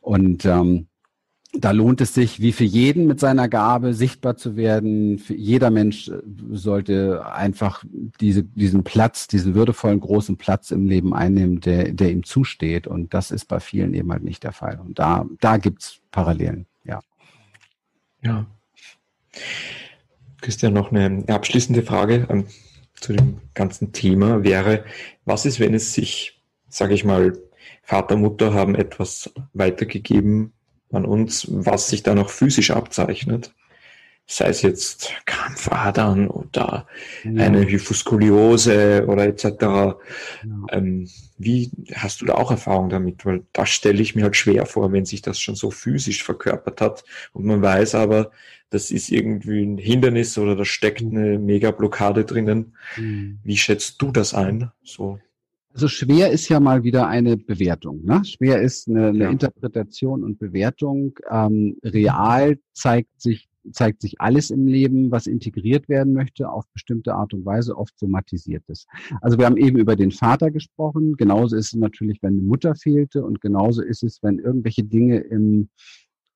Und 0.00 0.44
ähm, 0.44 0.88
da 1.54 1.70
lohnt 1.70 2.00
es 2.00 2.14
sich, 2.14 2.40
wie 2.40 2.52
für 2.52 2.64
jeden 2.64 3.06
mit 3.06 3.20
seiner 3.20 3.46
Gabe 3.46 3.92
sichtbar 3.92 4.36
zu 4.36 4.56
werden. 4.56 5.18
Für 5.18 5.34
jeder 5.34 5.70
Mensch 5.70 6.08
äh, 6.08 6.14
sollte 6.50 7.26
einfach 7.30 7.84
diese, 8.20 8.42
diesen 8.42 8.84
Platz, 8.84 9.28
diesen 9.28 9.54
würdevollen 9.54 10.00
großen 10.00 10.38
Platz 10.38 10.70
im 10.70 10.86
Leben 10.86 11.12
einnehmen, 11.12 11.60
der, 11.60 11.92
der 11.92 12.10
ihm 12.10 12.24
zusteht. 12.24 12.86
Und 12.86 13.12
das 13.12 13.30
ist 13.30 13.46
bei 13.46 13.60
vielen 13.60 13.92
eben 13.92 14.10
halt 14.10 14.24
nicht 14.24 14.44
der 14.44 14.52
Fall. 14.52 14.80
Und 14.80 14.98
da, 14.98 15.26
da 15.40 15.58
gibt's 15.58 16.00
Parallelen. 16.10 16.66
Ja. 16.84 18.46
Christian, 20.40 20.72
noch 20.72 20.92
eine 20.92 21.24
abschließende 21.28 21.82
Frage 21.82 22.26
ähm, 22.30 22.46
zu 22.94 23.12
dem 23.12 23.40
ganzen 23.54 23.92
Thema 23.92 24.44
wäre, 24.44 24.84
was 25.24 25.44
ist, 25.46 25.60
wenn 25.60 25.74
es 25.74 25.92
sich, 25.92 26.42
sage 26.68 26.94
ich 26.94 27.04
mal, 27.04 27.38
Vater, 27.82 28.16
Mutter 28.16 28.54
haben 28.54 28.74
etwas 28.74 29.32
weitergegeben 29.52 30.52
an 30.92 31.04
uns, 31.04 31.46
was 31.50 31.88
sich 31.88 32.02
dann 32.02 32.18
auch 32.18 32.30
physisch 32.30 32.70
abzeichnet? 32.70 33.54
Sei 34.26 34.48
es 34.48 34.62
jetzt 34.62 35.12
Krampfadern 35.26 36.28
oder 36.28 36.86
ja. 37.24 37.44
eine 37.44 37.66
Hyposkoliose 37.66 39.06
oder 39.06 39.26
etc. 39.26 39.44
Ja. 39.44 39.96
Ähm, 40.70 41.08
wie 41.38 41.70
hast 41.94 42.20
du 42.20 42.26
da 42.26 42.34
auch 42.34 42.50
Erfahrung 42.50 42.88
damit? 42.88 43.26
Weil 43.26 43.42
das 43.52 43.68
stelle 43.68 44.00
ich 44.00 44.14
mir 44.14 44.24
halt 44.24 44.36
schwer 44.36 44.64
vor, 44.66 44.92
wenn 44.92 45.04
sich 45.04 45.22
das 45.22 45.40
schon 45.40 45.54
so 45.54 45.70
physisch 45.70 46.22
verkörpert 46.22 46.80
hat 46.80 47.04
und 47.32 47.44
man 47.44 47.60
weiß 47.62 47.94
aber, 47.94 48.30
das 48.70 48.90
ist 48.90 49.10
irgendwie 49.10 49.62
ein 49.62 49.76
Hindernis 49.76 50.38
oder 50.38 50.56
da 50.56 50.64
steckt 50.64 51.02
eine 51.02 51.38
Mega-Blockade 51.38 52.24
drinnen. 52.24 52.74
Mhm. 52.96 53.38
Wie 53.44 53.58
schätzt 53.58 54.00
du 54.00 54.12
das 54.12 54.32
ein? 54.32 54.70
So. 54.82 55.18
Also 55.74 55.88
schwer 55.88 56.30
ist 56.30 56.48
ja 56.48 56.58
mal 56.58 56.82
wieder 56.82 57.06
eine 57.06 57.36
Bewertung. 57.36 58.04
Ne? 58.04 58.22
Schwer 58.24 58.60
ist 58.62 58.88
eine, 58.88 59.08
eine 59.08 59.24
ja. 59.24 59.30
Interpretation 59.30 60.24
und 60.24 60.38
Bewertung. 60.38 61.18
Ähm, 61.30 61.76
real 61.82 62.58
zeigt 62.72 63.20
sich 63.20 63.48
zeigt 63.70 64.02
sich 64.02 64.20
alles 64.20 64.50
im 64.50 64.66
Leben, 64.66 65.10
was 65.10 65.26
integriert 65.26 65.88
werden 65.88 66.12
möchte, 66.12 66.50
auf 66.50 66.64
bestimmte 66.72 67.14
Art 67.14 67.32
und 67.34 67.44
Weise, 67.44 67.76
oft 67.76 67.98
somatisiert 67.98 68.64
ist. 68.68 68.88
Also 69.20 69.38
wir 69.38 69.46
haben 69.46 69.56
eben 69.56 69.78
über 69.78 69.96
den 69.96 70.10
Vater 70.10 70.50
gesprochen. 70.50 71.14
Genauso 71.16 71.56
ist 71.56 71.74
es 71.74 71.78
natürlich, 71.78 72.22
wenn 72.22 72.34
eine 72.34 72.42
Mutter 72.42 72.74
fehlte 72.74 73.24
und 73.24 73.40
genauso 73.40 73.82
ist 73.82 74.02
es, 74.02 74.22
wenn 74.22 74.38
irgendwelche 74.38 74.84
Dinge 74.84 75.18
im 75.18 75.68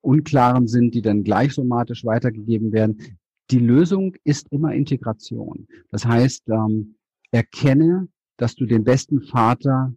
Unklaren 0.01 0.69
sind, 0.69 0.95
die 0.95 1.03
dann 1.03 1.25
gleich 1.25 1.53
somatisch 1.53 2.05
weitergegeben 2.05 2.73
werden. 2.73 3.19
Die 3.51 3.59
Lösung 3.59 4.15
ist 4.25 4.47
immer 4.51 4.75
Integration. 4.75 5.67
Das 5.91 6.05
heißt, 6.05 6.49
ähm, 6.49 6.97
erkenne, 7.33 8.09
dass 8.37 8.55
du 8.55 8.67
den 8.67 8.85
besten 8.85 9.23
Vater 9.23 9.95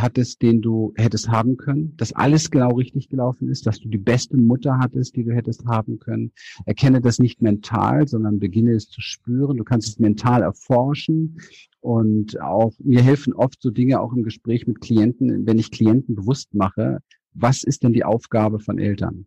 hattest, 0.00 0.42
den 0.42 0.62
du 0.62 0.92
hättest 0.96 1.28
haben 1.28 1.56
können, 1.56 1.96
dass 1.96 2.12
alles 2.12 2.50
genau 2.50 2.70
richtig 2.74 3.08
gelaufen 3.08 3.48
ist, 3.48 3.66
dass 3.66 3.80
du 3.80 3.88
die 3.88 3.98
beste 3.98 4.36
Mutter 4.36 4.78
hattest, 4.78 5.16
die 5.16 5.24
du 5.24 5.34
hättest 5.34 5.66
haben 5.66 5.98
können. 5.98 6.32
Erkenne 6.66 7.00
das 7.00 7.18
nicht 7.18 7.42
mental, 7.42 8.08
sondern 8.08 8.38
beginne 8.38 8.72
es 8.72 8.88
zu 8.88 9.00
spüren. 9.00 9.56
Du 9.56 9.64
kannst 9.64 9.88
es 9.88 9.98
mental 9.98 10.42
erforschen 10.42 11.38
und 11.80 12.40
auch 12.40 12.72
mir 12.78 13.02
helfen 13.02 13.32
oft 13.32 13.60
so 13.62 13.70
Dinge 13.70 14.00
auch 14.00 14.12
im 14.12 14.22
Gespräch 14.22 14.66
mit 14.66 14.80
Klienten, 14.80 15.46
wenn 15.46 15.58
ich 15.58 15.70
Klienten 15.70 16.14
bewusst 16.14 16.54
mache, 16.54 17.00
was 17.34 17.62
ist 17.62 17.82
denn 17.82 17.92
die 17.92 18.04
Aufgabe 18.04 18.58
von 18.58 18.78
Eltern? 18.78 19.26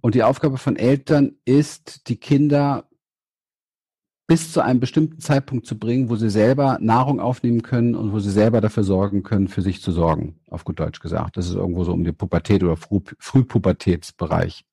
Und 0.00 0.14
die 0.14 0.22
Aufgabe 0.22 0.58
von 0.58 0.76
Eltern 0.76 1.32
ist, 1.44 2.08
die 2.08 2.16
Kinder 2.16 2.88
bis 4.26 4.52
zu 4.52 4.60
einem 4.60 4.80
bestimmten 4.80 5.20
Zeitpunkt 5.20 5.66
zu 5.66 5.78
bringen, 5.78 6.08
wo 6.08 6.16
sie 6.16 6.30
selber 6.30 6.78
Nahrung 6.80 7.20
aufnehmen 7.20 7.62
können 7.62 7.94
und 7.94 8.12
wo 8.12 8.18
sie 8.18 8.30
selber 8.30 8.60
dafür 8.60 8.82
sorgen 8.82 9.22
können, 9.22 9.46
für 9.46 9.62
sich 9.62 9.80
zu 9.80 9.92
sorgen, 9.92 10.40
auf 10.50 10.64
gut 10.64 10.80
Deutsch 10.80 11.00
gesagt. 11.00 11.36
Das 11.36 11.46
ist 11.46 11.54
irgendwo 11.54 11.84
so 11.84 11.92
um 11.92 12.02
die 12.02 12.12
Pubertät 12.12 12.64
oder 12.64 12.76
Früh 12.76 13.00
Frühpubertätsbereich. 13.18 14.64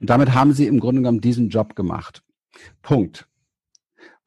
Und 0.00 0.08
damit 0.08 0.34
haben 0.34 0.52
sie 0.52 0.66
im 0.66 0.80
Grunde 0.80 1.02
genommen 1.02 1.20
diesen 1.20 1.50
Job 1.50 1.76
gemacht. 1.76 2.22
Punkt. 2.80 3.28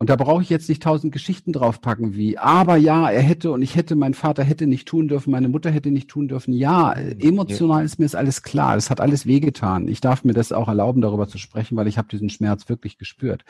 Und 0.01 0.09
da 0.09 0.15
brauche 0.15 0.41
ich 0.41 0.49
jetzt 0.49 0.69
nicht 0.69 0.81
tausend 0.81 1.11
Geschichten 1.11 1.51
draufpacken 1.51 2.15
wie, 2.15 2.37
aber 2.37 2.77
ja, 2.77 3.09
er 3.09 3.21
hätte 3.21 3.51
und 3.51 3.61
ich 3.61 3.75
hätte, 3.75 3.97
mein 3.97 4.13
Vater 4.13 4.45
hätte 4.45 4.65
nicht 4.65 4.87
tun 4.87 5.09
dürfen, 5.09 5.31
meine 5.31 5.49
Mutter 5.49 5.71
hätte 5.71 5.91
nicht 5.91 6.09
tun 6.09 6.29
dürfen. 6.29 6.53
Ja, 6.53 6.93
emotional 6.93 7.83
ist 7.83 7.99
mir 7.99 8.05
das 8.05 8.15
alles 8.15 8.41
klar. 8.41 8.75
Das 8.75 8.89
hat 8.89 9.01
alles 9.01 9.25
wehgetan. 9.25 9.89
Ich 9.89 9.99
darf 9.99 10.23
mir 10.23 10.31
das 10.31 10.53
auch 10.53 10.69
erlauben, 10.69 11.01
darüber 11.01 11.27
zu 11.27 11.37
sprechen, 11.37 11.75
weil 11.75 11.89
ich 11.89 11.97
habe 11.97 12.07
diesen 12.07 12.29
Schmerz 12.29 12.69
wirklich 12.69 12.97
gespürt. 12.97 13.43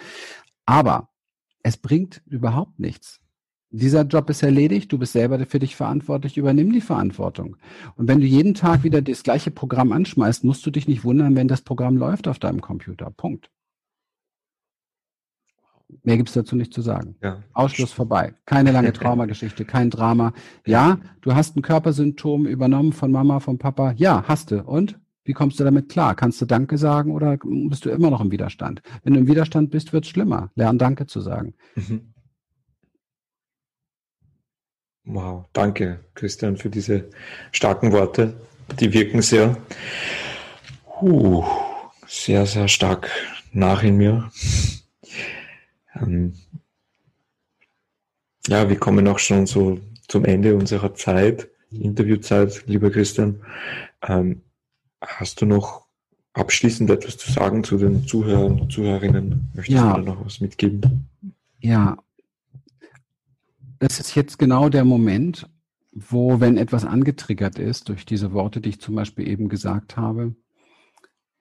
Aber 0.70 1.10
es 1.64 1.78
bringt 1.78 2.22
überhaupt 2.28 2.80
nichts, 2.80 3.20
Dieser 3.72 4.04
Job 4.04 4.30
ist 4.30 4.44
erledigt, 4.44 4.92
du 4.92 5.00
bist 5.00 5.14
selber 5.14 5.44
für 5.48 5.58
dich 5.58 5.76
verantwortlich, 5.76 6.38
übernimm 6.38 6.72
die 6.72 6.82
Verantwortung. 6.82 7.58
Und 7.96 8.08
wenn 8.08 8.20
du 8.20 8.28
jeden 8.28 8.54
Tag 8.54 8.84
wieder 8.84 9.02
das 9.02 9.24
gleiche 9.24 9.50
Programm 9.50 9.92
anschmeißt, 9.92 10.44
musst 10.44 10.64
du 10.66 10.70
dich 10.70 10.88
nicht 10.88 11.04
wundern, 11.04 11.36
wenn 11.36 11.48
das 11.48 11.62
Programm 11.62 11.98
läuft 11.98 12.28
auf 12.28 12.38
deinem 12.38 12.62
Computer. 12.62 13.10
Punkt. 13.10 13.50
Mehr 16.04 16.18
gibt 16.18 16.30
es 16.30 16.36
dazu 16.36 16.56
nicht 16.56 16.72
zu 16.72 16.82
sagen. 16.82 17.16
Ja. 17.22 17.42
Ausschluss 17.54 17.92
vorbei. 17.92 18.36
Keine 18.46 18.72
lange 18.72 18.94
Traumageschichte, 18.94 19.66
kein 19.66 19.90
Drama. 19.90 20.34
Ja, 20.68 21.00
du 21.22 21.34
hast 21.34 21.58
ein 21.58 21.64
Körpersymptom 21.64 22.46
übernommen 22.46 22.94
von 22.94 23.12
Mama, 23.12 23.40
von 23.40 23.58
Papa. 23.58 23.94
Ja, 23.98 24.24
hast 24.28 24.52
du. 24.52 24.64
Und? 24.64 25.00
Wie 25.30 25.34
kommst 25.34 25.60
du 25.60 25.64
damit 25.64 25.90
klar? 25.90 26.16
Kannst 26.16 26.42
du 26.42 26.48
Danke 26.48 26.80
sagen 26.80 27.12
oder 27.12 27.38
bist 27.44 27.86
du 27.86 27.92
immer 27.92 28.10
noch 28.10 28.20
im 28.20 28.32
Widerstand? 28.32 28.82
Wenn 29.04 29.14
du 29.14 29.20
im 29.20 29.28
Widerstand 29.28 29.70
bist, 29.70 29.94
wird 29.94 30.06
es 30.06 30.10
schlimmer. 30.10 30.50
Lern 30.56 30.80
Danke 30.80 31.06
zu 31.06 31.22
sagen. 31.22 31.54
Mhm. 31.76 32.16
Wow, 35.04 35.46
danke, 35.54 36.00
Christian, 36.16 36.58
für 36.58 36.72
diese 36.72 37.12
starken 37.52 37.92
Worte. 37.92 38.42
Die 38.80 38.92
wirken 38.92 39.22
sehr, 39.22 39.56
uh, 41.00 41.46
sehr, 42.08 42.48
sehr 42.48 42.68
stark 42.68 43.12
nach 43.52 43.84
in 43.84 43.98
mir. 43.98 44.32
Ähm, 45.94 46.34
ja, 48.48 48.68
wir 48.68 48.80
kommen 48.80 49.08
auch 49.08 49.20
schon 49.20 49.46
so 49.46 49.80
zum 50.08 50.26
Ende 50.26 50.56
unserer 50.56 50.96
Zeit, 50.96 51.50
Interviewzeit, 51.70 52.64
lieber 52.66 52.90
Christian. 52.90 53.44
Ähm, 54.02 54.42
hast 55.02 55.42
du 55.42 55.46
noch 55.46 55.86
abschließend 56.34 56.90
etwas 56.90 57.18
zu 57.18 57.32
sagen 57.32 57.64
zu 57.64 57.78
den 57.78 58.06
Zuhörern 58.06 58.60
und 58.60 58.72
Zuhörerinnen? 58.72 59.50
Möchtest 59.54 59.78
ja. 59.78 59.94
du 59.94 60.02
da 60.02 60.14
noch 60.14 60.26
was 60.26 60.42
mitgeben? 60.42 61.08
Ja, 61.60 61.98
das 63.80 64.00
ist 64.00 64.16
jetzt 64.16 64.38
genau 64.38 64.70
der 64.70 64.84
Moment, 64.84 65.50
wo, 65.94 66.40
wenn 66.40 66.58
etwas 66.58 66.86
angetriggert 66.86 67.58
ist 67.58 67.90
durch 67.90 68.06
diese 68.06 68.34
Worte, 68.34 68.62
die 68.62 68.70
ich 68.70 68.82
zum 68.82 68.96
Beispiel 68.96 69.28
eben 69.28 69.50
gesagt 69.50 69.98
habe, 69.98 70.36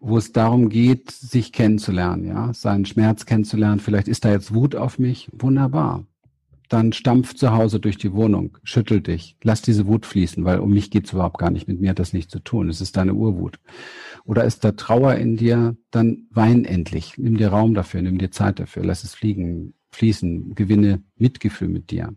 wo 0.01 0.17
es 0.17 0.33
darum 0.33 0.69
geht, 0.69 1.11
sich 1.11 1.53
kennenzulernen, 1.53 2.25
ja, 2.25 2.55
seinen 2.55 2.87
Schmerz 2.87 3.27
kennenzulernen. 3.27 3.81
Vielleicht 3.81 4.09
ist 4.09 4.25
da 4.25 4.31
jetzt 4.31 4.55
Wut 4.55 4.77
auf 4.77 4.99
mich. 4.99 5.29
Wunderbar. 5.33 6.07
Dann 6.69 6.93
stampf 6.93 7.35
zu 7.35 7.53
Hause 7.53 7.81
durch 7.81 7.97
die 7.97 8.13
Wohnung, 8.13 8.59
schüttel 8.63 9.01
dich, 9.01 9.37
lass 9.43 9.63
diese 9.63 9.87
Wut 9.87 10.05
fließen, 10.05 10.45
weil 10.45 10.59
um 10.59 10.71
mich 10.71 10.91
geht's 10.91 11.13
überhaupt 11.13 11.39
gar 11.39 11.51
nicht. 11.51 11.67
Mit 11.67 11.81
mir 11.81 11.91
hat 11.91 11.99
das 11.99 12.13
nichts 12.13 12.31
zu 12.31 12.41
tun. 12.41 12.69
Es 12.69 12.83
ist 12.83 12.97
deine 12.97 13.15
Urwut. 13.15 13.59
Oder 14.25 14.45
ist 14.45 14.65
da 14.65 14.73
Trauer 14.73 15.15
in 15.15 15.37
dir, 15.37 15.77
dann 15.91 16.27
wein 16.31 16.67
endlich. 16.67 17.17
Nimm 17.17 17.39
dir 17.39 17.49
Raum 17.49 17.73
dafür, 17.75 18.03
nimm 18.03 18.19
dir 18.19 18.31
Zeit 18.31 18.61
dafür, 18.61 18.85
lass 18.85 19.03
es 19.03 19.15
fliegen, 19.15 19.75
fließen, 19.93 20.55
gewinne 20.55 21.03
Mitgefühl 21.17 21.69
mit 21.69 21.91
dir. 21.91 22.15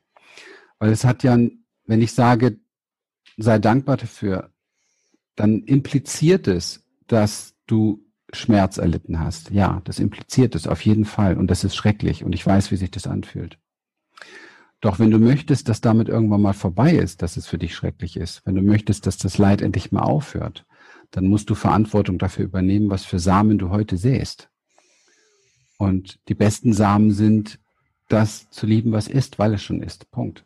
Weil 0.79 0.91
es 0.91 1.05
hat 1.05 1.23
ja, 1.23 1.37
wenn 1.85 2.01
ich 2.01 2.11
sage, 2.11 2.59
sei 3.37 3.59
dankbar 3.59 3.97
dafür, 3.97 4.51
dann 5.35 5.63
impliziert 5.63 6.47
es, 6.47 6.85
dass 7.07 7.55
du 7.67 8.05
Schmerz 8.33 8.77
erlitten 8.77 9.19
hast. 9.19 9.51
Ja, 9.51 9.81
das 9.85 9.99
impliziert 9.99 10.55
es 10.55 10.67
auf 10.67 10.85
jeden 10.85 11.05
Fall 11.05 11.37
und 11.37 11.47
das 11.47 11.63
ist 11.63 11.75
schrecklich 11.75 12.23
und 12.23 12.33
ich 12.33 12.45
weiß, 12.45 12.71
wie 12.71 12.77
sich 12.77 12.91
das 12.91 13.07
anfühlt. 13.07 13.57
Doch 14.81 14.97
wenn 14.97 15.11
du 15.11 15.19
möchtest, 15.19 15.69
dass 15.69 15.79
damit 15.79 16.09
irgendwann 16.09 16.41
mal 16.41 16.53
vorbei 16.53 16.93
ist, 16.93 17.21
dass 17.21 17.37
es 17.37 17.45
für 17.45 17.59
dich 17.59 17.75
schrecklich 17.75 18.17
ist, 18.17 18.45
wenn 18.45 18.55
du 18.55 18.63
möchtest, 18.63 19.05
dass 19.05 19.17
das 19.17 19.37
Leid 19.37 19.61
endlich 19.61 19.91
mal 19.91 20.01
aufhört, 20.01 20.65
dann 21.11 21.27
musst 21.27 21.49
du 21.51 21.55
Verantwortung 21.55 22.17
dafür 22.17 22.45
übernehmen, 22.45 22.89
was 22.89 23.05
für 23.05 23.19
Samen 23.19 23.59
du 23.59 23.69
heute 23.69 23.97
säst. 23.97 24.49
Und 25.77 26.19
die 26.29 26.35
besten 26.35 26.73
Samen 26.73 27.11
sind, 27.11 27.59
das 28.07 28.49
zu 28.49 28.65
lieben, 28.65 28.91
was 28.91 29.07
ist, 29.07 29.37
weil 29.39 29.53
es 29.53 29.63
schon 29.63 29.81
ist. 29.83 30.09
Punkt. 30.09 30.45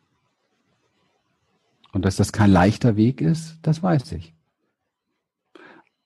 Und 1.92 2.04
dass 2.04 2.16
das 2.16 2.30
kein 2.30 2.50
leichter 2.50 2.96
Weg 2.96 3.22
ist, 3.22 3.58
das 3.62 3.82
weiß 3.82 4.12
ich. 4.12 4.34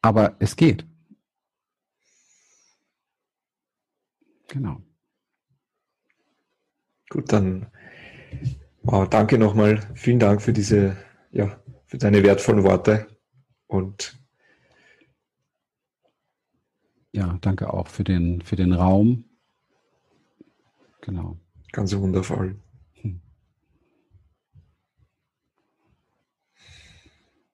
Aber 0.02 0.36
es 0.38 0.54
geht. 0.54 0.86
Genau. 4.48 4.80
Gut, 7.08 7.32
dann 7.32 7.66
wow, 8.82 9.08
danke 9.08 9.38
nochmal. 9.38 9.80
Vielen 9.94 10.18
Dank 10.18 10.42
für 10.42 10.52
diese, 10.52 10.96
ja, 11.30 11.60
für 11.86 11.98
deine 11.98 12.22
wertvollen 12.22 12.62
Worte 12.64 13.06
und 13.66 14.18
ja, 17.12 17.38
danke 17.40 17.72
auch 17.72 17.88
für 17.88 18.04
den, 18.04 18.40
für 18.40 18.56
den 18.56 18.72
Raum. 18.72 19.24
Genau. 21.00 21.38
Ganz 21.72 21.94
wundervoll. 21.96 22.60
Hm. 23.00 23.20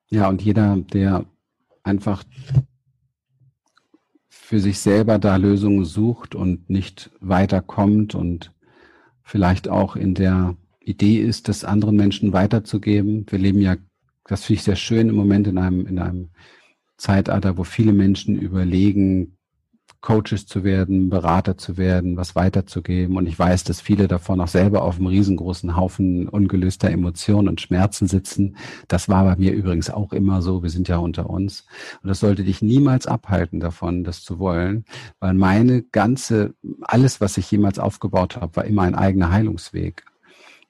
Ja, 0.08 0.28
und 0.28 0.42
jeder, 0.42 0.76
der 0.76 1.24
einfach 1.82 2.24
für 4.28 4.60
sich 4.60 4.78
selber 4.78 5.18
da 5.18 5.36
Lösungen 5.36 5.84
sucht 5.84 6.34
und 6.34 6.70
nicht 6.70 7.10
weiterkommt 7.20 8.14
und 8.14 8.52
vielleicht 9.22 9.68
auch 9.68 9.96
in 9.96 10.14
der 10.14 10.56
Idee 10.86 11.20
ist, 11.20 11.48
das 11.48 11.64
anderen 11.64 11.96
Menschen 11.96 12.32
weiterzugeben. 12.32 13.26
Wir 13.28 13.38
leben 13.38 13.60
ja, 13.60 13.76
das 14.24 14.44
finde 14.44 14.58
ich 14.58 14.64
sehr 14.64 14.76
schön 14.76 15.08
im 15.08 15.16
Moment 15.16 15.46
in 15.46 15.58
einem, 15.58 15.86
in 15.86 15.98
einem 15.98 16.30
Zeitalter, 16.96 17.58
wo 17.58 17.64
viele 17.64 17.92
Menschen 17.92 18.38
überlegen, 18.38 19.36
Coaches 20.00 20.46
zu 20.46 20.62
werden, 20.62 21.10
Berater 21.10 21.58
zu 21.58 21.76
werden, 21.76 22.16
was 22.16 22.36
weiterzugeben. 22.36 23.16
Und 23.16 23.26
ich 23.26 23.36
weiß, 23.36 23.64
dass 23.64 23.80
viele 23.80 24.06
davon 24.06 24.40
auch 24.40 24.46
selber 24.46 24.82
auf 24.82 24.98
einem 24.98 25.08
riesengroßen 25.08 25.74
Haufen 25.74 26.28
ungelöster 26.28 26.90
Emotionen 26.90 27.48
und 27.48 27.60
Schmerzen 27.60 28.06
sitzen. 28.06 28.56
Das 28.86 29.08
war 29.08 29.24
bei 29.24 29.34
mir 29.34 29.52
übrigens 29.52 29.90
auch 29.90 30.12
immer 30.12 30.42
so. 30.42 30.62
Wir 30.62 30.70
sind 30.70 30.86
ja 30.86 30.98
unter 30.98 31.28
uns. 31.28 31.66
Und 32.04 32.08
das 32.08 32.20
sollte 32.20 32.44
dich 32.44 32.62
niemals 32.62 33.08
abhalten 33.08 33.58
davon, 33.58 34.04
das 34.04 34.22
zu 34.22 34.38
wollen, 34.38 34.84
weil 35.18 35.34
meine 35.34 35.82
ganze, 35.82 36.54
alles, 36.82 37.20
was 37.20 37.36
ich 37.36 37.50
jemals 37.50 37.80
aufgebaut 37.80 38.36
habe, 38.36 38.54
war 38.54 38.64
immer 38.64 38.82
ein 38.82 38.94
eigener 38.94 39.32
Heilungsweg. 39.32 40.04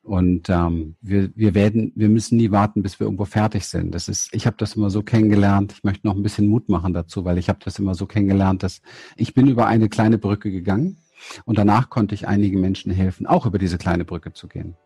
Und 0.07 0.49
ähm, 0.51 0.95
wir, 1.01 1.31
wir 1.35 1.55
werden, 1.55 1.91
wir 1.97 2.09
müssen 2.09 2.37
nie 2.37 2.53
warten, 2.53 2.81
bis 2.81 3.01
wir 3.01 3.07
irgendwo 3.07 3.25
fertig 3.25 3.67
sind. 3.67 3.93
Das 3.93 4.09
ist, 4.09 4.33
ich 4.33 4.47
habe 4.47 4.57
das 4.57 4.77
immer 4.77 4.89
so 4.89 5.03
kennengelernt. 5.03 5.73
Ich 5.73 5.83
möchte 5.83 6.07
noch 6.07 6.15
ein 6.15 6.23
bisschen 6.23 6.47
Mut 6.47 6.69
machen 6.69 6.95
dazu, 6.95 7.25
weil 7.25 7.39
ich 7.39 7.49
habe 7.49 7.59
das 7.65 7.81
immer 7.81 7.97
so 7.97 8.07
kennengelernt, 8.07 8.63
dass 8.63 8.83
ich 9.17 9.35
bin 9.35 9.49
über 9.49 9.67
eine 9.67 9.89
kleine 9.89 10.17
Brücke 10.17 10.53
gegangen 10.53 10.99
und 11.45 11.59
danach 11.59 11.91
konnte 11.91 12.15
ich 12.15 12.29
einigen 12.29 12.61
Menschen 12.61 12.93
helfen, 12.93 13.27
auch 13.27 13.47
über 13.47 13.59
diese 13.59 13.79
kleine 13.79 14.05
Brücke 14.05 14.33
zu 14.33 14.47
gehen. 14.47 14.77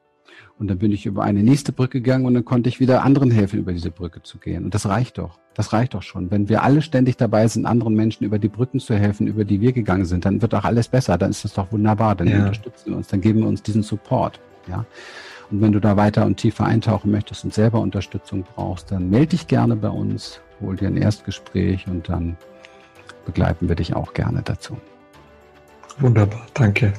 Und 0.59 0.69
dann 0.69 0.79
bin 0.79 0.91
ich 0.91 1.05
über 1.05 1.23
eine 1.23 1.43
nächste 1.43 1.73
Brücke 1.73 2.01
gegangen 2.01 2.25
und 2.25 2.33
dann 2.33 2.47
konnte 2.47 2.71
ich 2.71 2.81
wieder 2.81 3.03
anderen 3.03 3.31
helfen, 3.31 3.59
über 3.59 3.75
diese 3.75 3.91
Brücke 3.91 4.23
zu 4.23 4.39
gehen. 4.39 4.65
Und 4.65 4.75
das 4.75 4.87
reicht 4.87 5.19
doch. 5.19 5.39
Das 5.53 5.75
reicht 5.75 5.93
doch 5.93 6.03
schon. 6.03 6.31
Wenn 6.31 6.49
wir 6.49 6.63
alle 6.63 6.81
ständig 6.81 7.19
dabei 7.19 7.47
sind, 7.47 7.67
anderen 7.67 7.95
Menschen 7.95 8.25
über 8.25 8.39
die 8.39 8.49
Brücken 8.49 8.81
zu 8.81 8.95
helfen, 8.95 9.27
über 9.27 9.45
die 9.45 9.61
wir 9.61 9.73
gegangen 9.73 10.07
sind, 10.07 10.25
dann 10.25 10.41
wird 10.41 10.55
auch 10.55 10.65
alles 10.65 10.89
besser. 10.89 11.19
Dann 11.19 11.31
ist 11.31 11.45
das 11.45 11.53
doch 11.53 11.71
wunderbar. 11.73 12.15
Dann 12.15 12.29
ja. 12.29 12.39
unterstützen 12.39 12.91
wir 12.91 12.97
uns, 12.97 13.09
dann 13.09 13.21
geben 13.21 13.41
wir 13.41 13.49
uns 13.49 13.63
diesen 13.63 13.83
Support. 13.83 14.41
Ja. 14.69 14.85
Und 15.51 15.61
wenn 15.61 15.73
du 15.73 15.81
da 15.81 15.97
weiter 15.97 16.27
und 16.27 16.37
tiefer 16.37 16.65
eintauchen 16.65 17.11
möchtest 17.11 17.45
und 17.45 17.53
selber 17.53 17.81
Unterstützung 17.81 18.45
brauchst, 18.55 18.93
dann 18.93 19.11
melde 19.11 19.29
dich 19.29 19.47
gerne 19.49 19.77
bei 19.77 19.89
uns, 19.89 20.41
hol 20.61 20.77
dir 20.77 20.89
ein 20.89 20.97
Erstgespräch 20.97 21.87
und 21.89 22.09
dann 22.09 22.37
begleiten 23.27 23.69
wir 23.69 23.77
dich 23.77 23.95
auch 23.95 24.13
gerne 24.15 24.43
dazu. 24.43 24.77
Wunderbar, 25.99 26.47
danke. 26.55 26.93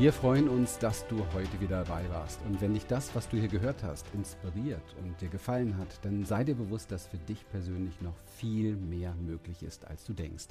Wir 0.00 0.14
freuen 0.14 0.48
uns, 0.48 0.78
dass 0.78 1.06
du 1.08 1.18
heute 1.34 1.60
wieder 1.60 1.84
dabei 1.84 2.08
warst. 2.08 2.40
Und 2.46 2.62
wenn 2.62 2.72
dich 2.72 2.86
das, 2.86 3.14
was 3.14 3.28
du 3.28 3.36
hier 3.36 3.48
gehört 3.50 3.82
hast, 3.82 4.06
inspiriert 4.14 4.96
und 5.02 5.20
dir 5.20 5.28
gefallen 5.28 5.76
hat, 5.76 6.02
dann 6.02 6.24
sei 6.24 6.42
dir 6.42 6.54
bewusst, 6.54 6.90
dass 6.90 7.06
für 7.06 7.18
dich 7.18 7.46
persönlich 7.50 8.00
noch 8.00 8.16
viel 8.38 8.76
mehr 8.76 9.14
möglich 9.16 9.62
ist, 9.62 9.86
als 9.86 10.04
du 10.04 10.14
denkst. 10.14 10.46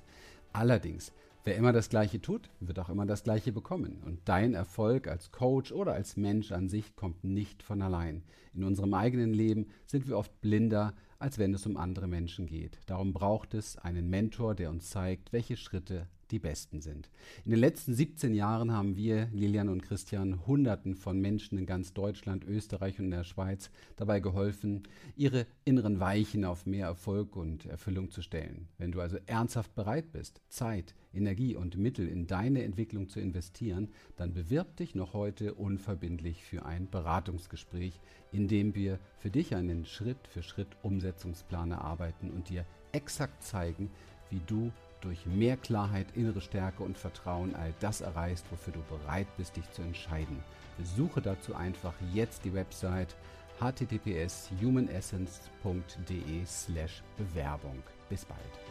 Allerdings, 0.54 1.14
wer 1.46 1.56
immer 1.56 1.74
das 1.74 1.90
Gleiche 1.90 2.22
tut, 2.22 2.52
wird 2.60 2.78
auch 2.78 2.90
immer 2.90 3.08
das 3.08 3.24
Gleiche 3.24 3.52
bekommen. 3.52 4.04
Und 4.06 4.20
dein 4.26 4.54
Erfolg 4.54 5.08
als 5.08 5.32
Coach 5.32 5.72
oder 5.72 5.94
als 5.94 6.16
Mensch 6.16 6.52
an 6.52 6.70
sich 6.70 6.96
kommt 6.96 7.24
nicht 7.24 7.64
von 7.64 7.82
allein. 7.82 8.22
In 8.54 8.64
unserem 8.64 8.94
eigenen 8.94 9.34
Leben 9.34 9.66
sind 9.88 10.08
wir 10.08 10.20
oft 10.20 10.42
blinder, 10.42 10.94
als 11.18 11.40
wenn 11.40 11.56
es 11.56 11.66
um 11.66 11.76
andere 11.76 12.06
Menschen 12.06 12.46
geht. 12.46 12.78
Darum 12.86 13.14
braucht 13.14 13.56
es 13.56 13.80
einen 13.80 14.12
Mentor, 14.12 14.54
der 14.54 14.70
uns 14.70 14.92
zeigt, 14.92 15.34
welche 15.34 15.58
Schritte 15.58 16.08
die 16.32 16.40
besten 16.40 16.82
sind. 16.82 17.10
In 17.46 17.52
den 17.52 17.60
letzten 17.60 17.94
17 17.94 18.34
Jahren 18.34 18.72
haben 18.72 18.96
wir, 18.96 19.28
Lilian 19.34 19.70
und 19.70 19.82
Christian, 19.82 20.46
Hunderten 20.46 20.96
von 20.96 21.20
Menschen 21.20 21.58
in 21.58 21.66
ganz 21.66 21.94
Deutschland, 21.94 22.46
Österreich 22.46 23.00
und 23.00 23.12
der 23.12 23.24
Schweiz 23.24 23.70
dabei 23.96 24.20
geholfen, 24.20 24.84
ihre 25.16 25.46
inneren 25.66 26.00
Weichen 26.00 26.46
auf 26.46 26.66
mehr 26.66 26.88
Erfolg 26.88 27.36
und 27.36 27.66
Erfüllung 27.66 28.12
zu 28.12 28.22
stellen. 28.22 28.68
Wenn 28.78 28.92
du 28.92 29.02
also 29.02 29.18
ernsthaft 29.26 29.76
bereit 29.76 30.12
bist, 30.12 30.42
Zeit, 30.50 30.96
Energie 31.14 31.56
und 31.56 31.78
Mittel 31.78 32.08
in 32.08 32.28
deine 32.28 32.64
Entwicklung 32.64 33.10
zu 33.10 33.20
investieren, 33.20 33.90
dann 34.16 34.34
bewirb 34.34 34.78
dich 34.78 34.96
noch 34.96 35.14
heute 35.14 35.56
unverbindlich 35.56 36.44
für 36.44 36.66
ein 36.66 36.90
Beratungsgespräch, 36.90 38.00
in 38.32 38.48
dem 38.48 38.76
wir 38.76 39.00
für 39.18 39.32
dich 39.32 39.56
einen 39.56 39.86
Schritt 39.86 40.28
für 40.28 40.44
Schritt 40.44 40.70
Umsetzungsplan 40.84 41.72
erarbeiten 41.72 42.30
und 42.30 42.50
dir 42.50 42.66
exakt 42.92 43.44
zeigen, 43.44 43.90
wie 44.30 44.42
du 44.46 44.72
durch 45.02 45.26
mehr 45.26 45.58
Klarheit, 45.58 46.08
innere 46.16 46.42
Stärke 46.42 46.84
und 46.84 46.98
Vertrauen 46.98 47.56
all 47.56 47.74
das 47.80 48.02
erreichst, 48.02 48.46
wofür 48.52 48.74
du 48.74 48.82
bereit 48.84 49.28
bist, 49.38 49.56
dich 49.58 49.70
zu 49.72 49.82
entscheiden. 49.82 50.44
Besuche 50.78 51.22
dazu 51.22 51.56
einfach 51.56 51.94
jetzt 52.14 52.46
die 52.46 52.54
Website 52.54 53.16
https 53.60 54.50
humanessence.de 54.62 56.46
slash 56.46 57.04
Bewerbung. 57.18 57.84
Bis 58.10 58.26
bald. 58.26 58.69